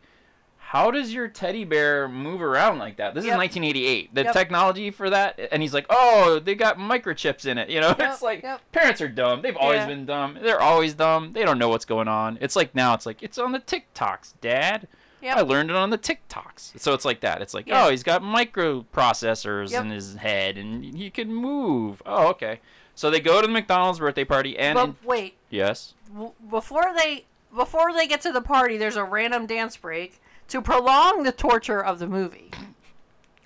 "How 0.58 0.92
does 0.92 1.12
your 1.12 1.28
teddy 1.28 1.64
bear 1.64 2.08
move 2.08 2.40
around 2.40 2.78
like 2.78 2.98
that?" 2.98 3.16
This 3.16 3.26
Yep. 3.26 3.32
is 3.34 3.38
1988. 3.38 4.14
The 4.14 4.26
Yep. 4.26 4.34
technology 4.34 4.92
for 4.92 5.10
that, 5.10 5.40
and 5.52 5.64
he's 5.64 5.74
like, 5.74 5.88
"Oh, 5.90 6.38
they 6.38 6.54
got 6.54 6.78
microchips 6.78 7.48
in 7.48 7.58
it." 7.58 7.68
You 7.70 7.82
know, 7.82 7.88
Yep, 7.98 8.00
it's 8.00 8.22
like 8.22 8.46
parents 8.72 9.02
are 9.02 9.08
dumb. 9.08 9.42
They've 9.42 9.58
always 9.58 9.78
Yeah. 9.80 9.88
been 9.88 10.06
dumb. 10.06 10.38
They're 10.40 10.62
always 10.62 10.94
dumb. 10.94 11.34
They 11.34 11.44
don't 11.44 11.58
know 11.58 11.70
what's 11.70 11.86
going 11.86 12.08
on. 12.08 12.38
It's 12.42 12.56
like 12.56 12.76
now, 12.76 12.94
it's 12.94 13.08
like 13.08 13.24
it's 13.24 13.40
on 13.40 13.54
the 13.54 13.60
TikToks, 13.60 14.34
Dad. 14.40 14.88
Yep. 15.28 15.38
I 15.38 15.42
learned 15.42 15.70
it 15.70 15.76
on 15.76 15.90
the 15.90 15.98
TikToks. 15.98 16.80
So 16.80 16.94
it's 16.94 17.04
like 17.06 17.20
that. 17.22 17.42
It's 17.42 17.54
like, 17.54 17.68
Yeah. 17.68 17.86
oh, 17.86 17.90
he's 17.90 18.04
got 18.04 18.22
microprocessors 18.22 19.72
Yep. 19.72 19.84
in 19.86 19.90
his 19.92 20.16
head 20.16 20.58
and 20.58 20.84
he 20.84 21.10
can 21.10 21.34
move. 21.34 22.02
Oh, 22.06 22.28
okay. 22.30 22.60
So 22.96 23.10
they 23.10 23.20
go 23.20 23.42
to 23.42 23.48
the 23.48 23.54
McDonald's 23.54 24.00
birthday 24.00 24.24
party 24.24 24.58
and 24.58 24.76
But 24.76 24.94
wait, 25.04 25.36
yes. 25.50 25.94
w- 26.12 26.34
before 26.50 26.94
they 26.96 27.26
before 27.56 27.94
they 27.94 28.08
get 28.08 28.22
to 28.22 28.32
the 28.32 28.42
party, 28.42 28.78
there's 28.78 28.98
a 28.98 29.04
random 29.04 29.46
dance 29.48 29.78
break 29.78 30.20
to 30.50 30.62
prolong 30.62 31.24
the 31.24 31.32
torture 31.32 31.84
of 31.84 31.98
the 32.00 32.08
movie. 32.08 32.52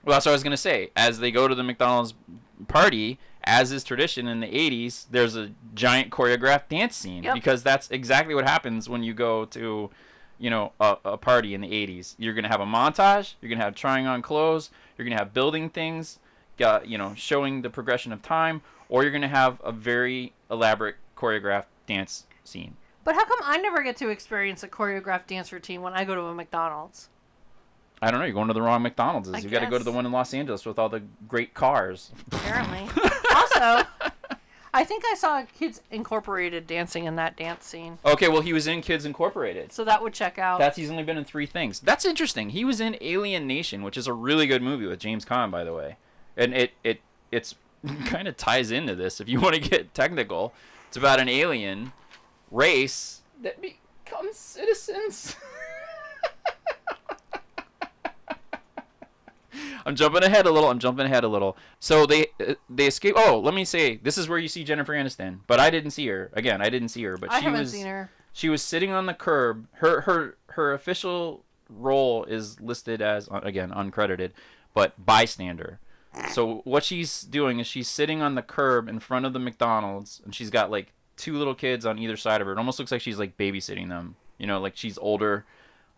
Well, 0.03 0.15
that's 0.15 0.25
what 0.25 0.31
I 0.31 0.33
was 0.33 0.43
gonna 0.43 0.57
say. 0.57 0.91
As 0.95 1.19
they 1.19 1.31
go 1.31 1.47
to 1.47 1.55
the 1.55 1.63
McDonald's 1.63 2.13
party, 2.67 3.19
as 3.43 3.71
is 3.71 3.83
tradition 3.83 4.27
in 4.27 4.39
the 4.39 4.47
'80s, 4.47 5.05
there's 5.11 5.35
a 5.35 5.51
giant 5.75 6.09
choreographed 6.11 6.69
dance 6.69 6.95
scene 6.95 7.23
Yep. 7.23 7.33
because 7.35 7.63
that's 7.63 7.89
exactly 7.91 8.33
what 8.35 8.47
happens 8.47 8.87
when 8.89 9.03
you 9.03 9.13
go 9.13 9.45
to, 9.45 9.89
you 10.41 10.49
know, 10.49 10.73
a, 10.79 10.97
a 11.05 11.17
party 11.17 11.53
in 11.53 11.61
the 11.61 11.69
'80s. 11.69 12.15
You're 12.17 12.33
gonna 12.33 12.49
have 12.49 12.61
a 12.61 12.65
montage. 12.65 13.35
You're 13.41 13.49
gonna 13.49 13.63
have 13.63 13.75
trying 13.75 14.07
on 14.07 14.21
clothes. 14.21 14.71
You're 14.97 15.05
gonna 15.05 15.19
have 15.19 15.33
building 15.33 15.69
things, 15.69 16.19
got 16.57 16.87
you 16.87 16.97
know, 16.97 17.13
showing 17.15 17.61
the 17.61 17.69
progression 17.69 18.11
of 18.11 18.21
time, 18.21 18.61
or 18.89 19.03
you're 19.03 19.11
gonna 19.11 19.27
have 19.27 19.61
a 19.63 19.71
very 19.71 20.33
elaborate 20.49 20.95
choreographed 21.15 21.65
dance 21.87 22.25
scene. 22.43 22.75
But 23.03 23.15
how 23.15 23.25
come 23.25 23.39
I 23.43 23.57
never 23.57 23.81
get 23.81 23.97
to 23.97 24.09
experience 24.09 24.63
a 24.63 24.67
choreographed 24.67 25.27
dance 25.27 25.51
routine 25.51 25.81
when 25.81 25.93
I 25.93 26.03
go 26.05 26.15
to 26.15 26.21
a 26.21 26.33
McDonald's? 26.33 27.09
I 28.01 28.09
don't 28.09 28.19
know. 28.19 28.25
You're 28.25 28.33
going 28.33 28.47
to 28.47 28.53
the 28.53 28.61
wrong 28.61 28.81
McDonald's. 28.81 29.31
I 29.31 29.37
You 29.39 29.49
got 29.49 29.59
to 29.59 29.67
go 29.67 29.77
to 29.77 29.83
the 29.83 29.91
one 29.91 30.07
in 30.07 30.11
Los 30.11 30.33
Angeles 30.33 30.65
with 30.65 30.79
all 30.79 30.89
the 30.89 31.03
great 31.27 31.53
cars. 31.53 32.11
Apparently. 32.31 32.79
also, 33.35 33.87
I 34.73 34.83
think 34.85 35.03
I 35.05 35.15
saw 35.15 35.43
kids 35.57 35.81
incorporated 35.91 36.65
dancing 36.65 37.05
in 37.05 37.15
that 37.17 37.35
dance 37.35 37.65
scene, 37.65 37.97
Okay, 38.05 38.29
well, 38.29 38.41
he 38.41 38.53
was 38.53 38.67
in 38.67 38.81
Kids 38.81 39.03
Incorporated. 39.05 39.73
so 39.73 39.83
that 39.83 40.01
would 40.01 40.13
check 40.13 40.39
out. 40.39 40.59
That's 40.59 40.77
he's 40.77 40.89
only 40.89 41.03
been 41.03 41.17
in 41.17 41.25
three 41.25 41.45
things. 41.45 41.79
That's 41.81 42.05
interesting. 42.05 42.51
He 42.51 42.63
was 42.63 42.79
in 42.79 42.97
Alien 43.01 43.47
Nation, 43.47 43.83
which 43.83 43.97
is 43.97 44.07
a 44.07 44.13
really 44.13 44.47
good 44.47 44.61
movie 44.61 44.85
with 44.85 44.99
James 44.99 45.25
Caan, 45.25 45.51
by 45.51 45.63
the 45.63 45.73
way, 45.73 45.97
and 46.37 46.53
it 46.53 46.71
it 46.83 47.01
it's 47.31 47.55
kind 48.05 48.27
of 48.27 48.37
ties 48.37 48.71
into 48.71 48.95
this 48.95 49.19
if 49.19 49.27
you 49.27 49.39
want 49.41 49.55
to 49.55 49.61
get 49.61 49.93
technical. 49.93 50.53
It's 50.87 50.97
about 50.97 51.19
an 51.19 51.29
alien 51.29 51.91
race 52.49 53.21
that 53.41 53.61
becomes 53.61 54.37
citizens. 54.37 55.35
I'm 59.85 59.95
jumping 59.95 60.23
ahead 60.23 60.45
a 60.45 60.51
little. 60.51 60.69
I'm 60.69 60.79
jumping 60.79 61.05
ahead 61.05 61.23
a 61.23 61.27
little. 61.27 61.57
So 61.79 62.05
they 62.05 62.27
uh, 62.45 62.55
they 62.69 62.87
escape. 62.87 63.15
Oh, 63.17 63.39
let 63.39 63.53
me 63.53 63.65
say 63.65 63.97
this 63.97 64.17
is 64.17 64.27
where 64.29 64.37
you 64.39 64.47
see 64.47 64.63
Jennifer 64.63 64.93
Aniston, 64.93 65.39
but 65.47 65.59
I 65.59 65.69
didn't 65.69 65.91
see 65.91 66.07
her. 66.07 66.29
Again, 66.33 66.61
I 66.61 66.69
didn't 66.69 66.89
see 66.89 67.03
her, 67.03 67.17
but 67.17 67.31
I 67.31 67.39
she 67.39 67.45
haven't 67.45 67.59
was 67.61 67.71
seen 67.71 67.85
her. 67.85 68.09
she 68.33 68.49
was 68.49 68.61
sitting 68.61 68.91
on 68.91 69.05
the 69.05 69.13
curb. 69.13 69.67
Her 69.73 70.01
her 70.01 70.37
her 70.49 70.73
official 70.73 71.43
role 71.69 72.25
is 72.25 72.59
listed 72.59 73.01
as 73.01 73.29
uh, 73.29 73.39
again 73.43 73.71
uncredited, 73.71 74.31
but 74.73 74.93
bystander. 75.03 75.79
So 76.31 76.61
what 76.65 76.83
she's 76.83 77.21
doing 77.21 77.59
is 77.59 77.67
she's 77.67 77.87
sitting 77.87 78.21
on 78.21 78.35
the 78.35 78.41
curb 78.41 78.89
in 78.89 78.99
front 78.99 79.25
of 79.25 79.31
the 79.31 79.39
McDonald's, 79.39 80.21
and 80.25 80.35
she's 80.35 80.49
got 80.49 80.69
like 80.69 80.91
two 81.15 81.37
little 81.37 81.55
kids 81.55 81.85
on 81.85 81.97
either 81.97 82.17
side 82.17 82.41
of 82.41 82.47
her. 82.47 82.53
It 82.53 82.57
almost 82.57 82.79
looks 82.79 82.91
like 82.91 82.99
she's 83.01 83.17
like 83.19 83.37
babysitting 83.37 83.87
them. 83.87 84.15
You 84.37 84.47
know, 84.47 84.59
like 84.59 84.75
she's 84.75 84.97
older. 84.97 85.45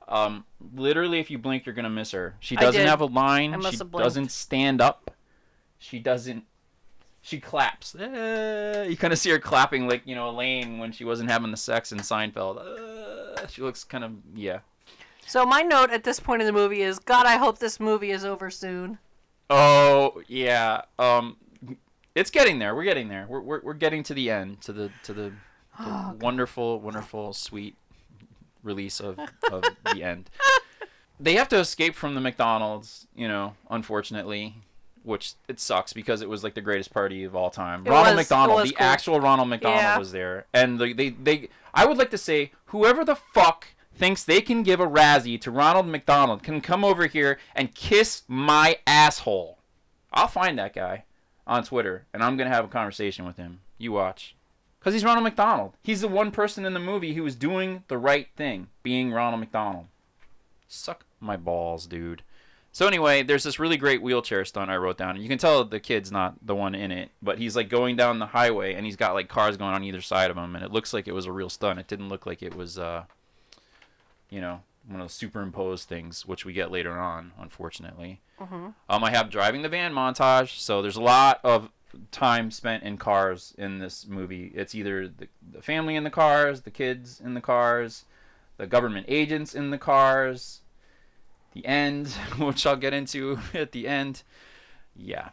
Um, 0.07 0.45
literally, 0.75 1.19
if 1.19 1.31
you 1.31 1.37
blink, 1.37 1.65
you're 1.65 1.75
gonna 1.75 1.89
miss 1.89 2.11
her. 2.11 2.35
She 2.39 2.57
I 2.57 2.61
doesn't 2.61 2.81
did. 2.81 2.89
have 2.89 3.01
a 3.01 3.05
line. 3.05 3.51
Must 3.51 3.71
she 3.71 3.77
have 3.77 3.91
blinked. 3.91 4.05
doesn't 4.05 4.31
stand 4.31 4.81
up. 4.81 5.11
She 5.79 5.99
doesn't. 5.99 6.45
She 7.21 7.39
claps. 7.39 7.95
Eh, 7.95 8.83
you 8.83 8.97
kind 8.97 9.13
of 9.13 9.19
see 9.19 9.29
her 9.29 9.39
clapping 9.39 9.87
like 9.87 10.01
you 10.05 10.15
know 10.15 10.29
Elaine 10.29 10.77
when 10.77 10.91
she 10.91 11.05
wasn't 11.05 11.29
having 11.29 11.51
the 11.51 11.57
sex 11.57 11.91
in 11.91 11.99
Seinfeld. 11.99 12.57
Uh, 12.57 13.47
she 13.47 13.61
looks 13.61 13.83
kind 13.83 14.03
of 14.03 14.11
yeah. 14.35 14.59
So 15.25 15.45
my 15.45 15.61
note 15.61 15.89
at 15.91 16.03
this 16.03 16.19
point 16.19 16.41
in 16.41 16.45
the 16.45 16.51
movie 16.53 16.81
is, 16.81 16.99
God, 16.99 17.25
I 17.25 17.37
hope 17.37 17.59
this 17.59 17.79
movie 17.79 18.11
is 18.11 18.25
over 18.25 18.49
soon. 18.49 18.97
Oh 19.49 20.21
yeah. 20.27 20.81
Um, 20.99 21.37
it's 22.15 22.29
getting 22.29 22.59
there. 22.59 22.75
We're 22.75 22.83
getting 22.83 23.07
there. 23.07 23.25
We're 23.27 23.41
we're, 23.41 23.61
we're 23.61 23.73
getting 23.73 24.03
to 24.03 24.13
the 24.13 24.29
end. 24.29 24.61
To 24.61 24.73
the 24.73 24.91
to 25.03 25.13
the, 25.13 25.31
the 25.79 26.15
wonderful 26.19 26.79
wonderful 26.79 27.33
sweet 27.33 27.75
release 28.63 28.99
of 28.99 29.19
of 29.51 29.63
the 29.93 30.03
end. 30.03 30.29
They 31.19 31.33
have 31.35 31.47
to 31.49 31.57
escape 31.59 31.95
from 31.95 32.15
the 32.15 32.21
McDonald's. 32.21 33.07
You 33.15 33.27
know, 33.27 33.55
unfortunately. 33.69 34.55
Which 35.03 35.33
it 35.49 35.59
sucks 35.59 35.91
because 35.91 36.21
it 36.21 36.29
was 36.29 36.45
like 36.45 36.53
the 36.53 36.61
greatest 36.61 36.93
party 36.93 37.25
of 37.25 37.35
all 37.35 37.49
time. 37.49 37.85
It 37.85 37.89
Ronald 37.89 38.15
was- 38.15 38.23
McDonald, 38.29 38.67
the 38.67 38.71
cool. 38.73 38.85
actual 38.85 39.19
Ronald 39.19 39.49
McDonald 39.49 39.81
Yeah. 39.81 39.97
was 39.97 40.13
there, 40.13 40.45
and 40.53 40.79
they, 40.79 40.93
they 40.93 41.09
they 41.09 41.49
I 41.73 41.85
would 41.85 41.97
like 41.97 42.09
to 42.11 42.17
say 42.17 42.51
whoever 42.67 43.03
the 43.03 43.15
fuck 43.17 43.67
thinks 43.93 44.23
they 44.23 44.39
can 44.39 44.63
give 44.63 44.79
a 44.79 44.87
Razzie 44.87 45.39
to 45.41 45.51
Ronald 45.51 45.87
McDonald 45.87 46.41
can 46.41 46.61
come 46.61 46.85
over 46.85 47.07
here 47.07 47.37
and 47.53 47.75
kiss 47.75 48.21
my 48.29 48.77
asshole. 48.87 49.57
I'll 50.13 50.29
find 50.29 50.57
that 50.57 50.73
guy. 50.73 51.03
on 51.45 51.65
Twitter, 51.65 52.05
and 52.13 52.23
I'm 52.23 52.37
gonna 52.37 52.49
have 52.49 52.63
a 52.63 52.69
conversation 52.69 53.25
with 53.25 53.35
him. 53.35 53.59
You 53.77 53.91
watch, 53.91 54.37
because 54.83 54.93
he's 54.93 55.05
Ronald 55.05 55.23
McDonald. 55.23 55.71
He's 55.81 56.01
the 56.01 56.09
one 56.09 56.29
person 56.29 56.65
in 56.65 56.73
the 56.73 56.79
movie 56.79 57.13
who 57.13 57.23
was 57.23 57.37
doing 57.37 57.85
the 57.87 57.97
right 57.97 58.27
thing, 58.35 58.67
being 58.83 59.13
Ronald 59.13 59.39
McDonald. 59.39 59.85
Suck 60.67 61.05
my 61.21 61.37
balls, 61.37 61.87
dude. 61.87 62.21
So 62.73 62.85
anyway, 62.85 63.23
there's 63.23 63.43
this 63.43 63.59
really 63.59 63.77
great 63.77 64.01
wheelchair 64.01 64.43
stunt 64.43 64.69
I 64.69 64.75
wrote 64.75 64.97
down. 64.97 65.11
And 65.11 65.23
you 65.23 65.29
can 65.29 65.37
tell 65.37 65.63
the 65.63 65.79
kid's 65.79 66.11
not 66.11 66.33
the 66.45 66.53
one 66.53 66.75
in 66.75 66.91
it, 66.91 67.11
but 67.21 67.37
he's 67.37 67.55
like 67.55 67.69
going 67.69 67.95
down 67.95 68.19
the 68.19 68.25
highway 68.25 68.73
and 68.73 68.85
he's 68.85 68.97
got 68.97 69.13
like 69.13 69.29
cars 69.29 69.55
going 69.55 69.73
on 69.73 69.85
either 69.85 70.01
side 70.01 70.29
of 70.29 70.35
him, 70.35 70.53
and 70.53 70.65
it 70.65 70.71
looks 70.71 70.93
like 70.93 71.07
it 71.07 71.13
was 71.13 71.27
a 71.27 71.31
real 71.31 71.49
stunt. 71.49 71.79
It 71.79 71.87
didn't 71.87 72.09
look 72.09 72.25
like 72.25 72.43
it 72.43 72.53
was, 72.53 72.77
uh, 72.77 73.03
you 74.29 74.41
know, 74.41 74.63
one 74.85 74.99
of 74.99 75.05
those 75.05 75.13
superimposed 75.13 75.87
things, 75.87 76.25
which 76.25 76.43
we 76.43 76.51
get 76.51 76.71
later 76.71 76.99
on, 76.99 77.31
unfortunately. 77.39 78.19
Mhm. 78.37 78.73
Um, 78.89 79.03
I 79.03 79.11
have 79.11 79.29
driving 79.29 79.61
the 79.61 79.69
van 79.69 79.93
montage, 79.93 80.59
so 80.59 80.81
there's 80.81 80.97
a 80.97 81.01
lot 81.01 81.39
of 81.41 81.69
time 82.11 82.51
spent 82.51 82.83
in 82.83 82.97
cars 82.97 83.53
in 83.57 83.79
this 83.79 84.07
movie. 84.07 84.51
It's 84.55 84.73
either 84.75 85.07
the, 85.07 85.27
the 85.51 85.61
family 85.61 85.95
in 85.95 86.03
the 86.03 86.09
cars, 86.09 86.61
the 86.61 86.71
kids 86.71 87.19
in 87.23 87.33
the 87.33 87.41
cars, 87.41 88.05
the 88.57 88.67
government 88.67 89.05
agents 89.09 89.53
in 89.55 89.69
the 89.71 89.77
cars, 89.77 90.61
the 91.53 91.65
end, 91.65 92.07
which 92.37 92.65
I'll 92.65 92.75
get 92.75 92.93
into 92.93 93.39
at 93.53 93.71
the 93.71 93.87
end. 93.87 94.23
Yeah. 94.95 95.29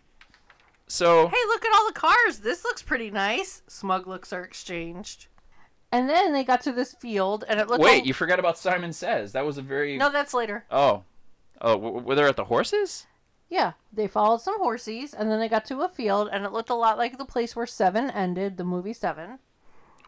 So 0.86 1.28
Hey, 1.28 1.36
look 1.48 1.64
at 1.64 1.72
all 1.78 1.86
the 1.86 1.92
cars. 1.98 2.38
This 2.40 2.64
looks 2.64 2.82
pretty 2.82 3.10
nice. 3.10 3.62
Smug 3.68 4.06
looks 4.06 4.32
are 4.32 4.42
exchanged. 4.42 5.26
And 5.92 6.08
then 6.08 6.32
they 6.32 6.44
got 6.44 6.60
to 6.62 6.72
this 6.72 6.94
field, 6.94 7.44
and 7.48 7.58
it 7.58 7.66
looked. 7.68 7.82
wait, 7.82 8.02
al- 8.02 8.06
you 8.06 8.14
forgot 8.14 8.38
about 8.38 8.56
Simon 8.56 8.92
Says. 8.92 9.32
That 9.32 9.44
was 9.44 9.58
a 9.58 9.62
very 9.62 9.96
No, 9.98 10.08
that's 10.10 10.32
later. 10.32 10.64
oh, 10.70 11.02
oh, 11.60 11.72
w- 11.74 11.98
were 12.04 12.14
they 12.14 12.22
at 12.22 12.36
the 12.36 12.44
horses? 12.44 13.06
Yeah, 13.50 13.72
they 13.92 14.06
followed 14.06 14.40
some 14.40 14.58
horses, 14.58 15.12
and 15.12 15.28
then 15.28 15.40
they 15.40 15.48
got 15.48 15.64
to 15.66 15.82
a 15.82 15.88
field, 15.88 16.28
and 16.32 16.44
it 16.44 16.52
looked 16.52 16.70
a 16.70 16.74
lot 16.74 16.96
like 16.96 17.18
the 17.18 17.24
place 17.24 17.56
where 17.56 17.66
Seven 17.66 18.08
ended, 18.08 18.56
the 18.56 18.64
movie 18.64 18.92
Seven. 18.92 19.40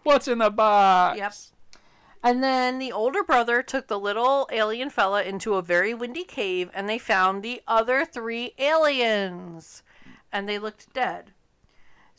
What's 0.04 0.28
in 0.28 0.38
the 0.38 0.48
box? 0.48 1.18
Yep. 1.18 1.34
And 2.22 2.42
then 2.42 2.78
the 2.78 2.92
older 2.92 3.24
brother 3.24 3.64
took 3.64 3.88
the 3.88 3.98
little 3.98 4.48
alien 4.52 4.90
fella 4.90 5.24
into 5.24 5.54
a 5.54 5.62
very 5.62 5.92
windy 5.92 6.22
cave, 6.22 6.70
and 6.72 6.88
they 6.88 6.98
found 6.98 7.42
the 7.42 7.60
other 7.66 8.04
three 8.04 8.54
aliens, 8.58 9.82
and 10.32 10.48
they 10.48 10.60
looked 10.60 10.92
dead. 10.92 11.32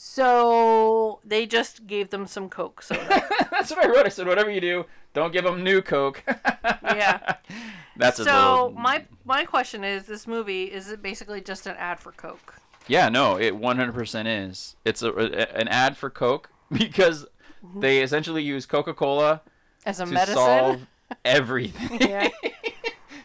So 0.05 1.19
they 1.23 1.45
just 1.45 1.87
gave 1.87 2.09
them 2.09 2.27
some 2.27 2.49
Coke 2.49 2.81
soda. 2.81 3.23
That's 3.51 3.71
what 3.71 3.83
I 3.83 3.87
wrote. 3.87 4.05
I 4.05 4.09
said, 4.09 4.27
whatever 4.27 4.51
you 4.51 4.59
do, 4.59 4.85
don't 5.13 5.31
give 5.31 5.45
them 5.45 5.63
new 5.63 5.81
Coke. 5.81 6.21
yeah. 6.83 7.35
That's 7.95 8.19
a 8.19 8.25
so 8.25 8.31
little. 8.65 8.71
my 8.71 9.05
my 9.23 9.45
question 9.45 9.85
is: 9.85 10.05
This 10.05 10.27
movie 10.27 10.65
is 10.65 10.91
it 10.91 11.01
basically 11.01 11.39
just 11.39 11.67
an 11.67 11.77
ad 11.77 12.01
for 12.01 12.11
Coke? 12.11 12.55
Yeah, 12.87 13.07
no, 13.07 13.37
it 13.39 13.53
100% 13.59 14.49
is. 14.49 14.75
It's 14.83 15.01
a, 15.01 15.09
a- 15.13 15.55
an 15.57 15.69
ad 15.69 15.95
for 15.95 16.09
Coke 16.09 16.49
because 16.69 17.25
they 17.73 18.01
essentially 18.01 18.43
use 18.43 18.65
Coca-Cola 18.65 19.41
Mm-hmm. 19.85 19.89
As 19.89 19.99
a 19.99 20.05
to 20.05 20.11
medicine? 20.11 20.35
solve 20.35 20.87
everything. 21.25 21.97
Yeah. 22.01 22.29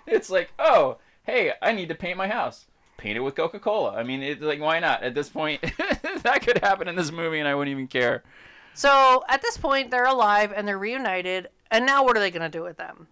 it's 0.06 0.28
like, 0.30 0.52
oh, 0.58 0.98
hey, 1.24 1.52
I 1.62 1.72
need 1.72 1.88
to 1.88 1.94
paint 1.94 2.16
my 2.16 2.28
house. 2.28 2.66
Paint 2.98 3.16
it 3.16 3.20
with 3.20 3.36
Coca-Cola. 3.36 3.94
I 3.94 4.02
mean, 4.02 4.22
it's 4.22 4.42
like, 4.42 4.60
why 4.60 4.80
not? 4.80 5.02
At 5.02 5.14
this 5.14 5.28
point, 5.28 5.62
that 6.22 6.42
could 6.42 6.58
happen 6.58 6.88
in 6.88 6.96
this 6.96 7.10
movie, 7.10 7.38
and 7.38 7.48
I 7.48 7.54
wouldn't 7.54 7.72
even 7.72 7.86
care. 7.86 8.24
So 8.74 9.24
at 9.28 9.40
this 9.40 9.56
point, 9.56 9.90
they're 9.90 10.04
alive 10.04 10.52
and 10.54 10.68
they're 10.68 10.78
reunited. 10.78 11.48
And 11.70 11.86
now, 11.86 12.04
what 12.04 12.16
are 12.16 12.20
they 12.20 12.30
going 12.30 12.42
to 12.42 12.48
do 12.48 12.62
with 12.62 12.76
them? 12.76 13.08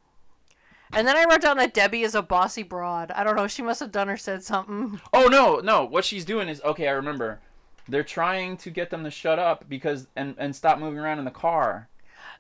And 0.92 1.06
then 1.06 1.16
I 1.16 1.24
wrote 1.24 1.40
down 1.40 1.56
that 1.58 1.74
Debbie 1.74 2.02
is 2.02 2.14
a 2.14 2.22
bossy 2.22 2.62
broad. 2.62 3.10
I 3.10 3.24
don't 3.24 3.36
know. 3.36 3.46
She 3.46 3.62
must 3.62 3.80
have 3.80 3.92
done 3.92 4.08
or 4.08 4.16
said 4.16 4.44
something. 4.44 5.00
Oh 5.12 5.26
no, 5.26 5.56
no. 5.56 5.84
What 5.84 6.04
she's 6.04 6.24
doing 6.24 6.48
is 6.48 6.60
okay. 6.62 6.88
I 6.88 6.92
remember. 6.92 7.40
They're 7.88 8.04
trying 8.04 8.56
to 8.58 8.70
get 8.70 8.90
them 8.90 9.04
to 9.04 9.10
shut 9.10 9.38
up 9.38 9.68
because 9.68 10.06
and 10.16 10.34
and 10.38 10.54
stop 10.54 10.78
moving 10.78 10.98
around 10.98 11.18
in 11.18 11.24
the 11.24 11.30
car. 11.30 11.88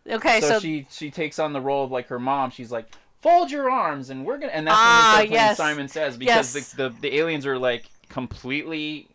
Okay, 0.08 0.40
so, 0.40 0.48
so, 0.48 0.60
she 0.60 0.86
she 0.90 1.10
takes 1.10 1.38
on 1.38 1.52
the 1.52 1.60
role 1.60 1.84
of 1.84 1.90
like 1.90 2.08
her 2.08 2.18
mom. 2.18 2.50
She's 2.50 2.70
like, 2.70 2.88
fold 3.26 3.50
your 3.50 3.70
arms, 3.70 4.10
and 4.10 4.24
we're 4.24 4.38
gonna. 4.38 4.52
And 4.52 4.66
that's 4.66 4.76
Ah, 4.78 5.16
when 5.18 5.28
they 5.30 5.34
start 5.36 5.48
yes. 5.48 5.56
Simon 5.56 5.88
Says 5.88 6.16
because 6.16 6.54
Yes. 6.54 6.72
the, 6.72 6.88
the 6.90 6.94
the 7.00 7.16
aliens 7.18 7.46
are 7.46 7.58
like 7.58 7.86
completely 8.08 9.08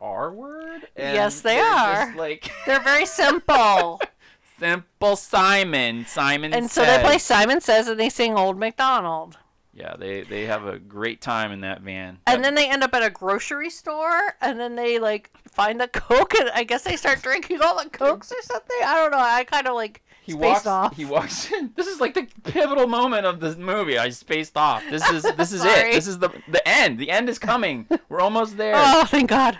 R 0.00 0.32
word. 0.32 0.86
yes, 0.96 1.40
they 1.40 1.58
are. 1.58 2.06
Just, 2.06 2.16
like 2.18 2.50
they're 2.66 2.80
very 2.80 3.06
simple. 3.06 4.00
simple 4.58 5.16
Simon. 5.16 6.06
Simon. 6.06 6.52
and 6.52 6.70
so 6.70 6.82
they 6.82 6.86
Says. 6.86 7.02
play 7.04 7.18
Simon 7.18 7.60
Says 7.60 7.88
and 7.88 7.98
they 7.98 8.08
sing 8.08 8.36
Old 8.38 8.58
MacDonald. 8.58 9.38
Yeah, 9.74 9.96
they 9.98 10.22
they 10.22 10.44
have 10.46 10.66
a 10.66 10.78
great 10.78 11.20
time 11.20 11.50
in 11.50 11.62
that 11.62 11.80
van. 11.80 12.18
And 12.26 12.44
then 12.44 12.54
they 12.54 12.68
end 12.68 12.84
up 12.84 12.92
at 12.94 13.02
a 13.02 13.08
grocery 13.10 13.70
store, 13.70 14.34
and 14.40 14.60
then 14.60 14.76
they 14.76 14.98
like 14.98 15.30
find 15.48 15.80
a 15.80 15.88
Coke, 15.88 16.34
and 16.34 16.50
I 16.50 16.64
guess 16.64 16.82
they 16.82 16.96
start 16.96 17.22
drinking 17.22 17.60
all 17.62 17.82
the 17.82 17.88
Cokes 17.88 18.30
or 18.32 18.42
something. 18.42 18.76
I 18.84 18.94
don't 18.96 19.10
know. 19.12 19.18
I 19.18 19.44
kind 19.44 19.66
of 19.66 19.74
like 19.74 20.02
he 20.22 20.32
spaced 20.32 20.42
walks 20.42 20.66
off. 20.66 20.96
he 20.96 21.04
walks 21.04 21.50
in. 21.52 21.72
This 21.76 21.86
is 21.86 22.00
like 22.00 22.14
the 22.14 22.26
pivotal 22.44 22.86
moment 22.86 23.26
of 23.26 23.40
this 23.40 23.56
movie. 23.56 23.98
I 23.98 24.08
spaced 24.10 24.56
off. 24.56 24.82
This 24.90 25.08
is 25.10 25.22
this 25.36 25.52
is 25.52 25.64
it. 25.64 25.92
This 25.92 26.06
is 26.06 26.18
the 26.18 26.30
the 26.48 26.66
end. 26.66 26.98
The 26.98 27.10
end 27.10 27.28
is 27.28 27.38
coming. 27.38 27.86
We're 28.08 28.20
almost 28.20 28.56
there. 28.56 28.74
Oh, 28.76 29.04
thank 29.04 29.28
God. 29.30 29.58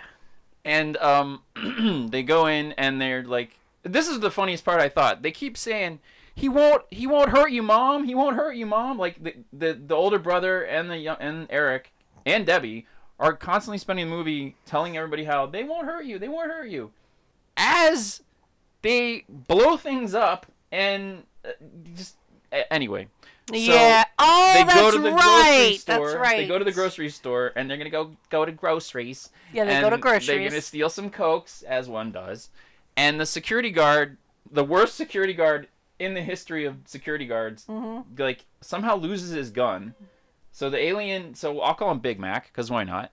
and 0.65 0.95
um 0.97 1.41
they 2.11 2.23
go 2.23 2.47
in 2.47 2.71
and 2.73 2.99
they're 3.01 3.23
like 3.23 3.59
this 3.83 4.07
is 4.07 4.21
the 4.21 4.31
funniest 4.31 4.63
part 4.63 4.79
i 4.79 4.87
thought. 4.89 5.21
They 5.21 5.31
keep 5.31 5.57
saying 5.57 5.99
he 6.33 6.47
won't 6.49 6.83
he 6.89 7.05
won't 7.05 7.29
hurt 7.29 7.51
you 7.51 7.61
mom. 7.61 8.05
He 8.05 8.15
won't 8.15 8.35
hurt 8.37 8.55
you 8.55 8.65
mom. 8.65 8.97
Like 8.97 9.21
the 9.21 9.35
the, 9.51 9.73
the 9.73 9.95
older 9.95 10.19
brother 10.19 10.63
and 10.63 10.89
the 10.89 10.97
young 10.97 11.17
and 11.19 11.47
eric 11.49 11.91
and 12.25 12.45
debbie 12.45 12.87
are 13.19 13.33
constantly 13.33 13.77
spending 13.77 14.09
the 14.09 14.15
movie 14.15 14.55
telling 14.65 14.95
everybody 14.97 15.25
how 15.25 15.45
they 15.45 15.63
won't 15.65 15.85
hurt 15.85 16.05
you 16.05 16.17
they 16.17 16.29
won't 16.29 16.49
hurt 16.49 16.69
you. 16.69 16.91
As 17.57 18.21
they 18.81 19.25
blow 19.29 19.77
things 19.77 20.13
up 20.15 20.45
and 20.73 21.23
uh, 21.45 21.51
just 21.95 22.15
anyway 22.69 23.07
so 23.49 23.55
Yeah. 23.55 24.03
Oh, 24.19 24.53
they 24.53 24.73
go 24.73 24.91
to 24.91 24.97
the 24.97 25.09
grocery 25.11 25.17
right. 25.17 25.77
store. 25.79 26.07
That's 26.07 26.15
right. 26.19 26.37
They 26.37 26.47
go 26.47 26.57
to 26.57 26.63
the 26.63 26.71
grocery 26.71 27.09
store 27.09 27.51
and 27.55 27.69
they're 27.69 27.77
gonna 27.77 27.89
go 27.89 28.11
go 28.29 28.45
to 28.45 28.51
groceries. 28.51 29.29
Yeah, 29.51 29.65
they 29.65 29.81
go 29.81 29.89
to 29.89 29.97
groceries. 29.97 30.27
They're 30.27 30.49
gonna 30.49 30.61
steal 30.61 30.89
some 30.89 31.09
cokes, 31.09 31.61
as 31.63 31.89
one 31.89 32.11
does. 32.11 32.49
And 32.95 33.19
the 33.19 33.25
security 33.25 33.69
guard, 33.71 34.17
the 34.49 34.63
worst 34.63 34.95
security 34.95 35.33
guard 35.33 35.67
in 35.99 36.13
the 36.13 36.21
history 36.21 36.63
of 36.65 36.77
security 36.85 37.25
guards, 37.25 37.65
Mhm. 37.65 38.17
like 38.17 38.45
somehow 38.61 38.95
loses 38.95 39.31
his 39.31 39.49
gun. 39.51 39.93
So 40.51 40.69
the 40.69 40.77
alien, 40.81 41.35
so 41.35 41.59
I'll 41.61 41.73
call 41.73 41.91
him 41.91 41.99
Big 41.99 42.19
Mac, 42.19 42.47
because 42.47 42.69
why 42.71 42.83
not? 42.83 43.11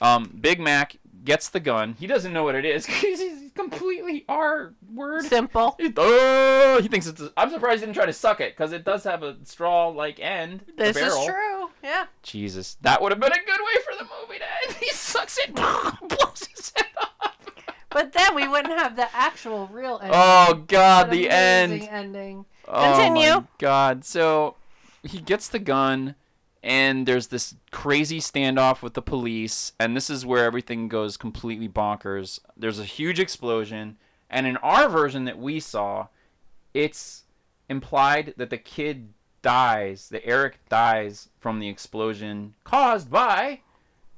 Um, 0.00 0.38
Big 0.40 0.60
Mac 0.60 0.96
gets 1.24 1.48
the 1.48 1.60
gun. 1.60 1.96
He 1.98 2.06
doesn't 2.06 2.32
know 2.32 2.44
what 2.44 2.54
it 2.54 2.64
is 2.64 2.86
he's 3.02 3.43
completely 3.54 4.24
R 4.28 4.74
word. 4.92 5.24
Simple. 5.24 5.76
He, 5.84 5.92
oh, 5.96 6.76
uh, 6.78 6.82
he 6.82 6.88
thinks 6.88 7.06
it's. 7.06 7.22
I'm 7.36 7.50
surprised 7.50 7.80
he 7.80 7.86
didn't 7.86 7.96
try 7.96 8.06
to 8.06 8.12
suck 8.12 8.40
it 8.40 8.56
because 8.56 8.72
it 8.72 8.84
does 8.84 9.04
have 9.04 9.22
a 9.22 9.36
straw-like 9.44 10.20
end. 10.20 10.64
This 10.76 10.96
is 10.96 11.12
true. 11.24 11.70
Yeah. 11.82 12.06
Jesus, 12.22 12.76
that 12.82 13.02
would 13.02 13.12
have 13.12 13.20
been 13.20 13.32
a 13.32 13.34
good 13.34 13.60
way 13.60 13.82
for 13.84 13.96
the 13.96 14.08
movie 14.20 14.38
to 14.38 14.44
end. 14.44 14.76
He 14.84 14.90
sucks 14.90 15.38
it, 15.38 15.54
blows 15.54 16.48
his 16.54 16.72
head 16.76 16.86
off. 17.00 17.36
But 17.90 18.12
then 18.12 18.34
we 18.34 18.48
wouldn't 18.48 18.78
have 18.78 18.96
the 18.96 19.14
actual 19.14 19.68
real 19.68 19.98
ending. 20.02 20.18
Oh 20.20 20.64
God, 20.66 21.10
the 21.10 21.30
end. 21.30 21.82
ending. 21.90 22.46
Oh 22.66 22.94
Continue. 22.94 23.40
my 23.40 23.46
God. 23.58 24.04
So 24.04 24.56
he 25.02 25.20
gets 25.20 25.48
the 25.48 25.58
gun, 25.58 26.14
and 26.64 27.04
there's 27.04 27.26
this 27.26 27.54
crazy 27.70 28.20
standoff 28.20 28.80
with 28.80 28.94
the 28.94 29.02
police, 29.02 29.72
and 29.78 29.94
this 29.94 30.08
is 30.08 30.24
where 30.24 30.46
everything 30.46 30.88
goes 30.88 31.18
completely 31.18 31.68
bonkers. 31.68 32.38
There's 32.56 32.78
a 32.78 32.84
huge 32.84 33.20
explosion, 33.20 33.98
and 34.30 34.46
in 34.46 34.56
our 34.56 34.88
version 34.88 35.26
that 35.26 35.38
we 35.38 35.60
saw, 35.60 36.08
it's 36.72 37.24
implied 37.68 38.32
that 38.38 38.48
the 38.48 38.56
kid 38.56 39.12
dies, 39.42 40.08
that 40.08 40.26
Eric 40.26 40.58
dies 40.70 41.28
from 41.38 41.60
the 41.60 41.68
explosion 41.68 42.54
caused 42.64 43.10
by 43.10 43.60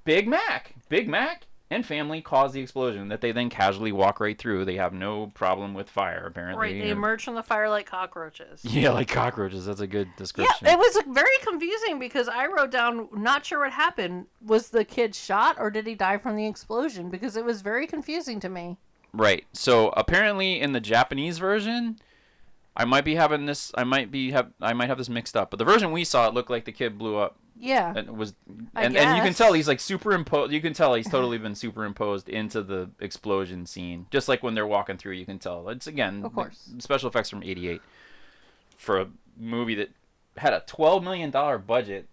Big 0.05 0.28
Mac. 0.28 0.76
Big 0.88 1.09
Mac 1.09 1.47
and 1.71 1.85
family 1.85 2.23
caused 2.23 2.55
the 2.55 2.61
explosion 2.61 3.09
that 3.09 3.21
they 3.21 3.33
then 3.33 3.51
casually 3.51 3.91
walk 3.91 4.21
right 4.21 4.39
through. 4.39 4.64
They 4.64 4.77
have 4.77 4.93
no 4.93 5.29
problem 5.35 5.75
with 5.75 5.91
fire, 5.91 6.27
apparently. 6.27 6.61
Right. 6.61 6.81
They 6.81 6.91
emerge 6.91 7.25
from 7.25 7.35
the 7.35 7.43
fire 7.43 7.69
like 7.69 7.87
cockroaches. 7.87 8.62
Yeah, 8.77 8.91
like 8.91 9.09
cockroaches. 9.09 9.67
That's 9.67 9.81
a 9.81 9.87
good 9.87 10.09
description. 10.17 10.55
Yeah, 10.62 10.75
it 10.75 10.79
was 10.79 11.03
very 11.09 11.37
confusing 11.43 11.99
because 11.99 12.29
I 12.29 12.47
wrote 12.47 12.71
down 12.71 13.09
not 13.12 13.45
sure 13.45 13.61
what 13.61 13.73
happened. 13.73 14.27
Was 14.45 14.69
the 14.69 14.85
kid 14.85 15.14
shot 15.14 15.57
or 15.59 15.71
did 15.71 15.87
he 15.87 15.95
die 15.95 16.19
from 16.19 16.37
the 16.37 16.47
explosion? 16.47 17.11
Because 17.11 17.37
it 17.37 17.45
was 17.45 17.62
very 17.62 17.87
confusing 17.87 18.39
to 18.41 18.49
me. 18.49 18.77
Right. 19.12 19.47
So 19.53 19.89
apparently 19.97 20.61
in 20.61 20.73
the 20.73 20.81
Japanese 20.81 21.39
version, 21.39 21.99
I 22.77 22.85
might 22.85 23.05
be 23.05 23.14
having 23.14 23.47
this. 23.47 23.73
I 23.75 23.85
might 23.85 24.11
be 24.11 24.33
have. 24.33 24.53
I 24.61 24.75
might 24.75 24.89
have 24.89 24.99
this 24.99 25.09
mixed 25.09 25.37
up. 25.37 25.51
But 25.51 25.59
the 25.59 25.64
version 25.64 25.91
we 25.93 26.05
saw, 26.05 26.29
it 26.29 26.35
looked 26.35 26.51
like 26.51 26.67
the 26.67 26.73
kid 26.73 26.99
blew 26.99 27.17
up. 27.17 27.39
Yeah. 27.59 27.93
And 27.97 28.17
was, 28.19 28.35
I 28.75 28.85
and, 28.85 28.97
and 28.97 29.17
you 29.17 29.23
can 29.23 29.33
tell 29.35 29.53
he's 29.53 29.69
like 29.69 29.81
superimposed. 29.81 30.53
You 30.53 30.61
can 30.61 30.73
tell 30.75 30.95
he's 30.95 31.09
totally 31.09 31.39
been 31.47 31.55
superimposed 31.55 32.29
into 32.29 32.63
the 32.63 32.91
explosion 33.01 33.67
scene. 33.67 34.07
Just 34.11 34.29
like 34.29 34.43
when 34.43 34.55
they're 34.55 34.67
walking 34.67 34.97
through, 34.99 35.15
you 35.15 35.25
can 35.27 35.39
tell. 35.39 35.69
It's 35.71 35.87
again, 35.87 36.25
Of 36.25 36.35
course. 36.35 36.71
special 36.79 37.09
effects 37.09 37.31
from 37.31 37.43
'88 37.43 37.81
for 38.77 39.01
a 39.01 39.09
movie 39.39 39.75
that 39.77 39.91
had 40.37 40.53
a 40.53 40.61
12 40.67 41.03
million 41.03 41.31
dollar 41.31 41.59
budget. 41.59 42.07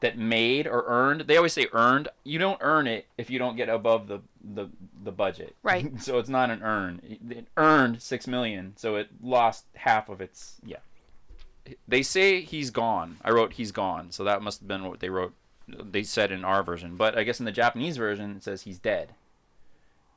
that 0.00 0.18
made 0.18 0.66
or 0.66 0.84
earned. 0.88 1.22
They 1.22 1.36
always 1.36 1.52
say 1.52 1.66
earned. 1.72 2.08
You 2.24 2.38
don't 2.40 2.58
earn 2.60 2.86
it 2.88 3.06
if 3.18 3.30
you 3.30 3.38
don't 3.38 3.56
get 3.56 3.68
above 3.68 4.08
the 4.08 4.20
the, 4.42 4.68
the 5.04 5.12
budget. 5.12 5.54
Right. 5.62 6.00
so 6.02 6.18
it's 6.18 6.28
not 6.28 6.50
an 6.50 6.62
earn. 6.62 7.00
It 7.30 7.46
earned 7.56 8.02
six 8.02 8.26
million, 8.26 8.74
so 8.76 8.96
it 8.96 9.08
lost 9.22 9.64
half 9.74 10.08
of 10.08 10.20
its. 10.20 10.60
Yeah. 10.64 10.78
They 11.86 12.02
say 12.02 12.40
he's 12.40 12.70
gone. 12.70 13.18
I 13.24 13.30
wrote 13.30 13.54
he's 13.54 13.72
gone, 13.72 14.10
so 14.10 14.24
that 14.24 14.42
must 14.42 14.60
have 14.60 14.68
been 14.68 14.84
what 14.84 15.00
they 15.00 15.10
wrote. 15.10 15.34
They 15.68 16.02
said 16.02 16.32
in 16.32 16.44
our 16.44 16.62
version, 16.62 16.96
but 16.96 17.16
I 17.16 17.22
guess 17.22 17.38
in 17.38 17.46
the 17.46 17.52
Japanese 17.52 17.96
version 17.96 18.36
it 18.36 18.44
says 18.44 18.62
he's 18.62 18.78
dead. 18.78 19.14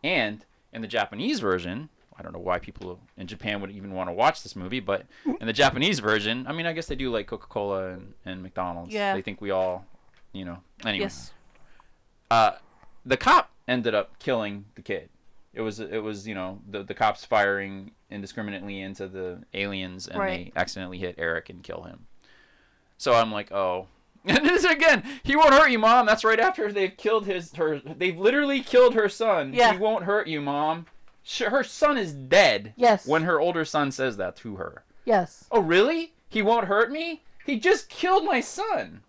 And 0.04 0.43
in 0.74 0.82
the 0.82 0.88
Japanese 0.88 1.39
version, 1.39 1.89
I 2.18 2.24
don't 2.24 2.34
know 2.34 2.39
why 2.39 2.60
people 2.60 3.00
in 3.18 3.28
Japan 3.28 3.62
would 3.62 3.72
even 3.72 3.91
want 3.91 4.10
to 4.10 4.14
watch 4.14 4.43
this 4.43 4.56
movie, 4.56 4.80
but 4.80 5.06
in 5.39 5.48
the 5.48 5.54
Japanese 5.54 6.00
version, 6.00 6.46
I 6.48 6.54
mean, 6.54 6.66
I 6.66 6.74
guess 6.74 6.88
they 6.88 6.96
do 6.96 7.12
like 7.12 7.28
Coca 7.28 7.48
Cola 7.48 7.89
and, 7.89 8.14
and 8.26 8.41
McDonald's. 8.41 8.93
Yeah. 8.93 9.14
They 9.14 9.22
think 9.22 9.41
we 9.41 9.52
all, 9.52 9.86
you 10.34 10.46
know. 10.46 10.60
Anyway. 10.86 11.06
Yes. 11.06 11.32
Uh, 12.32 12.52
the 13.06 13.18
cop 13.18 13.52
ended 13.68 13.93
up 13.93 14.18
killing 14.20 14.66
the 14.76 14.82
kid. 14.82 15.10
It 15.56 15.62
was 15.62 15.80
it 15.80 16.03
was 16.03 16.28
you 16.28 16.36
know 16.36 16.60
the 16.70 16.84
the 16.84 16.93
cops 16.93 17.24
firing 17.26 17.91
indiscriminately 18.12 18.82
into 18.82 19.08
the 19.08 19.43
aliens 19.53 20.08
and 20.08 20.20
Right. 20.20 20.53
they 20.53 20.60
accidentally 20.60 20.97
hit 20.99 21.16
Eric 21.18 21.49
and 21.49 21.64
kill 21.64 21.84
him. 21.84 22.08
So 22.97 23.14
I'm 23.14 23.32
like, 23.32 23.51
oh. 23.51 23.88
And 24.28 24.43
this 24.43 24.64
again, 24.64 25.03
he 25.24 25.36
won't 25.36 25.53
hurt 25.53 25.70
you, 25.70 25.78
mom. 25.80 26.06
That's 26.08 26.24
right 26.24 26.39
after 26.39 26.72
they've 26.72 26.95
killed 26.97 27.26
his 27.28 27.53
her. 27.56 27.80
They've 27.80 28.18
literally 28.18 28.62
killed 28.62 28.95
her 28.95 29.08
son. 29.08 29.53
Yeah. 29.53 29.74
He 29.74 29.78
won't 29.78 30.06
hurt 30.06 30.28
you, 30.28 30.41
mom. 30.41 30.88
Her 31.39 31.64
son 31.64 31.97
is 31.97 32.12
dead. 32.14 32.74
Yes. 32.76 33.06
When 33.08 33.24
her 33.24 33.39
older 33.39 33.64
son 33.66 33.91
says 33.91 34.18
that 34.18 34.36
to 34.38 34.56
her. 34.56 34.84
Yes. 35.06 35.45
Oh, 35.51 35.62
really? 35.62 36.14
He 36.28 36.41
won't 36.41 36.66
hurt 36.68 36.91
me? 36.91 37.22
He 37.45 37.60
just 37.60 37.88
killed 37.89 38.26
my 38.26 38.41
son. 38.41 39.01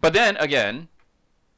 But 0.00 0.12
then 0.12 0.36
again, 0.36 0.86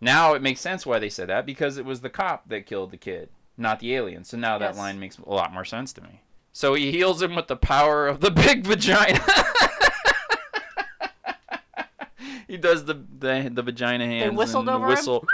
now 0.01 0.33
it 0.35 0.41
makes 0.43 0.61
sense 0.61 0.87
why 0.87 0.99
they 0.99 1.11
said 1.11 1.29
that 1.29 1.45
because 1.45 1.77
it 1.77 1.85
was 1.85 2.01
the 2.01 2.09
cop 2.11 2.49
that 2.49 2.65
killed 2.67 2.91
the 2.93 2.97
kid, 2.97 3.29
not 3.59 3.81
the 3.81 3.95
alien. 3.95 4.25
So 4.25 4.37
now 4.37 4.59
that 4.59 4.77
line 4.77 5.01
makes 5.01 5.19
a 5.19 5.29
lot 5.29 5.53
more 5.53 5.65
sense 5.65 5.93
to 5.95 6.01
me. 6.01 6.23
So 6.53 6.75
he 6.75 6.91
heals 6.91 7.23
him 7.23 7.35
with 7.35 7.49
the 7.49 7.57
power 7.57 8.07
of 8.07 8.21
the 8.21 8.31
big 8.31 8.65
vagina. 8.65 9.19
he 12.49 12.57
does 12.57 12.85
the 12.85 12.95
the, 12.95 13.51
the 13.53 13.63
vagina 13.63 14.07
hands 14.07 14.37
whistled 14.37 14.69
and 14.69 14.77
over 14.77 14.87
the 14.87 14.93
him? 14.93 14.97
whistle. 14.97 15.27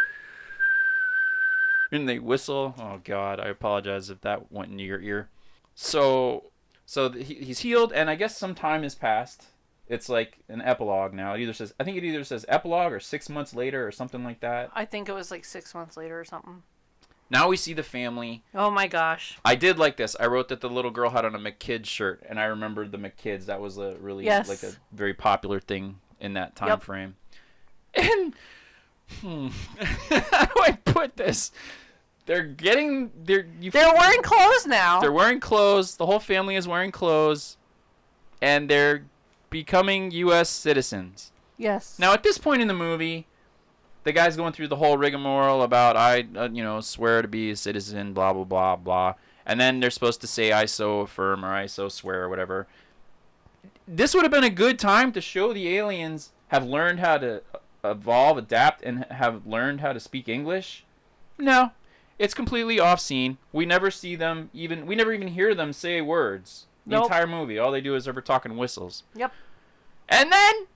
And 1.92 2.08
they 2.08 2.18
whistle. 2.18 2.74
Oh 2.78 3.00
God, 3.04 3.38
I 3.38 3.48
apologize 3.48 4.10
if 4.10 4.20
that 4.22 4.50
went 4.50 4.72
into 4.72 4.84
your 4.84 5.00
ear. 5.00 5.28
So, 5.74 6.50
so 6.86 7.10
he, 7.10 7.34
he's 7.34 7.60
healed, 7.60 7.92
and 7.92 8.10
I 8.10 8.16
guess 8.16 8.36
some 8.36 8.54
time 8.54 8.82
has 8.82 8.94
passed. 8.94 9.46
It's 9.86 10.08
like 10.08 10.38
an 10.48 10.62
epilogue 10.62 11.12
now. 11.12 11.34
It 11.34 11.40
either 11.40 11.52
says 11.52 11.74
I 11.78 11.84
think 11.84 11.96
it 11.96 12.04
either 12.04 12.24
says 12.24 12.44
epilogue 12.48 12.92
or 12.92 13.00
six 13.00 13.28
months 13.28 13.54
later 13.54 13.86
or 13.86 13.92
something 13.92 14.24
like 14.24 14.40
that. 14.40 14.70
I 14.74 14.84
think 14.84 15.08
it 15.08 15.14
was 15.14 15.30
like 15.30 15.44
six 15.44 15.74
months 15.74 15.96
later 15.96 16.18
or 16.18 16.24
something. 16.24 16.62
Now 17.30 17.48
we 17.48 17.56
see 17.56 17.72
the 17.72 17.82
family. 17.82 18.42
Oh 18.54 18.70
my 18.70 18.86
gosh. 18.86 19.38
I 19.44 19.54
did 19.54 19.78
like 19.78 19.96
this. 19.96 20.14
I 20.20 20.26
wrote 20.26 20.48
that 20.48 20.60
the 20.60 20.68
little 20.68 20.90
girl 20.90 21.10
had 21.10 21.24
on 21.24 21.34
a 21.34 21.38
McKids 21.38 21.86
shirt, 21.86 22.22
and 22.28 22.38
I 22.38 22.44
remembered 22.44 22.92
the 22.92 22.98
McKids. 22.98 23.46
That 23.46 23.60
was 23.60 23.78
a 23.78 23.96
really 23.96 24.24
Yes. 24.24 24.48
like 24.48 24.62
a 24.62 24.76
very 24.92 25.14
popular 25.14 25.58
thing 25.58 25.98
in 26.20 26.34
that 26.34 26.54
time 26.56 26.68
Yep. 26.68 26.82
frame. 26.82 27.16
And 27.96 28.34
hmm, 29.20 29.48
how 29.80 30.44
do 30.46 30.60
I 30.62 30.72
put 30.84 31.16
this? 31.16 31.52
They're 32.26 32.42
getting 32.42 33.10
they're 33.24 33.46
you 33.60 33.70
They're 33.70 33.94
wearing 33.94 34.22
clothes 34.22 34.66
now. 34.66 35.00
They're 35.00 35.12
wearing 35.12 35.40
clothes. 35.40 35.96
The 35.96 36.06
whole 36.06 36.18
family 36.20 36.56
is 36.56 36.66
wearing 36.66 36.90
clothes, 36.90 37.56
and 38.42 38.68
they're 38.68 39.04
becoming 39.50 40.10
U.S. 40.10 40.48
citizens. 40.48 41.30
yes. 41.58 41.98
Now, 41.98 42.12
at 42.12 42.22
this 42.22 42.38
point 42.38 42.62
in 42.62 42.66
the 42.68 42.74
movie, 42.74 43.26
the 44.04 44.12
guy's 44.12 44.36
going 44.36 44.52
through 44.52 44.68
the 44.68 44.76
whole 44.76 44.96
rigmarole 44.96 45.62
about 45.62 45.96
I, 45.96 46.26
uh, 46.36 46.48
you 46.52 46.62
know, 46.62 46.80
swear 46.80 47.22
to 47.22 47.28
be 47.28 47.50
a 47.50 47.56
citizen, 47.56 48.12
blah 48.12 48.32
blah 48.32 48.44
blah 48.44 48.76
blah, 48.76 49.14
and 49.44 49.58
then 49.60 49.80
they're 49.80 49.90
supposed 49.90 50.20
to 50.20 50.26
say 50.26 50.52
I 50.52 50.66
so 50.66 51.00
affirm 51.00 51.44
or 51.44 51.52
I 51.52 51.66
so 51.66 51.88
swear 51.88 52.22
or 52.24 52.28
whatever. 52.28 52.66
This 53.86 54.14
would 54.14 54.22
have 54.22 54.32
been 54.32 54.44
a 54.44 54.50
good 54.50 54.78
time 54.78 55.12
to 55.12 55.20
show 55.20 55.52
the 55.52 55.76
aliens 55.76 56.32
have 56.48 56.64
learned 56.64 57.00
how 57.00 57.18
to 57.18 57.42
evolve, 57.82 58.38
adapt, 58.38 58.82
and 58.82 59.04
have 59.10 59.46
learned 59.46 59.80
how 59.80 59.92
to 59.92 60.00
speak 60.00 60.28
English. 60.28 60.84
No, 61.38 61.72
it's 62.18 62.34
completely 62.34 62.78
off 62.78 63.00
scene. 63.00 63.38
We 63.52 63.66
never 63.66 63.90
see 63.90 64.16
them 64.16 64.50
even. 64.52 64.86
We 64.86 64.94
never 64.94 65.12
even 65.12 65.28
hear 65.28 65.54
them 65.54 65.72
say 65.72 66.00
words. 66.00 66.66
The 66.86 66.96
Nope. 66.96 67.04
entire 67.04 67.26
movie, 67.26 67.58
all 67.58 67.72
they 67.72 67.80
do 67.80 67.94
is 67.94 68.06
ever 68.06 68.20
talking 68.20 68.56
whistles. 68.58 69.04
Yep. 69.14 69.32
And 70.06 70.30
then 70.30 70.66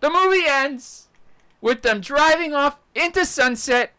the 0.00 0.08
movie 0.10 0.44
ends 0.48 1.08
with 1.62 1.80
them 1.80 2.00
driving 2.02 2.52
off 2.52 2.76
into 2.94 3.24
sunset 3.24 3.92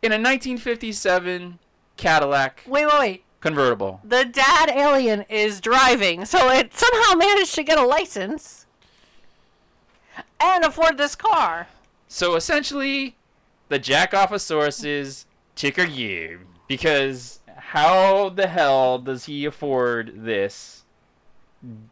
in 0.00 0.12
a 0.12 0.16
1957 0.16 1.58
Cadillac 1.98 2.62
Wait, 2.66 2.86
wait, 2.86 2.98
wait. 2.98 3.24
convertible. 3.40 4.00
The 4.04 4.24
dad 4.24 4.70
alien 4.70 5.22
is 5.28 5.60
driving, 5.60 6.24
so 6.24 6.48
it 6.50 6.72
somehow 6.74 7.14
managed 7.14 7.54
to 7.56 7.62
get 7.62 7.78
a 7.78 7.84
license 7.84 8.66
and 10.40 10.64
afford 10.64 10.96
this 10.96 11.14
car. 11.14 11.68
So 12.08 12.36
essentially, 12.36 13.16
the 13.68 13.80
Jackoffosaurus 13.80 14.84
is 14.86 15.26
ticker 15.54 15.84
you 15.84 16.40
because 16.68 17.40
how 17.56 18.28
the 18.28 18.46
hell 18.46 18.98
does 18.98 19.24
he 19.24 19.44
afford 19.44 20.24
this 20.24 20.84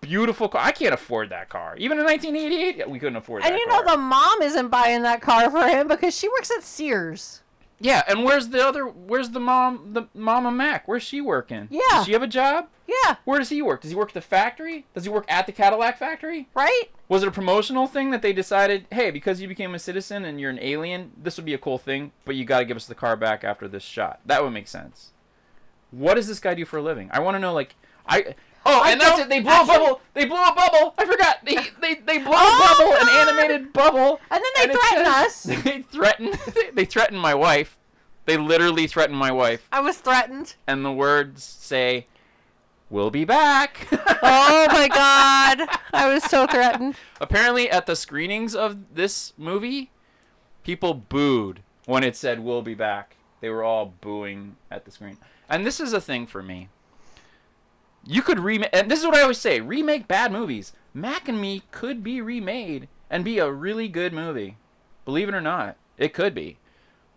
beautiful 0.00 0.48
car? 0.48 0.62
I 0.64 0.72
can't 0.72 0.94
afford 0.94 1.30
that 1.30 1.48
car. 1.48 1.76
Even 1.76 1.98
in 1.98 2.04
1988, 2.04 2.88
we 2.88 2.98
couldn't 2.98 3.16
afford 3.16 3.42
it. 3.44 3.48
And 3.48 3.56
you 3.56 3.66
car. 3.68 3.84
know 3.84 3.92
the 3.92 3.98
mom 3.98 4.42
isn't 4.42 4.68
buying 4.68 5.02
that 5.02 5.20
car 5.20 5.50
for 5.50 5.66
him 5.66 5.88
because 5.88 6.16
she 6.16 6.28
works 6.28 6.50
at 6.50 6.62
Sears. 6.62 7.42
Yeah, 7.80 8.02
and 8.06 8.24
where's 8.24 8.48
the 8.48 8.66
other? 8.66 8.84
Where's 8.86 9.30
the 9.30 9.40
mom? 9.40 9.92
The 9.92 10.08
Mama 10.14 10.50
Mac? 10.50 10.86
Where's 10.86 11.02
she 11.02 11.20
working? 11.20 11.68
Yeah. 11.70 11.80
Does 11.90 12.06
she 12.06 12.12
have 12.12 12.22
a 12.22 12.28
job? 12.28 12.68
Yeah, 12.86 13.16
Where 13.24 13.38
does 13.38 13.48
he 13.48 13.62
work? 13.62 13.80
Does 13.80 13.90
he 13.90 13.96
work 13.96 14.10
at 14.10 14.14
the 14.14 14.20
factory? 14.20 14.84
Does 14.92 15.04
he 15.04 15.10
work 15.10 15.24
at 15.26 15.46
the 15.46 15.52
Cadillac 15.52 15.96
factory? 15.98 16.48
right? 16.54 16.84
Was 17.08 17.22
it 17.22 17.28
a 17.28 17.32
promotional 17.32 17.86
thing 17.86 18.10
that 18.10 18.20
they 18.20 18.34
decided, 18.34 18.86
hey, 18.92 19.10
because 19.10 19.40
you 19.40 19.48
became 19.48 19.74
a 19.74 19.78
citizen 19.78 20.24
and 20.26 20.38
you're 20.38 20.50
an 20.50 20.58
alien, 20.60 21.12
this 21.16 21.36
would 21.38 21.46
be 21.46 21.54
a 21.54 21.58
cool 21.58 21.78
thing, 21.78 22.12
but 22.26 22.34
you 22.34 22.44
got 22.44 22.58
to 22.58 22.64
give 22.66 22.76
us 22.76 22.84
the 22.86 22.94
car 22.94 23.16
back 23.16 23.42
after 23.42 23.68
this 23.68 23.82
shot? 23.82 24.20
That 24.26 24.42
would 24.44 24.50
make 24.52 24.68
sense. 24.68 25.12
What 25.90 26.14
does 26.14 26.28
this 26.28 26.40
guy 26.40 26.54
do 26.54 26.64
for 26.66 26.76
a 26.78 26.82
living? 26.82 27.08
I 27.12 27.20
want 27.20 27.36
to 27.36 27.38
know, 27.38 27.54
like, 27.54 27.74
I. 28.06 28.34
Oh, 28.66 28.80
I 28.82 28.92
and 28.92 29.00
that's 29.00 29.20
it. 29.20 29.28
They 29.28 29.40
blew 29.40 29.50
actually- 29.50 29.74
a 29.74 29.78
bubble. 29.78 30.00
They 30.14 30.24
blew 30.24 30.42
a 30.42 30.54
bubble. 30.54 30.94
I 30.98 31.04
forgot. 31.04 31.38
They 31.44 31.54
they 31.80 31.94
they 31.96 32.18
blew 32.18 32.32
Oh, 32.34 32.56
a 32.56 32.76
bubble, 32.76 32.92
an 32.94 33.08
oh! 33.10 33.28
animated 33.28 33.72
bubble. 33.72 34.20
And 34.30 34.42
then 34.42 34.52
they 34.68 34.72
it 34.72 34.78
threaten 34.80 35.06
us. 35.06 35.42
They 35.64 35.82
threaten. 35.82 36.32
They 36.74 36.84
threaten 36.84 37.18
my 37.18 37.34
wife. 37.34 37.76
They 38.26 38.36
literally 38.38 38.86
threaten 38.86 39.14
my 39.16 39.30
wife, 39.30 39.68
I 39.70 39.80
was 39.80 39.98
threatened. 39.98 40.54
and 40.66 40.82
the 40.82 40.90
words 40.92 41.44
say, 41.44 42.06
"We'll 42.88 43.10
be 43.10 43.24
back." 43.26 43.86
Oh 43.92 44.66
my 44.70 44.88
god. 44.88 45.68
I 45.92 46.08
was 46.12 46.24
so 46.24 46.46
threatened. 46.46 46.94
Apparently, 47.20 47.70
at 47.70 47.84
the 47.84 47.94
screenings 47.94 48.54
of 48.54 48.94
this 48.94 49.34
movie, 49.36 49.90
people 50.62 50.94
booed 50.94 51.60
when 51.84 52.02
it 52.02 52.16
said 52.16 52.40
"We'll 52.40 52.62
be 52.62 52.72
back." 52.74 53.16
They 53.42 53.50
were 53.50 53.62
all 53.62 53.92
booing 54.00 54.56
at 54.70 54.86
the 54.86 54.90
screen, 54.90 55.18
and 55.50 55.66
this 55.66 55.78
is 55.78 55.92
a 55.92 56.00
thing 56.00 56.26
for 56.26 56.42
me. 56.42 56.70
You 58.06 58.22
could 58.22 58.40
remake, 58.40 58.70
and 58.72 58.90
this 58.90 59.00
is 59.00 59.06
what 59.06 59.16
I 59.16 59.22
always 59.22 59.38
say: 59.38 59.60
remake 59.60 60.06
bad 60.08 60.30
movies. 60.32 60.72
Mac 60.92 61.28
and 61.28 61.40
Me 61.40 61.62
could 61.70 62.02
be 62.04 62.20
remade 62.20 62.88
and 63.10 63.24
be 63.24 63.38
a 63.38 63.50
really 63.50 63.88
good 63.88 64.12
movie. 64.12 64.56
Believe 65.04 65.28
it 65.28 65.34
or 65.34 65.40
not, 65.40 65.76
it 65.98 66.14
could 66.14 66.34
be, 66.34 66.58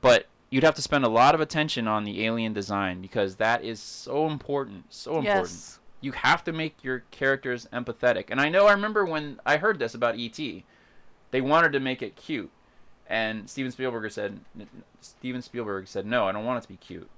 but 0.02 0.28
you'd 0.50 0.64
have 0.64 0.76
to 0.76 0.82
spend 0.82 1.04
a 1.04 1.10
lot 1.10 1.36
of 1.36 1.42
attention 1.42 1.88
on 1.88 2.04
the 2.04 2.26
alien 2.26 2.54
design 2.54 3.02
because 3.02 3.36
that 3.36 3.64
is 3.64 3.80
so 3.80 4.28
important, 4.28 4.86
so 4.90 5.18
important 5.18 5.50
Yes. 5.50 5.80
you 6.02 6.14
have 6.14 6.44
to 6.46 6.54
make 6.54 6.84
your 6.84 7.04
characters 7.12 7.68
empathetic. 7.74 8.26
And 8.30 8.40
I 8.40 8.50
know 8.50 8.68
I 8.68 8.72
remember 8.72 9.06
when 9.06 9.40
I 9.46 9.58
heard 9.58 9.80
this 9.80 9.94
about 9.94 10.16
E.T. 10.18 10.64
They 11.32 11.42
wanted 11.42 11.74
to 11.74 11.80
make 11.80 12.02
it 12.02 12.16
cute, 12.16 12.52
and 13.08 13.50
Steven 13.50 13.72
Spielberg 13.72 14.10
said 14.12 14.40
Steven 15.02 15.42
Spielberg 15.42 15.88
said 15.88 16.06
no, 16.06 16.28
I 16.28 16.32
don't 16.32 16.46
want 16.46 16.60
it 16.60 16.62
to 16.64 16.70
be 16.70 16.78
cute 16.78 17.10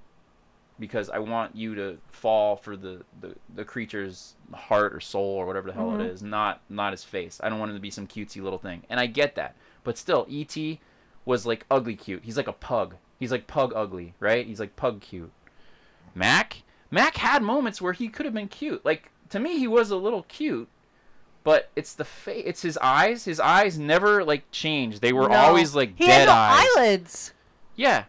because 0.80 1.09
I 1.09 1.19
want 1.19 1.55
you 1.55 1.75
to 1.75 1.97
fall 2.11 2.55
for 2.55 2.77
the, 2.77 3.03
the, 3.19 3.36
the 3.53 3.65
creature's 3.65 4.36
heart 4.53 4.93
or 4.93 4.99
soul 4.99 5.36
or 5.36 5.45
whatever 5.45 5.67
the 5.67 5.73
hell 5.73 5.89
it 5.89 5.97
mm-hmm. 5.97 6.13
is, 6.13 6.23
not 6.23 6.61
not 6.69 6.93
his 6.93 7.03
face. 7.03 7.39
I 7.43 7.49
don't 7.49 7.59
want 7.59 7.71
him 7.71 7.77
to 7.77 7.82
be 7.82 7.91
some 7.91 8.07
cutesy 8.07 8.41
little 8.41 8.59
thing. 8.59 8.84
And 8.89 8.99
I 8.99 9.05
get 9.05 9.36
that. 9.36 9.55
But 9.84 9.97
still, 9.97 10.25
E.T. 10.30 10.80
was 11.25 11.45
like 11.45 11.65
ugly 11.69 11.95
cute. 11.95 12.23
He's 12.23 12.38
like 12.38 12.47
a 12.47 12.53
pug. 12.53 12.95
He's 13.19 13.32
like 13.32 13.47
pug 13.47 13.73
ugly, 13.75 14.13
right? 14.19 14.45
He's 14.45 14.59
like 14.59 14.75
pug 14.75 15.01
cute. 15.01 15.32
Mac? 16.15 16.63
Mac 16.91 17.17
had 17.17 17.43
moments 17.43 17.82
where 17.82 17.93
he 17.93 18.07
could 18.07 18.25
have 18.25 18.34
been 18.34 18.47
cute. 18.47 18.84
Like 18.86 19.11
to 19.30 19.39
me 19.39 19.59
he 19.59 19.67
was 19.67 19.91
a 19.91 19.97
little 19.97 20.23
cute, 20.23 20.69
but 21.43 21.69
it's 21.75 21.93
the 21.93 22.05
face 22.05 22.43
it's 22.45 22.61
his 22.61 22.77
eyes. 22.77 23.25
His 23.25 23.39
eyes 23.39 23.77
never 23.77 24.23
like 24.23 24.49
changed. 24.51 25.01
They 25.01 25.13
were 25.13 25.27
No. 25.27 25.36
always 25.36 25.75
like 25.75 25.97
he 25.97 26.05
dead 26.05 26.27
had 26.27 26.27
no 26.27 26.34
eyes. 26.34 26.67
eyelids. 26.77 27.34
Yeah. 27.75 28.05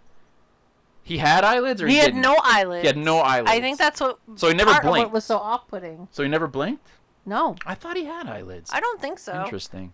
He 1.11 1.18
had 1.18 1.42
eyelids 1.42 1.82
or 1.82 1.88
He 1.88 1.94
he, 1.94 1.98
had 1.98 2.06
didn't? 2.12 2.20
no 2.20 2.36
eyelids. 2.40 2.82
He 2.82 2.86
had 2.86 2.96
no 2.96 3.18
eyelids. 3.18 3.50
I 3.50 3.61
think 3.61 3.78
that's 3.78 4.00
what. 4.00 4.20
So 4.36 4.46
he 4.46 4.54
never 4.54 4.70
part 4.70 4.84
of 4.84 4.90
blinked. 4.90 5.08
What 5.08 5.14
was 5.14 5.24
so 5.24 5.38
off-putting? 5.38 6.06
So 6.12 6.22
he 6.22 6.28
never 6.28 6.46
blinked? 6.46 6.86
No, 7.26 7.56
I 7.66 7.74
thought 7.74 7.96
he 7.96 8.04
had 8.04 8.28
eyelids. 8.28 8.70
I 8.72 8.78
don't 8.78 9.00
think 9.00 9.18
so. 9.18 9.42
Interesting. 9.42 9.92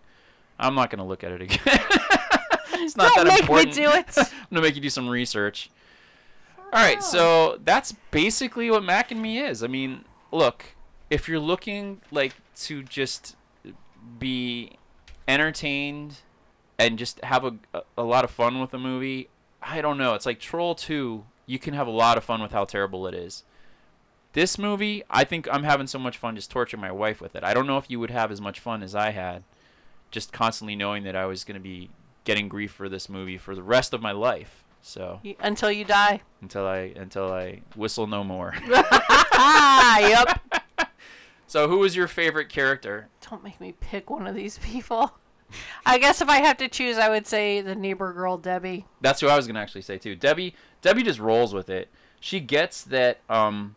I'm 0.59 0.75
not 0.75 0.91
gonna 0.91 1.07
look 1.07 1.23
at 1.23 1.31
it 1.31 1.41
again. 1.41 1.59
it's 1.65 2.95
not 2.95 3.15
Don't 3.15 3.25
that 3.25 3.33
make 3.33 3.39
important. 3.39 3.69
me 3.69 3.73
do 3.73 3.89
it. 3.89 4.05
I'm 4.15 4.25
gonna 4.51 4.61
make 4.61 4.75
you 4.75 4.81
do 4.81 4.91
some 4.91 5.09
research. 5.09 5.71
Oh, 6.59 6.63
All 6.73 6.83
right, 6.83 7.01
so 7.01 7.59
that's 7.63 7.93
basically 8.11 8.69
what 8.69 8.83
Mac 8.83 9.09
and 9.09 9.19
Me 9.19 9.39
is. 9.39 9.63
I 9.63 9.67
mean, 9.67 10.05
look, 10.31 10.65
if 11.09 11.27
you're 11.27 11.39
looking 11.39 11.99
like 12.11 12.35
to 12.57 12.83
just 12.83 13.35
be 14.19 14.73
entertained 15.27 16.17
and 16.77 16.99
just 16.99 17.23
have 17.23 17.43
a, 17.43 17.55
a, 17.73 17.81
a 17.97 18.03
lot 18.03 18.23
of 18.23 18.29
fun 18.29 18.61
with 18.61 18.71
a 18.75 18.77
movie, 18.77 19.29
I 19.69 19.81
don't 19.81 19.97
know. 19.97 20.13
It's 20.13 20.25
like 20.25 20.39
Troll 20.39 20.75
2, 20.75 21.23
you 21.45 21.59
can 21.59 21.73
have 21.73 21.87
a 21.87 21.91
lot 21.91 22.17
of 22.17 22.23
fun 22.23 22.41
with 22.41 22.51
how 22.51 22.65
terrible 22.65 23.05
it 23.07 23.13
is. 23.13 23.43
This 24.33 24.57
movie, 24.57 25.03
I 25.09 25.23
think 25.23 25.47
I'm 25.51 25.63
having 25.63 25.87
so 25.87 25.99
much 25.99 26.17
fun 26.17 26.35
just 26.35 26.51
torturing 26.51 26.81
my 26.81 26.91
wife 26.91 27.19
with 27.21 27.35
it. 27.35 27.43
I 27.43 27.53
don't 27.53 27.67
know 27.67 27.77
if 27.77 27.89
you 27.89 27.99
would 27.99 28.11
have 28.11 28.31
as 28.31 28.39
much 28.39 28.59
fun 28.59 28.83
as 28.83 28.93
I 28.93 29.09
had, 29.11 29.43
just 30.11 30.31
constantly 30.31 30.75
knowing 30.75 31.03
that 31.03 31.15
I 31.15 31.25
was 31.25 31.43
going 31.43 31.55
to 31.55 31.61
be 31.63 31.89
getting 32.23 32.47
grief 32.47 32.71
for 32.71 32.87
this 32.87 33.09
movie 33.09 33.37
for 33.37 33.55
the 33.55 33.63
rest 33.63 33.93
of 33.93 34.01
my 34.01 34.11
life. 34.11 34.63
So 34.81 35.19
Until 35.39 35.71
you 35.71 35.83
die. 35.83 36.21
until 36.41 36.65
I 36.65 36.93
until 36.95 37.31
I 37.31 37.61
whistle 37.75 38.07
no 38.07 38.23
more. 38.23 38.53
yep. 38.67 40.39
so 41.47 41.67
who 41.67 41.79
was 41.79 41.95
your 41.95 42.07
favorite 42.07 42.47
character? 42.47 43.09
Don't 43.29 43.43
make 43.43 43.59
me 43.59 43.73
pick 43.79 44.09
one 44.09 44.27
of 44.27 44.35
these 44.35 44.59
people. 44.59 45.13
I 45.85 45.97
guess 45.97 46.21
if 46.21 46.29
I 46.29 46.37
have 46.37 46.57
to 46.57 46.67
choose, 46.67 46.97
I 46.97 47.09
would 47.09 47.25
say 47.25 47.61
the 47.61 47.75
neighbor 47.75 48.11
girl, 48.13 48.37
Debbie. 48.37 48.85
That's 49.01 49.21
who 49.21 49.27
I 49.27 49.35
was 49.35 49.47
gonna 49.47 49.59
actually 49.59 49.81
say 49.81 49.97
too. 49.97 50.15
Debbie 50.15 50.55
Debbie 50.81 51.03
just 51.03 51.19
rolls 51.19 51.53
with 51.53 51.69
it. 51.69 51.89
She 52.19 52.39
gets 52.39 52.83
that 52.83 53.19
um 53.29 53.75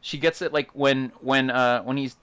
she 0.00 0.18
gets 0.18 0.40
it 0.42 0.52
like 0.52 0.70
when 0.72 1.12
when 1.20 1.50
uh 1.50 1.82
when 1.82 1.96
he's 1.96 2.16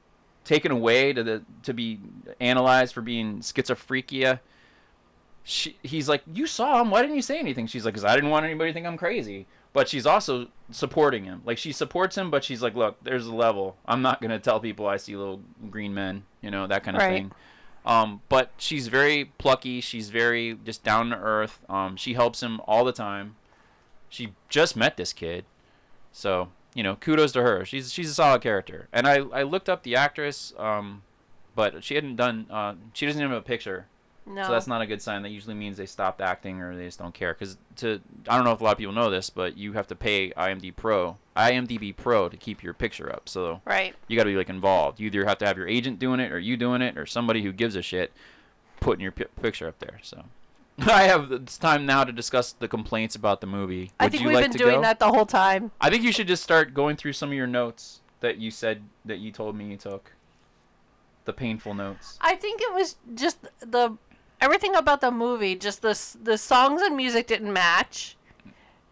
taken 0.44 0.72
away 0.72 1.14
to 1.14 1.24
the 1.24 1.44
to 1.64 1.74
be 1.74 2.00
analyzed 2.40 2.94
for 2.94 3.02
being 3.02 3.40
schizophrenia. 3.40 4.40
She, 5.44 5.78
he's 5.82 6.08
like, 6.08 6.22
you 6.32 6.46
saw 6.46 6.82
him. 6.82 6.92
Why 6.92 7.02
didn't 7.02 7.16
you 7.16 7.22
say 7.24 7.40
anything? 7.40 7.66
She's 7.66 7.84
like, 7.86 7.94
because 7.96 8.06
I 8.06 8.14
didn't 8.14 8.30
want 8.30 8.46
anybody 8.46 8.70
to 8.70 8.74
think 8.74 8.86
I'm 8.86 8.98
crazy. 8.98 9.48
But 9.74 9.88
she's 9.88 10.06
also 10.06 10.48
supporting 10.72 11.24
him. 11.24 11.42
Like 11.46 11.58
she 11.58 11.72
supports 11.72 12.18
him, 12.18 12.30
but 12.30 12.44
she's 12.44 12.62
like, 12.62 12.76
look, 12.76 12.98
there's 13.04 13.26
a 13.28 13.34
level. 13.34 13.78
I'm 13.86 14.02
not 14.02 14.22
gonna 14.22 14.40
tell 14.40 14.60
people 14.60 14.88
I 14.88 14.98
see 14.98 15.16
little 15.16 15.42
green 15.70 15.94
men. 15.94 16.24
You 16.42 16.52
know 16.52 16.68
that 16.68 16.84
kind 16.84 16.98
of 16.98 17.02
Right. 17.02 17.14
thing. 17.14 17.32
Um, 17.86 18.22
but 18.30 18.52
she's 18.58 18.88
very 18.88 19.26
plucky. 19.38 19.82
She's 19.82 20.10
very 20.10 20.58
just 20.66 20.84
down 20.84 21.10
to 21.10 21.18
earth. 21.18 21.60
Um, 21.70 21.96
she 21.96 22.14
helps 22.14 22.44
him 22.44 22.62
all 22.68 22.84
the 22.84 22.92
time. 22.92 23.36
She 24.10 24.34
just 24.50 24.76
met 24.76 24.98
this 24.98 25.14
kid, 25.14 25.46
so 26.12 26.50
you 26.74 26.84
know, 26.84 26.96
kudos 26.96 27.32
to 27.34 27.42
her. 27.42 27.66
She's 27.66 27.92
she's 27.92 28.10
a 28.10 28.14
solid 28.14 28.42
character. 28.42 28.88
And 28.92 29.08
I 29.08 29.18
I 29.18 29.44
looked 29.44 29.70
up 29.70 29.84
the 29.84 29.96
actress, 29.96 30.54
um, 30.58 31.04
but 31.56 31.84
she 31.84 31.96
hadn't 31.96 32.16
done. 32.16 32.48
Uh, 32.50 32.76
she 32.94 33.06
doesn't 33.06 33.22
even 33.22 33.32
have 33.32 33.42
a 33.42 33.46
picture. 33.46 33.88
No. 34.26 34.44
So 34.44 34.52
that's 34.52 34.68
not 34.68 34.82
a 34.82 34.86
good 34.86 35.02
sign. 35.02 35.24
That 35.24 35.30
usually 35.30 35.56
means 35.56 35.78
they 35.78 35.88
stopped 35.88 36.22
acting 36.22 36.62
or 36.62 36.76
they 36.76 36.86
just 36.86 37.00
don't 37.00 37.14
care. 37.14 37.34
Because 37.34 37.58
to 37.78 38.00
I 38.28 38.36
don't 38.36 38.46
know 38.46 38.52
if 38.52 38.62
a 38.62 38.64
lot 38.64 38.74
of 38.74 38.78
people 38.78 38.94
know 38.94 39.10
this, 39.10 39.30
but 39.30 39.58
you 39.58 39.74
have 39.74 39.88
to 39.88 39.96
pay 39.96 40.32
IMDb 40.32 40.76
Pro, 40.76 41.18
IMDb 41.40 41.96
Pro 41.96 42.28
to 42.30 42.38
keep 42.38 42.62
your 42.64 42.74
picture 42.74 43.12
up. 43.12 43.30
So 43.30 43.62
Right. 43.66 43.96
you 44.08 44.18
got 44.18 44.24
to 44.24 44.30
be 44.30 44.36
like 44.36 44.50
involved. 44.50 45.00
You 45.00 45.08
either 45.08 45.26
have 45.26 45.38
to 45.40 45.46
have 45.48 45.58
your 45.58 45.68
agent 45.68 46.00
doing 46.00 46.20
it, 46.20 46.32
or 46.32 46.40
you 46.40 46.58
doing 46.58 46.82
it, 46.82 46.98
or 46.98 47.06
somebody 47.06 47.44
who 47.44 47.52
gives 47.52 47.76
a 47.76 47.82
shit 47.82 48.12
putting 48.80 49.02
your 49.02 49.12
pi 49.12 49.26
picture 49.42 49.68
up 49.68 49.80
there. 49.80 50.00
So 50.02 50.26
I 50.88 51.04
have 51.04 51.32
it's 51.32 51.58
time 51.58 51.86
now 51.86 52.04
to 52.04 52.12
discuss 52.12 52.52
the 52.54 52.68
complaints 52.68 53.16
about 53.16 53.42
the 53.42 53.48
movie. 53.48 53.92
I 54.00 54.10
think 54.10 54.24
we've 54.24 54.34
like 54.34 54.50
been 54.52 54.58
doing 54.58 54.76
go? 54.76 54.82
that 54.82 55.00
the 55.00 55.08
whole 55.08 55.26
time. 55.26 55.72
I 55.82 55.90
think 55.90 56.04
you 56.04 56.12
should 56.12 56.28
just 56.28 56.44
start 56.44 56.74
going 56.74 56.96
through 56.96 57.14
some 57.14 57.30
of 57.30 57.36
your 57.36 57.48
notes 57.48 58.02
that 58.22 58.38
you 58.38 58.52
said 58.52 58.84
that 59.06 59.20
you 59.20 59.32
told 59.32 59.56
me 59.56 59.66
you 59.66 59.78
took. 59.78 60.12
The 61.26 61.34
painful 61.34 61.76
notes. 61.76 62.18
I 62.22 62.36
think 62.36 62.60
it 62.62 62.74
was 62.74 62.96
just 63.14 63.38
the 63.60 63.98
everything 64.42 64.76
about 64.76 65.02
the 65.02 65.12
movie. 65.12 65.56
Just 65.56 65.82
the 65.82 66.00
the 66.24 66.38
songs 66.38 66.82
and 66.82 66.96
music 66.96 67.28
didn't 67.28 67.54
match. 67.54 68.18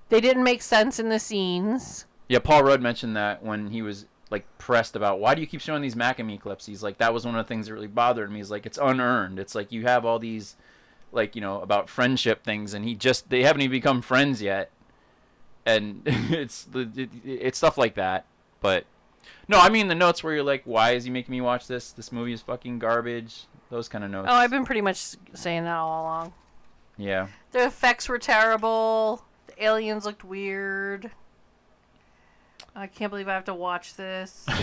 They 0.10 0.22
didn't 0.22 0.44
make 0.44 0.62
sense 0.62 1.00
in 1.00 1.10
the 1.10 1.20
scenes. 1.20 2.06
Yeah, 2.28 2.40
Paul 2.40 2.64
Rudd 2.64 2.82
mentioned 2.82 3.16
that 3.16 3.44
when 3.44 3.70
he 3.72 3.82
was 3.82 4.06
like 4.30 4.46
pressed 4.58 4.96
about 4.96 5.20
why 5.20 5.34
do 5.34 5.42
you 5.42 5.48
keep 5.48 5.62
showing 5.62 5.82
these 5.82 5.96
Mac 5.96 6.20
and 6.20 6.28
Me 6.28 6.38
clips. 6.38 6.66
He's 6.66 6.84
like 6.84 6.98
that 6.98 7.14
was 7.14 7.26
one 7.26 7.36
of 7.36 7.46
the 7.46 7.48
things 7.48 7.68
that 7.68 7.74
really 7.74 7.88
bothered 7.88 8.32
me. 8.32 8.40
He's 8.40 8.52
like 8.52 8.66
it's 8.66 8.78
unearned. 8.78 9.40
It's 9.40 9.56
like 9.56 9.72
you 9.72 9.84
have 9.84 10.06
all 10.06 10.20
these 10.20 10.56
like 11.12 11.36
you 11.36 11.42
know 11.42 11.62
about 11.62 11.90
friendship 11.90 12.44
things, 12.44 12.74
and 12.74 12.84
he 12.84 12.96
just 12.96 13.30
they 13.30 13.44
haven't 13.44 13.62
even 13.62 13.72
become 13.72 14.02
friends 14.02 14.42
yet, 14.42 14.70
and 15.66 16.02
it's 16.06 16.64
the 16.66 16.90
it, 16.96 17.10
it's 17.24 17.58
stuff 17.58 17.78
like 17.78 17.96
that. 17.96 18.26
But 18.62 18.86
no, 19.48 19.60
I 19.60 19.70
mean 19.70 19.88
the 19.88 19.96
notes 19.96 20.24
where 20.24 20.34
you're 20.34 20.44
like, 20.44 20.64
why 20.66 20.92
is 20.92 21.06
he 21.06 21.10
making 21.10 21.32
me 21.32 21.42
watch 21.42 21.68
this? 21.68 21.92
This 21.92 22.12
movie 22.12 22.34
is 22.34 22.42
fucking 22.42 22.80
garbage. 22.80 23.46
Those 23.70 23.88
kind 23.88 24.04
of 24.04 24.12
notes. 24.12 24.28
Oh, 24.30 24.36
I've 24.36 24.50
been 24.52 24.66
pretty 24.66 24.82
much 24.82 24.98
saying 25.34 25.64
that 25.66 25.76
all 25.76 26.04
along. 26.04 26.34
yeah. 26.98 27.28
The 27.52 27.66
effects 27.66 28.08
were 28.08 28.20
terrible. 28.20 29.24
The 29.48 29.64
aliens 29.64 30.06
looked 30.06 30.24
weird. 30.24 31.12
I 32.78 32.86
can't 32.86 33.10
believe 33.10 33.28
I 33.28 33.34
have 33.34 33.46
to 33.46 33.56
watch 33.56 33.96
this. 33.96 34.46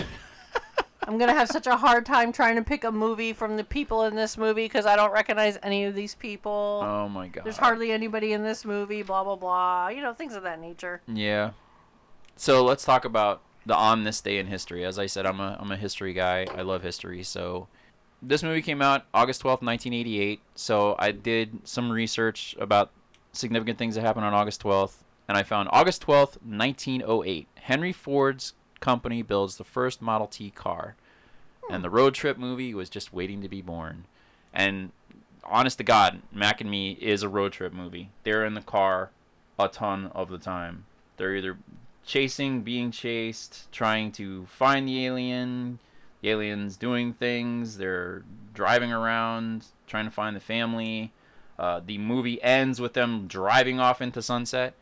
I'm 1.07 1.19
gonna 1.19 1.35
have 1.35 1.49
such 1.49 1.67
a 1.67 1.77
hard 1.77 2.07
time 2.07 2.33
trying 2.33 2.57
to 2.57 2.63
pick 2.63 2.85
a 2.85 2.93
movie 2.93 3.33
from 3.33 3.57
the 3.57 3.65
people 3.65 4.05
in 4.05 4.15
this 4.15 4.39
movie 4.39 4.65
because 4.65 4.87
I 4.87 4.97
don't 4.97 5.13
recognize 5.13 5.59
any 5.63 5.85
of 5.85 5.95
these 5.95 6.15
people. 6.15 6.81
Oh 6.83 7.09
my 7.09 7.29
god. 7.29 7.45
There's 7.45 7.59
hardly 7.59 7.91
anybody 7.91 8.33
in 8.33 8.43
this 8.43 8.65
movie. 8.65 9.03
Blah 9.03 9.25
blah 9.25 9.37
blah. 9.37 9.89
You 9.89 10.01
know 10.01 10.15
things 10.15 10.35
of 10.35 10.45
that 10.45 10.61
nature. 10.61 11.03
Yeah. 11.07 11.51
So 12.37 12.65
let's 12.65 12.85
talk 12.85 13.05
about 13.05 13.43
the 13.67 13.75
on 13.75 14.05
this 14.05 14.21
day 14.21 14.39
in 14.39 14.47
history. 14.47 14.85
As 14.85 14.99
I 14.99 15.07
said, 15.07 15.27
I'm 15.27 15.41
a 15.41 15.59
I'm 15.61 15.73
a 15.73 15.77
history 15.77 16.15
guy. 16.15 16.47
I 16.55 16.63
love 16.63 16.83
history. 16.83 17.23
So 17.23 17.69
this 18.23 18.43
movie 18.43 18.63
came 18.63 18.81
out 18.81 19.05
August 19.13 19.43
12th, 19.43 19.63
1988. 19.63 20.41
So 20.55 20.95
I 20.99 21.11
did 21.11 21.69
some 21.69 21.91
research 21.91 22.55
about 22.59 22.93
significant 23.33 23.79
things 23.79 23.97
that 23.97 24.03
happened 24.03 24.25
on 24.25 24.33
August 24.33 24.63
12th, 24.63 25.03
and 25.29 25.37
I 25.37 25.43
found 25.43 25.69
August 25.73 26.07
12th, 26.07 26.43
1908. 26.43 27.49
Henry 27.55 27.93
Ford's 27.93 28.55
company 28.81 29.23
builds 29.23 29.57
the 29.57 29.65
first 29.65 30.03
Model 30.03 30.27
T 30.27 30.51
car. 30.51 30.97
And 31.71 31.83
the 31.83 31.91
road 31.91 32.15
trip 32.15 32.37
movie 32.37 32.75
was 32.75 32.91
just 32.91 33.13
waiting 33.13 33.41
to 33.41 33.49
be 33.49 33.63
born. 33.63 34.05
And 34.53 34.93
honest 35.43 35.79
to 35.79 35.85
God, 35.85 36.21
Mac 36.31 36.61
and 36.61 36.71
Me 36.71 36.93
is 37.01 37.23
a 37.23 37.29
road 37.29 37.53
trip 37.53 37.73
movie. 37.73 38.11
They're 38.23 38.45
in 38.45 38.55
the 38.55 38.61
car 38.61 39.11
a 39.59 39.69
ton 39.69 40.11
of 40.15 40.29
the 40.29 40.39
time. 40.39 40.85
They're 41.17 41.35
either 41.35 41.57
chasing, 42.05 42.63
being 42.63 42.91
chased, 42.91 43.71
trying 43.73 44.13
to 44.13 44.47
find 44.47 44.87
the 44.87 45.07
alien, 45.07 45.79
the 46.21 46.31
alien's 46.31 46.77
doing 46.77 47.15
things, 47.15 47.79
they're 47.79 48.25
driving 48.53 48.93
around, 48.93 49.67
trying 49.87 50.05
to 50.05 50.11
find 50.11 50.35
the 50.35 50.41
family. 50.41 51.13
Uh, 51.59 51.81
the 51.85 51.99
movie 51.99 52.43
ends 52.43 52.81
with 52.81 52.95
them 52.95 53.27
driving 53.29 53.79
off 53.79 54.03
into 54.03 54.21
sunset. 54.21 54.75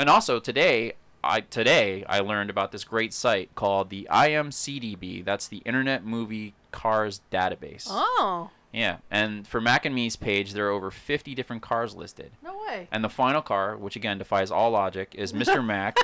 And 0.00 0.08
also 0.08 0.40
today, 0.40 0.94
I 1.22 1.42
today 1.42 2.06
I 2.08 2.20
learned 2.20 2.48
about 2.48 2.72
this 2.72 2.84
great 2.84 3.12
site 3.12 3.54
called 3.54 3.90
the 3.90 4.08
IMCDB. 4.10 5.22
That's 5.22 5.46
the 5.46 5.58
Internet 5.58 6.06
Movie 6.06 6.54
Cars 6.72 7.20
Database. 7.30 7.86
Oh, 7.86 8.48
Yeah, 8.72 8.96
and 9.10 9.46
for 9.46 9.60
Mac 9.60 9.84
and 9.84 9.94
Me's 9.94 10.16
page, 10.16 10.54
there 10.54 10.68
are 10.68 10.70
over 10.70 10.90
50 10.90 11.34
different 11.34 11.60
cars 11.60 11.94
listed. 11.94 12.30
no 12.42 12.58
way. 12.66 12.88
And 12.90 13.04
the 13.04 13.10
final 13.10 13.42
car, 13.42 13.76
which 13.76 13.94
again 13.94 14.16
defies 14.16 14.50
all 14.50 14.70
logic, 14.70 15.14
is 15.14 15.34
Mr. 15.34 15.62
Mac, 15.66 15.98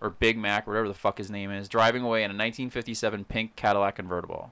or 0.00 0.10
Big 0.10 0.36
Mac, 0.36 0.66
whatever 0.66 0.88
the 0.88 0.94
fuck 0.94 1.18
his 1.18 1.30
name 1.30 1.52
is, 1.52 1.68
driving 1.68 2.02
away 2.02 2.24
in 2.24 2.32
a 2.32 2.34
1957 2.34 3.24
pink 3.26 3.54
Cadillac 3.54 3.94
convertible. 3.94 4.50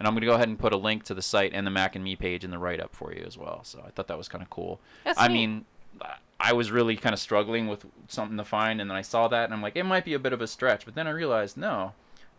And 0.00 0.08
I'm 0.08 0.14
going 0.14 0.22
to 0.22 0.26
go 0.26 0.34
ahead 0.34 0.48
and 0.48 0.58
put 0.58 0.72
a 0.72 0.76
link 0.76 1.04
to 1.04 1.14
the 1.14 1.22
site 1.22 1.52
and 1.54 1.64
the 1.64 1.70
Mac 1.70 1.94
and 1.94 2.02
Me 2.02 2.16
page 2.16 2.42
in 2.42 2.50
the 2.50 2.58
write 2.58 2.80
up 2.80 2.92
for 2.92 3.14
you 3.14 3.22
as 3.24 3.38
well. 3.38 3.60
So 3.62 3.84
I 3.86 3.90
thought 3.90 4.08
that 4.08 4.18
was 4.18 4.26
kind 4.26 4.42
of 4.42 4.50
cool. 4.50 4.80
That's 5.04 5.20
I 5.20 5.28
neat. 5.28 5.34
mean, 5.34 5.64
I 6.42 6.54
was 6.54 6.70
really 6.70 6.96
kind 6.96 7.12
of 7.12 7.18
struggling 7.20 7.68
with 7.68 7.84
something 8.08 8.38
to 8.38 8.44
find, 8.44 8.80
and 8.80 8.88
then 8.88 8.96
I 8.96 9.02
saw 9.02 9.28
that, 9.28 9.44
and 9.44 9.52
I'm 9.52 9.60
like, 9.60 9.76
it 9.76 9.84
might 9.84 10.06
be 10.06 10.14
a 10.14 10.18
bit 10.18 10.32
of 10.32 10.40
a 10.40 10.46
stretch. 10.46 10.86
But 10.86 10.94
then 10.94 11.06
I 11.06 11.10
realized, 11.10 11.58
no, 11.58 11.92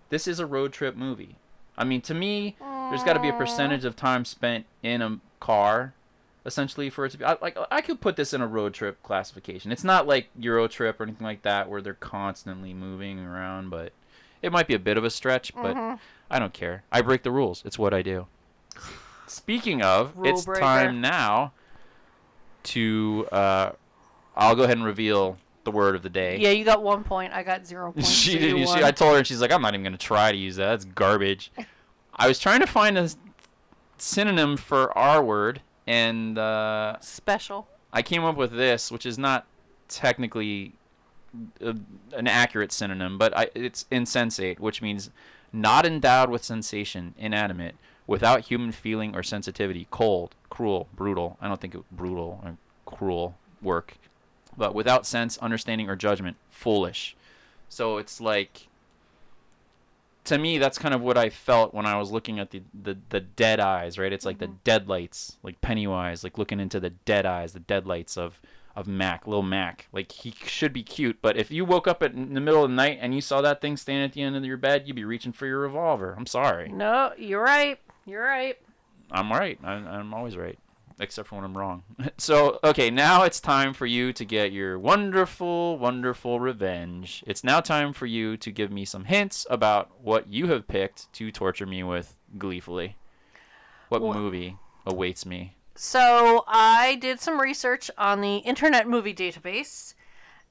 this 0.09 0.27
is 0.27 0.39
a 0.39 0.45
road 0.47 0.73
trip 0.73 0.95
movie. 0.95 1.35
I 1.77 1.83
mean, 1.83 2.01
to 2.01 2.13
me, 2.15 2.55
there's 2.59 3.03
got 3.03 3.13
to 3.13 3.19
be 3.19 3.29
a 3.29 3.33
percentage 3.33 3.85
of 3.85 3.95
time 3.95 4.25
spent 4.25 4.65
in 4.81 5.01
a 5.03 5.19
car, 5.39 5.93
essentially, 6.45 6.89
for 6.89 7.05
it 7.05 7.11
to 7.11 7.19
be. 7.19 7.25
I, 7.25 7.37
like, 7.41 7.57
I 7.69 7.81
could 7.81 8.01
put 8.01 8.15
this 8.15 8.33
in 8.33 8.41
a 8.41 8.47
road 8.47 8.73
trip 8.73 9.01
classification. 9.03 9.71
It's 9.71 9.83
not 9.83 10.07
like 10.07 10.29
Euro 10.39 10.67
Trip 10.67 10.99
or 10.99 11.03
anything 11.03 11.25
like 11.25 11.43
that, 11.43 11.69
where 11.69 11.81
they're 11.81 11.93
constantly 11.93 12.73
moving 12.73 13.19
around, 13.19 13.69
but 13.69 13.93
it 14.41 14.51
might 14.51 14.67
be 14.67 14.73
a 14.73 14.79
bit 14.79 14.97
of 14.97 15.03
a 15.03 15.11
stretch. 15.11 15.53
But 15.53 15.75
Mhm. 15.75 15.99
I 16.31 16.39
don't 16.39 16.53
care. 16.53 16.83
I 16.91 17.01
break 17.01 17.21
the 17.21 17.31
rules. 17.31 17.61
It's 17.65 17.77
what 17.77 17.93
I 17.93 18.01
do. 18.01 18.25
Speaking 19.27 19.81
of, 19.83 20.17
Rule 20.17 20.27
it's 20.27 20.43
breaker. 20.43 20.59
time 20.61 21.01
now 21.01 21.53
to. 22.63 23.27
Uh, 23.31 23.71
I'll 24.35 24.55
go 24.55 24.63
ahead 24.63 24.77
and 24.77 24.85
reveal 24.85 25.37
the 25.63 25.71
word 25.71 25.95
of 25.95 26.01
the 26.01 26.09
day. 26.09 26.37
Yeah, 26.39 26.51
you 26.51 26.65
got 26.65 26.81
one 26.81 27.03
point. 27.03 27.33
I 27.33 27.43
got 27.43 27.65
zero 27.65 27.91
points. 27.93 28.09
she 28.09 28.33
so 28.33 28.39
did. 28.39 28.57
you 28.57 28.67
She. 28.67 28.83
I 28.83 28.91
told 28.91 29.13
her, 29.13 29.17
and 29.19 29.27
she's 29.27 29.41
like, 29.41 29.51
"I'm 29.51 29.61
not 29.61 29.73
even 29.73 29.83
gonna 29.83 29.97
try 29.97 30.31
to 30.31 30.37
use 30.37 30.55
that. 30.55 30.67
That's 30.67 30.85
garbage." 30.85 31.51
I 32.15 32.27
was 32.27 32.39
trying 32.39 32.59
to 32.59 32.67
find 32.67 32.97
a 32.97 33.09
synonym 33.97 34.57
for 34.57 34.95
our 34.97 35.23
word, 35.23 35.61
and 35.87 36.37
uh, 36.37 36.97
Special. 36.99 37.67
I 37.93 38.01
came 38.01 38.23
up 38.23 38.37
with 38.37 38.51
this, 38.51 38.91
which 38.91 39.05
is 39.05 39.17
not 39.17 39.45
technically 39.87 40.73
a, 41.61 41.75
an 42.13 42.27
accurate 42.27 42.71
synonym, 42.71 43.17
but 43.17 43.35
I, 43.35 43.49
it's 43.55 43.85
insensate, 43.91 44.59
which 44.59 44.81
means 44.81 45.09
not 45.53 45.85
endowed 45.85 46.29
with 46.29 46.43
sensation, 46.43 47.13
inanimate, 47.17 47.75
without 48.11 48.41
human 48.41 48.73
feeling 48.73 49.15
or 49.15 49.23
sensitivity, 49.23 49.87
cold, 49.89 50.35
cruel, 50.49 50.89
brutal. 50.93 51.37
I 51.39 51.47
don't 51.47 51.61
think 51.61 51.73
it, 51.73 51.81
brutal 51.91 52.41
or 52.43 52.57
cruel 52.85 53.37
work, 53.61 53.95
but 54.57 54.75
without 54.75 55.05
sense, 55.05 55.37
understanding, 55.37 55.89
or 55.89 55.95
judgment, 55.95 56.35
foolish. 56.49 57.15
So 57.69 57.97
it's 57.99 58.19
like 58.19 58.67
to 60.25 60.37
me 60.37 60.57
that's 60.57 60.77
kind 60.77 60.93
of 60.93 61.01
what 61.01 61.17
I 61.17 61.29
felt 61.29 61.73
when 61.73 61.85
I 61.85 61.97
was 61.97 62.11
looking 62.11 62.37
at 62.37 62.51
the 62.51 62.61
the, 62.73 62.97
the 63.07 63.21
dead 63.21 63.61
eyes, 63.61 63.97
right? 63.97 64.11
It's 64.11 64.25
like 64.25 64.39
the 64.39 64.47
mm-hmm. 64.47 64.65
dead 64.65 64.89
lights, 64.89 65.37
like 65.41 65.61
Pennywise, 65.61 66.21
like 66.25 66.37
looking 66.37 66.59
into 66.59 66.81
the 66.81 66.89
dead 66.89 67.25
eyes, 67.25 67.53
the 67.53 67.61
dead 67.61 67.87
lights 67.87 68.17
of 68.17 68.41
of 68.75 68.87
Mac, 68.87 69.25
little 69.25 69.41
Mac. 69.41 69.87
Like 69.93 70.11
he 70.11 70.33
should 70.43 70.73
be 70.73 70.83
cute, 70.83 71.19
but 71.21 71.37
if 71.37 71.49
you 71.49 71.63
woke 71.63 71.87
up 71.87 72.03
at, 72.03 72.11
in 72.11 72.33
the 72.33 72.41
middle 72.41 72.65
of 72.65 72.69
the 72.69 72.75
night 72.75 72.99
and 73.01 73.15
you 73.15 73.21
saw 73.21 73.39
that 73.39 73.61
thing 73.61 73.77
standing 73.77 74.03
at 74.03 74.11
the 74.11 74.21
end 74.21 74.35
of 74.35 74.43
your 74.43 74.57
bed, 74.57 74.83
you'd 74.85 74.97
be 74.97 75.05
reaching 75.05 75.31
for 75.31 75.45
your 75.45 75.59
revolver. 75.59 76.13
I'm 76.17 76.25
sorry. 76.25 76.73
No, 76.73 77.13
you're 77.17 77.41
right. 77.41 77.79
You're 78.05 78.23
right. 78.23 78.57
I'm 79.11 79.31
right. 79.31 79.59
I, 79.63 79.73
I'm 79.73 80.13
always 80.13 80.37
right, 80.37 80.57
except 80.99 81.27
for 81.27 81.35
when 81.35 81.43
I'm 81.43 81.57
wrong. 81.57 81.83
so, 82.17 82.59
okay, 82.63 82.89
now 82.89 83.23
it's 83.23 83.39
time 83.39 83.73
for 83.73 83.85
you 83.85 84.13
to 84.13 84.25
get 84.25 84.51
your 84.51 84.79
wonderful, 84.79 85.77
wonderful 85.77 86.39
revenge. 86.39 87.23
It's 87.27 87.43
now 87.43 87.59
time 87.59 87.93
for 87.93 88.05
you 88.05 88.37
to 88.37 88.51
give 88.51 88.71
me 88.71 88.85
some 88.85 89.05
hints 89.05 89.45
about 89.49 89.91
what 90.01 90.31
you 90.31 90.47
have 90.47 90.67
picked 90.67 91.11
to 91.13 91.31
torture 91.31 91.65
me 91.65 91.83
with 91.83 92.15
gleefully. 92.37 92.95
What 93.89 94.01
Wha- 94.01 94.13
movie 94.13 94.57
awaits 94.85 95.25
me? 95.25 95.55
So 95.75 96.43
I 96.47 96.95
did 96.95 97.19
some 97.19 97.39
research 97.39 97.91
on 97.97 98.21
the 98.21 98.37
Internet 98.37 98.87
Movie 98.87 99.13
Database, 99.13 99.95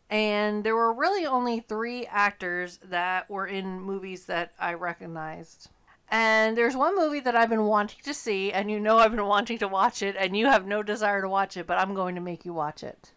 and 0.09 0.65
there 0.65 0.75
were 0.75 0.93
really 0.93 1.25
only 1.25 1.61
three 1.61 2.07
actors 2.07 2.79
that 2.83 3.31
were 3.31 3.47
in 3.47 3.81
movies 3.81 4.27
that 4.27 4.53
I 4.59 4.75
recognized. 4.75 5.69
And 6.11 6.57
there's 6.57 6.77
one 6.77 6.97
movie 6.97 7.21
that 7.21 7.37
I've 7.37 7.49
been 7.49 7.65
wanting 7.67 8.01
to 8.03 8.13
see, 8.15 8.51
and 8.53 8.71
you 8.71 8.81
know 8.81 8.99
I've 8.99 9.13
been 9.13 9.27
wanting 9.27 9.59
to 9.59 9.69
watch 9.69 10.03
it, 10.03 10.17
and 10.19 10.37
you 10.37 10.47
have 10.47 10.67
no 10.67 10.83
desire 10.83 11.21
to 11.23 11.29
watch 11.29 11.57
it, 11.57 11.67
but 11.67 11.79
I'm 11.79 11.95
going 11.95 12.17
to 12.17 12.21
make 12.21 12.45
you 12.45 12.53
watch 12.53 12.83
it. 12.83 13.13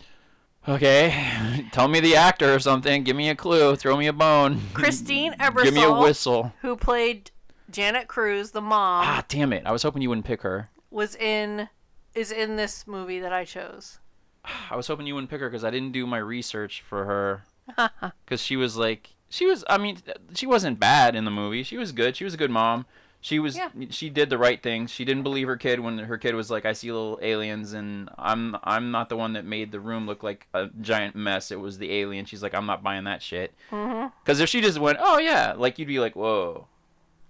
Okay, 0.67 1.65
tell 1.71 1.87
me 1.87 1.99
the 1.99 2.15
actor 2.15 2.53
or 2.53 2.59
something. 2.59 3.03
Give 3.03 3.15
me 3.15 3.29
a 3.29 3.35
clue. 3.35 3.75
Throw 3.75 3.97
me 3.97 4.07
a 4.07 4.13
bone. 4.13 4.61
Christine 4.73 5.33
Ebersole, 5.33 5.63
Give 5.63 5.73
me 5.73 5.83
a 5.83 5.91
whistle. 5.93 6.53
who 6.61 6.75
played 6.77 7.31
Janet 7.71 8.07
Cruz, 8.07 8.51
the 8.51 8.61
mom, 8.61 9.03
Ah, 9.05 9.25
damn 9.27 9.51
it. 9.53 9.63
I 9.65 9.71
was 9.71 9.83
hoping 9.83 10.01
you 10.01 10.09
wouldn't 10.09 10.25
pick 10.27 10.43
her. 10.43 10.69
was 10.91 11.15
in 11.15 11.69
is 12.13 12.31
in 12.31 12.55
this 12.57 12.85
movie 12.85 13.19
that 13.19 13.33
I 13.33 13.43
chose. 13.43 13.99
I 14.69 14.75
was 14.75 14.85
hoping 14.87 15.07
you 15.07 15.15
wouldn't 15.15 15.31
pick 15.31 15.41
her 15.41 15.49
because 15.49 15.63
I 15.63 15.71
didn't 15.71 15.91
do 15.93 16.05
my 16.05 16.19
research 16.19 16.83
for 16.87 17.05
her. 17.05 17.43
Because 18.25 18.41
she 18.41 18.55
was 18.55 18.77
like, 18.77 19.12
she 19.33 19.47
was. 19.47 19.63
I 19.67 19.79
mean, 19.79 19.97
she 20.35 20.45
wasn't 20.45 20.79
bad 20.79 21.15
in 21.15 21.25
the 21.25 21.31
movie. 21.31 21.63
She 21.63 21.75
was 21.75 21.91
good. 21.91 22.15
She 22.15 22.23
was 22.23 22.35
a 22.35 22.37
good 22.37 22.51
mom. 22.51 22.85
She 23.19 23.39
was. 23.39 23.57
Yeah. 23.57 23.69
She 23.89 24.11
did 24.11 24.29
the 24.29 24.37
right 24.37 24.61
things. 24.61 24.91
She 24.91 25.05
didn't 25.05 25.23
believe 25.23 25.47
her 25.47 25.57
kid 25.57 25.79
when 25.79 25.97
her 25.97 26.19
kid 26.19 26.35
was 26.35 26.51
like, 26.51 26.65
"I 26.65 26.73
see 26.73 26.91
little 26.91 27.17
aliens," 27.19 27.73
and 27.73 28.11
I'm 28.19 28.55
I'm 28.63 28.91
not 28.91 29.09
the 29.09 29.17
one 29.17 29.33
that 29.33 29.43
made 29.43 29.71
the 29.71 29.79
room 29.79 30.05
look 30.05 30.21
like 30.21 30.47
a 30.53 30.69
giant 30.79 31.15
mess. 31.15 31.49
It 31.49 31.59
was 31.59 31.79
the 31.79 31.91
alien. 31.91 32.25
She's 32.25 32.43
like, 32.43 32.53
I'm 32.53 32.67
not 32.67 32.83
buying 32.83 33.05
that 33.05 33.23
shit. 33.23 33.55
Mm-hmm. 33.71 34.09
Because 34.23 34.39
if 34.39 34.49
she 34.49 34.61
just 34.61 34.77
went, 34.77 34.99
"Oh 35.01 35.17
yeah," 35.17 35.55
like 35.57 35.79
you'd 35.79 35.87
be 35.87 35.99
like, 35.99 36.15
"Whoa," 36.15 36.67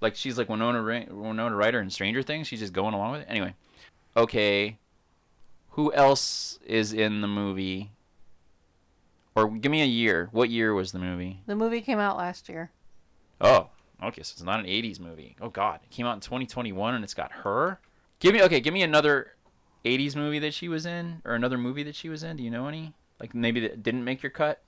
like 0.01 0.17
she's 0.17 0.37
like 0.37 0.49
Winona 0.49 0.81
Ra- 0.81 1.05
Winona 1.09 1.55
Ryder 1.55 1.79
in 1.79 1.89
Stranger 1.89 2.21
Things. 2.21 2.47
She's 2.47 2.59
just 2.59 2.73
going 2.73 2.93
along 2.93 3.13
with 3.13 3.21
it. 3.21 3.27
Anyway, 3.29 3.55
okay. 4.17 4.77
Who 5.71 5.93
else 5.93 6.59
is 6.65 6.91
in 6.91 7.21
the 7.21 7.27
movie? 7.27 7.91
Or 9.35 9.49
give 9.49 9.71
me 9.71 9.81
a 9.81 9.85
year. 9.85 10.29
What 10.31 10.49
year 10.49 10.73
was 10.73 10.91
the 10.91 10.99
movie? 10.99 11.41
The 11.47 11.55
movie 11.55 11.81
came 11.81 11.99
out 11.99 12.17
last 12.17 12.49
year. 12.49 12.71
Oh, 13.41 13.69
okay, 14.03 14.21
so 14.21 14.33
it's 14.33 14.43
not 14.43 14.59
an 14.59 14.65
'80s 14.65 14.99
movie. 14.99 15.35
Oh 15.41 15.49
God, 15.49 15.79
it 15.83 15.89
came 15.89 16.05
out 16.05 16.13
in 16.13 16.19
2021 16.19 16.93
and 16.93 17.03
it's 17.03 17.13
got 17.13 17.31
her. 17.31 17.79
Give 18.19 18.33
me 18.33 18.43
okay. 18.43 18.59
Give 18.59 18.73
me 18.73 18.83
another 18.83 19.33
'80s 19.85 20.15
movie 20.15 20.39
that 20.39 20.53
she 20.53 20.67
was 20.67 20.85
in, 20.85 21.21
or 21.25 21.33
another 21.33 21.57
movie 21.57 21.83
that 21.83 21.95
she 21.95 22.09
was 22.09 22.23
in. 22.23 22.37
Do 22.37 22.43
you 22.43 22.51
know 22.51 22.67
any? 22.67 22.93
Like 23.19 23.33
maybe 23.33 23.59
that 23.61 23.81
didn't 23.83 24.03
make 24.03 24.21
your 24.21 24.29
cut. 24.29 24.61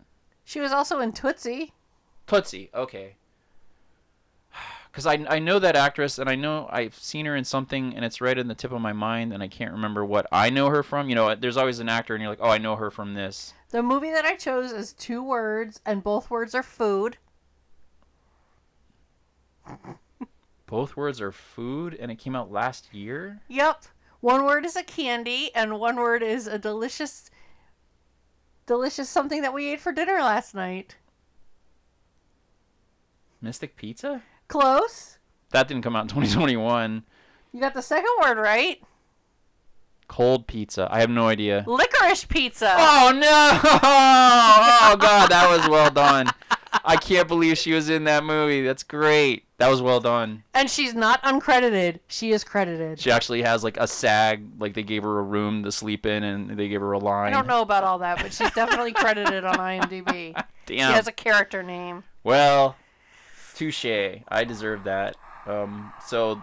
She 0.44 0.60
was 0.60 0.72
also 0.72 1.00
in 1.00 1.12
Tootsie. 1.12 1.74
Tootsie. 2.28 2.70
Okay. 2.74 3.16
Because 4.92 5.08
I, 5.08 5.26
I 5.28 5.40
know 5.40 5.60
that 5.60 5.76
actress 5.76 6.20
and 6.20 6.30
I 6.30 6.36
know 6.36 6.70
I've 6.72 6.96
seen 6.96 7.26
her 7.26 7.36
in 7.36 7.44
something 7.44 7.94
and 7.94 8.06
it's 8.06 8.22
right 8.22 8.38
in 8.38 8.48
the 8.48 8.56
tip 8.56 8.72
of 8.72 8.80
my 8.80 8.94
mind 8.94 9.34
and 9.34 9.44
I 9.44 9.50
can't 9.50 9.74
remember 9.74 10.06
what 10.06 10.26
I 10.32 10.50
know 10.50 10.70
her 10.70 10.84
from. 10.84 11.10
You 11.10 11.16
know, 11.16 11.36
there's 11.36 11.58
always 11.58 11.80
an 11.80 11.90
actor 11.90 12.16
and 12.16 12.22
you're 12.22 12.32
like, 12.32 12.40
oh, 12.42 12.50
I 12.50 12.60
know 12.60 12.78
her 12.78 12.90
from 12.90 13.14
this. 13.14 13.54
The 13.76 13.84
movie 13.84 14.12
that 14.12 14.24
I 14.24 14.38
chose 14.38 14.72
is 14.72 14.94
two 14.94 15.22
words, 15.22 15.82
and 15.86 16.02
both 16.02 16.30
words 16.30 16.56
are 16.56 16.64
food. 16.64 17.18
Both 20.66 20.96
words 20.96 21.20
are 21.20 21.34
food 21.34 21.94
and 21.94 22.10
it 22.10 22.16
came 22.16 22.38
out 22.38 22.50
last 22.50 22.94
year. 22.94 23.42
Yep. 23.50 23.84
One 24.22 24.46
word 24.46 24.66
is 24.66 24.78
a 24.78 24.84
candy, 24.84 25.54
and 25.54 25.78
one 25.78 25.98
word 25.98 26.24
is 26.24 26.48
a 26.48 26.58
delicious, 26.58 27.30
delicious 28.66 29.10
something 29.10 29.42
that 29.42 29.54
we 29.54 29.68
ate 29.68 29.82
for 29.82 29.92
dinner 29.92 30.20
last 30.22 30.56
night. 30.56 30.96
Mystic 33.42 33.76
Pizza? 33.76 34.24
Close. 34.48 35.20
That 35.50 35.68
didn't 35.68 35.84
come 35.84 35.98
out 35.98 36.04
in 36.04 36.08
2021. 36.08 37.04
You 37.52 37.60
got 37.60 37.74
the 37.74 37.82
second 37.82 38.12
word 38.22 38.38
right. 38.38 38.82
Cold 40.08 40.48
pizza. 40.48 40.88
I 40.92 41.00
have 41.00 41.10
no 41.10 41.28
idea. 41.28 41.64
Licorice 41.68 42.26
pizza. 42.28 42.74
Oh 42.78 43.12
no! 43.14 43.60
Oh 44.88 44.96
god, 44.98 45.30
that 45.32 45.50
was 45.50 45.68
well 45.68 45.90
done. 45.90 46.28
I 46.84 46.98
can't 46.98 47.28
believe 47.28 47.58
she 47.58 47.74
was 47.74 47.90
in 47.90 48.04
that 48.04 48.24
movie. 48.24 48.62
That's 48.62 48.84
great. 48.84 49.46
That 49.58 49.70
was 49.70 49.82
well 49.82 50.00
done. 50.00 50.44
And 50.54 50.70
she's 50.70 50.94
not 50.94 51.22
uncredited. 51.24 52.00
She 52.08 52.32
is 52.32 52.44
credited. 52.44 53.00
She 53.00 53.10
actually 53.12 53.42
has 53.44 53.64
like 53.64 53.78
a 53.78 53.88
SAG, 53.88 54.46
like 54.60 54.74
they 54.74 54.84
gave 54.84 55.04
her 55.04 55.20
a 55.20 55.24
room 55.24 55.64
to 55.64 55.72
sleep 55.72 56.06
in, 56.06 56.24
and 56.24 56.50
they 56.58 56.68
gave 56.68 56.82
her 56.82 56.92
a 56.92 57.00
line. 57.00 57.34
I 57.34 57.36
don't 57.36 57.48
know 57.48 57.62
about 57.62 57.84
all 57.84 58.00
that, 58.00 58.18
but 58.22 58.34
she's 58.34 58.52
definitely 58.52 58.94
credited 58.94 59.46
on 59.46 59.56
IMDb. 59.56 60.34
Damn. 60.34 60.46
She 60.68 60.78
has 60.80 61.08
a 61.08 61.12
character 61.12 61.62
name. 61.64 62.04
Well, 62.24 62.76
touche. 63.56 63.86
I 64.28 64.44
deserve 64.44 64.84
that. 64.86 65.16
Um, 65.46 65.94
so, 66.06 66.42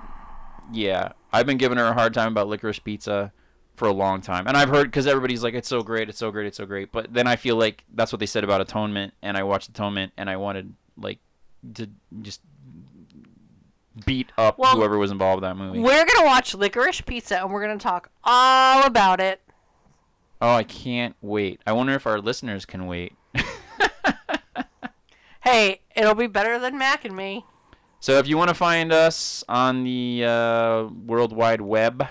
yeah, 0.73 1.13
I've 1.33 1.45
been 1.45 1.59
giving 1.59 1.77
her 1.79 1.87
a 1.87 1.93
hard 1.93 2.15
time 2.15 2.29
about 2.29 2.47
licorice 2.49 2.79
pizza 2.79 3.33
for 3.75 3.89
a 3.89 3.93
long 3.93 4.21
time, 4.21 4.47
and 4.47 4.57
I've 4.57 4.69
heard 4.69 4.85
because 4.85 5.07
everybody's 5.07 5.43
like, 5.43 5.55
"It's 5.55 5.69
so 5.69 5.83
great, 5.83 6.09
it's 6.09 6.19
so 6.19 6.31
great, 6.31 6.47
it's 6.47 6.57
so 6.57 6.67
great." 6.67 6.93
But 6.93 7.13
then 7.13 7.27
I 7.27 7.37
feel 7.37 7.57
like 7.57 7.85
that's 7.95 8.13
what 8.13 8.21
they 8.21 8.27
said 8.27 8.45
about 8.45 8.61
Atonement, 8.61 9.15
and 9.23 9.37
I 9.37 9.43
watched 9.43 9.69
Atonement, 9.69 10.13
and 10.17 10.29
I 10.31 10.37
wanted 10.37 10.75
like 10.97 11.19
to 11.75 11.89
just 12.21 12.41
beat 14.07 14.33
up 14.39 14.59
Well, 14.59 14.77
whoever 14.77 14.99
was 14.99 15.11
involved 15.11 15.43
with 15.43 15.49
that 15.49 15.57
movie. 15.57 15.79
We're 15.79 16.05
gonna 16.05 16.27
watch 16.27 16.55
Licorice 16.55 17.05
Pizza, 17.05 17.41
and 17.41 17.53
we're 17.53 17.63
gonna 17.63 17.79
talk 17.79 18.11
all 18.25 18.85
about 18.87 19.21
it. 19.21 19.41
oh, 20.41 20.55
I 20.55 20.65
can't 20.65 21.15
wait. 21.21 21.61
I 21.67 21.73
wonder 21.73 21.93
if 21.95 22.07
our 22.07 22.21
listeners 22.21 22.65
can 22.65 22.87
wait. 22.87 23.15
Hey, 25.45 25.81
it'll 25.97 26.15
be 26.15 26.29
better 26.29 26.61
than 26.61 26.79
Mac 26.79 27.05
and 27.05 27.17
me. 27.17 27.45
So 27.99 28.19
if 28.19 28.29
you 28.29 28.37
want 28.37 28.49
to 28.49 28.55
find 28.55 28.93
us 28.93 29.43
on 29.49 29.83
the 29.83 30.25
uh, 30.25 30.85
World 31.05 31.33
Wide 31.33 31.61
Web, 31.61 32.07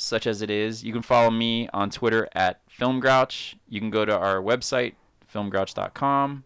such 0.00 0.26
as 0.26 0.42
it 0.42 0.50
is, 0.50 0.82
you 0.84 0.92
can 0.92 1.02
follow 1.02 1.30
me 1.30 1.68
on 1.72 1.90
Twitter 1.90 2.28
at 2.32 2.60
FilmGrouch. 2.68 3.54
You 3.68 3.80
can 3.80 3.90
go 3.90 4.04
to 4.04 4.16
our 4.16 4.36
website, 4.36 4.94
filmgrouch.com, 5.32 6.44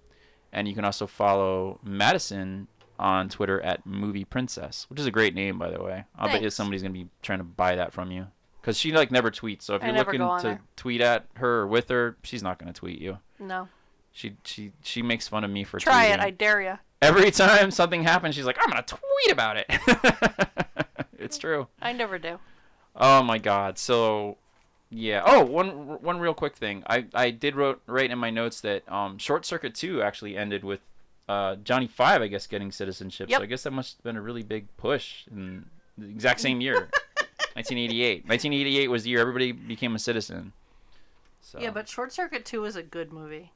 and 0.53 0.69
you 0.69 0.75
can 0.75 0.85
also 0.85 1.07
follow 1.07 1.81
Madison 1.83 2.69
on 2.99 3.29
Twitter 3.29 3.61
at 3.61 3.85
Movie 3.85 4.25
Princess, 4.25 4.87
which 4.89 5.01
is 5.01 5.07
a 5.07 5.11
great 5.11 5.35
name, 5.35 5.59
by 5.59 5.71
the 5.71 5.83
way. 5.83 6.05
I'll 6.17 6.29
bet 6.29 6.43
you 6.43 6.51
somebody's 6.51 6.83
gonna 6.83 6.93
be 6.93 7.09
trying 7.23 7.39
to 7.39 7.45
buy 7.45 7.77
that 7.77 7.93
from 7.93 8.11
you 8.11 8.27
because 8.61 8.79
she 8.79 8.93
like 8.93 9.11
never 9.11 9.31
tweets. 9.31 9.63
So 9.63 9.75
if 9.75 9.83
I 9.83 9.87
you're 9.87 9.97
looking 9.97 10.21
to 10.21 10.39
there. 10.43 10.61
tweet 10.77 11.01
at 11.01 11.27
her 11.35 11.61
or 11.61 11.67
with 11.67 11.89
her, 11.89 12.17
she's 12.23 12.43
not 12.43 12.59
gonna 12.59 12.73
tweet 12.73 13.01
you. 13.01 13.19
No, 13.39 13.69
She 14.13 14.37
she 14.45 14.73
she 14.83 15.03
makes 15.03 15.27
fun 15.27 15.45
of 15.45 15.51
me 15.51 15.65
for 15.65 15.79
try 15.81 16.07
tweeting. 16.07 16.15
it. 16.15 16.21
I 16.21 16.31
dare 16.31 16.63
you. 16.63 16.79
Every 17.03 17.31
time 17.31 17.71
something 17.71 18.03
happens, 18.03 18.35
she's 18.35 18.47
like, 18.47 18.57
I'm 18.59 18.71
going 18.71 18.83
to 18.83 18.95
tweet 18.95 19.33
about 19.33 19.59
it. 19.59 19.67
it's 21.19 21.37
mm-hmm. 21.37 21.41
true. 21.41 21.69
I 21.83 21.93
never 21.93 22.19
do. 22.19 22.39
Oh 22.97 23.23
my 23.23 23.39
god. 23.39 23.79
So 23.79 24.39
yeah. 24.91 25.23
Oh, 25.25 25.45
one 25.45 26.03
one 26.03 26.19
real 26.19 26.35
quick 26.35 26.57
thing. 26.57 26.83
I 26.89 27.07
I 27.15 27.31
did 27.31 27.57
wrote 27.57 27.83
write 27.87 28.11
in 28.11 28.19
my 28.19 28.31
notes 28.31 28.61
that 28.63 28.91
um 28.91 29.19
Short 29.19 29.45
Circuit 29.45 29.75
2 29.75 30.03
actually 30.03 30.37
ended 30.37 30.65
with 30.65 30.81
uh 31.29 31.57
Johnny 31.57 31.87
5 31.87 32.23
I 32.23 32.27
guess 32.29 32.47
getting 32.47 32.71
citizenship. 32.71 33.29
Yep. 33.29 33.39
So 33.39 33.43
I 33.43 33.47
guess 33.47 33.63
that 33.65 33.73
must 33.73 33.97
have 33.99 34.05
been 34.05 34.17
a 34.17 34.23
really 34.23 34.43
big 34.43 34.67
push 34.77 35.27
in 35.31 35.67
the 35.99 36.07
exact 36.07 36.41
same 36.41 36.61
year. 36.61 36.89
1988. 37.55 38.27
1988 38.27 38.91
was 38.91 39.05
the 39.05 39.11
year 39.11 39.21
everybody 39.21 39.53
became 39.53 39.95
a 39.95 39.99
citizen. 39.99 40.53
So 41.41 41.61
Yeah, 41.61 41.71
but 41.71 41.89
Short 41.89 42.13
Circuit 42.13 42.45
2 42.45 42.65
is 42.65 42.75
a 42.75 42.83
good 42.83 43.13
movie. 43.13 43.53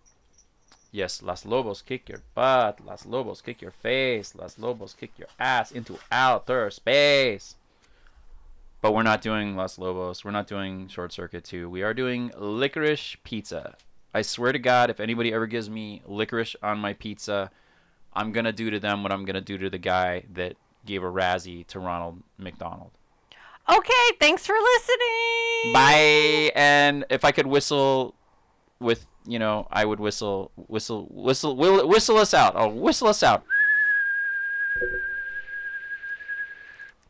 Yes, 0.93 1.21
Las 1.21 1.45
Lobos 1.45 1.83
kick 1.83 2.09
your 2.09 2.23
butt. 2.35 2.81
Las 2.85 3.05
Lobos 3.05 3.43
kick 3.43 3.61
your 3.61 3.73
face. 3.73 4.35
Las 4.35 4.59
Lobos 4.59 4.95
kick 4.95 5.11
your 5.19 5.29
ass 5.39 5.73
into 5.73 5.99
outer 6.13 6.71
space. 6.71 7.57
But 8.81 8.95
we're 8.95 9.03
not 9.03 9.23
doing 9.23 9.57
Los 9.57 9.79
Lobos. 9.79 10.25
We're 10.25 10.31
not 10.31 10.47
doing 10.47 10.89
Short 10.89 11.13
Circuit 11.13 11.45
2. 11.45 11.69
We 11.69 11.83
are 11.83 11.93
doing 11.93 12.31
Licorice 12.37 13.17
Pizza. 13.25 13.77
I 14.15 14.23
swear 14.23 14.53
to 14.53 14.59
God, 14.59 14.89
if 14.89 15.01
anybody 15.01 15.33
ever 15.33 15.47
gives 15.47 15.69
me 15.69 16.03
licorice 16.07 16.57
on 16.63 16.79
my 16.79 16.93
pizza, 16.93 17.51
I'm 18.15 18.33
gonna 18.33 18.53
do 18.53 18.71
to 18.71 18.81
them 18.81 19.03
what 19.03 19.13
I'm 19.13 19.25
gonna 19.25 19.41
do 19.41 19.59
to 19.59 19.69
the 19.69 19.79
guy 19.79 20.25
that 20.33 20.55
gave 20.87 21.03
a 21.03 21.07
Razzie 21.07 21.67
to 21.69 21.79
Ronald 21.79 22.23
McDonald. 22.39 22.93
Okay, 23.69 24.17
thanks 24.19 24.47
for 24.47 24.55
listening. 24.55 25.75
Bye. 25.75 26.53
And 26.55 27.05
if 27.11 27.25
I 27.25 27.33
could 27.33 27.47
whistle 27.47 28.15
with, 28.81 29.07
you 29.27 29.39
know, 29.39 29.69
I 29.71 29.85
would 29.85 30.01
whistle, 30.01 30.53
whistle, 30.57 31.07
whistle, 31.11 31.55
whistle, 31.55 31.89
whistle 31.89 32.17
us 32.17 32.33
out. 32.33 32.55
Oh, 32.57 32.69
whistle 32.69 33.09
us 33.09 33.23
out. 33.23 33.45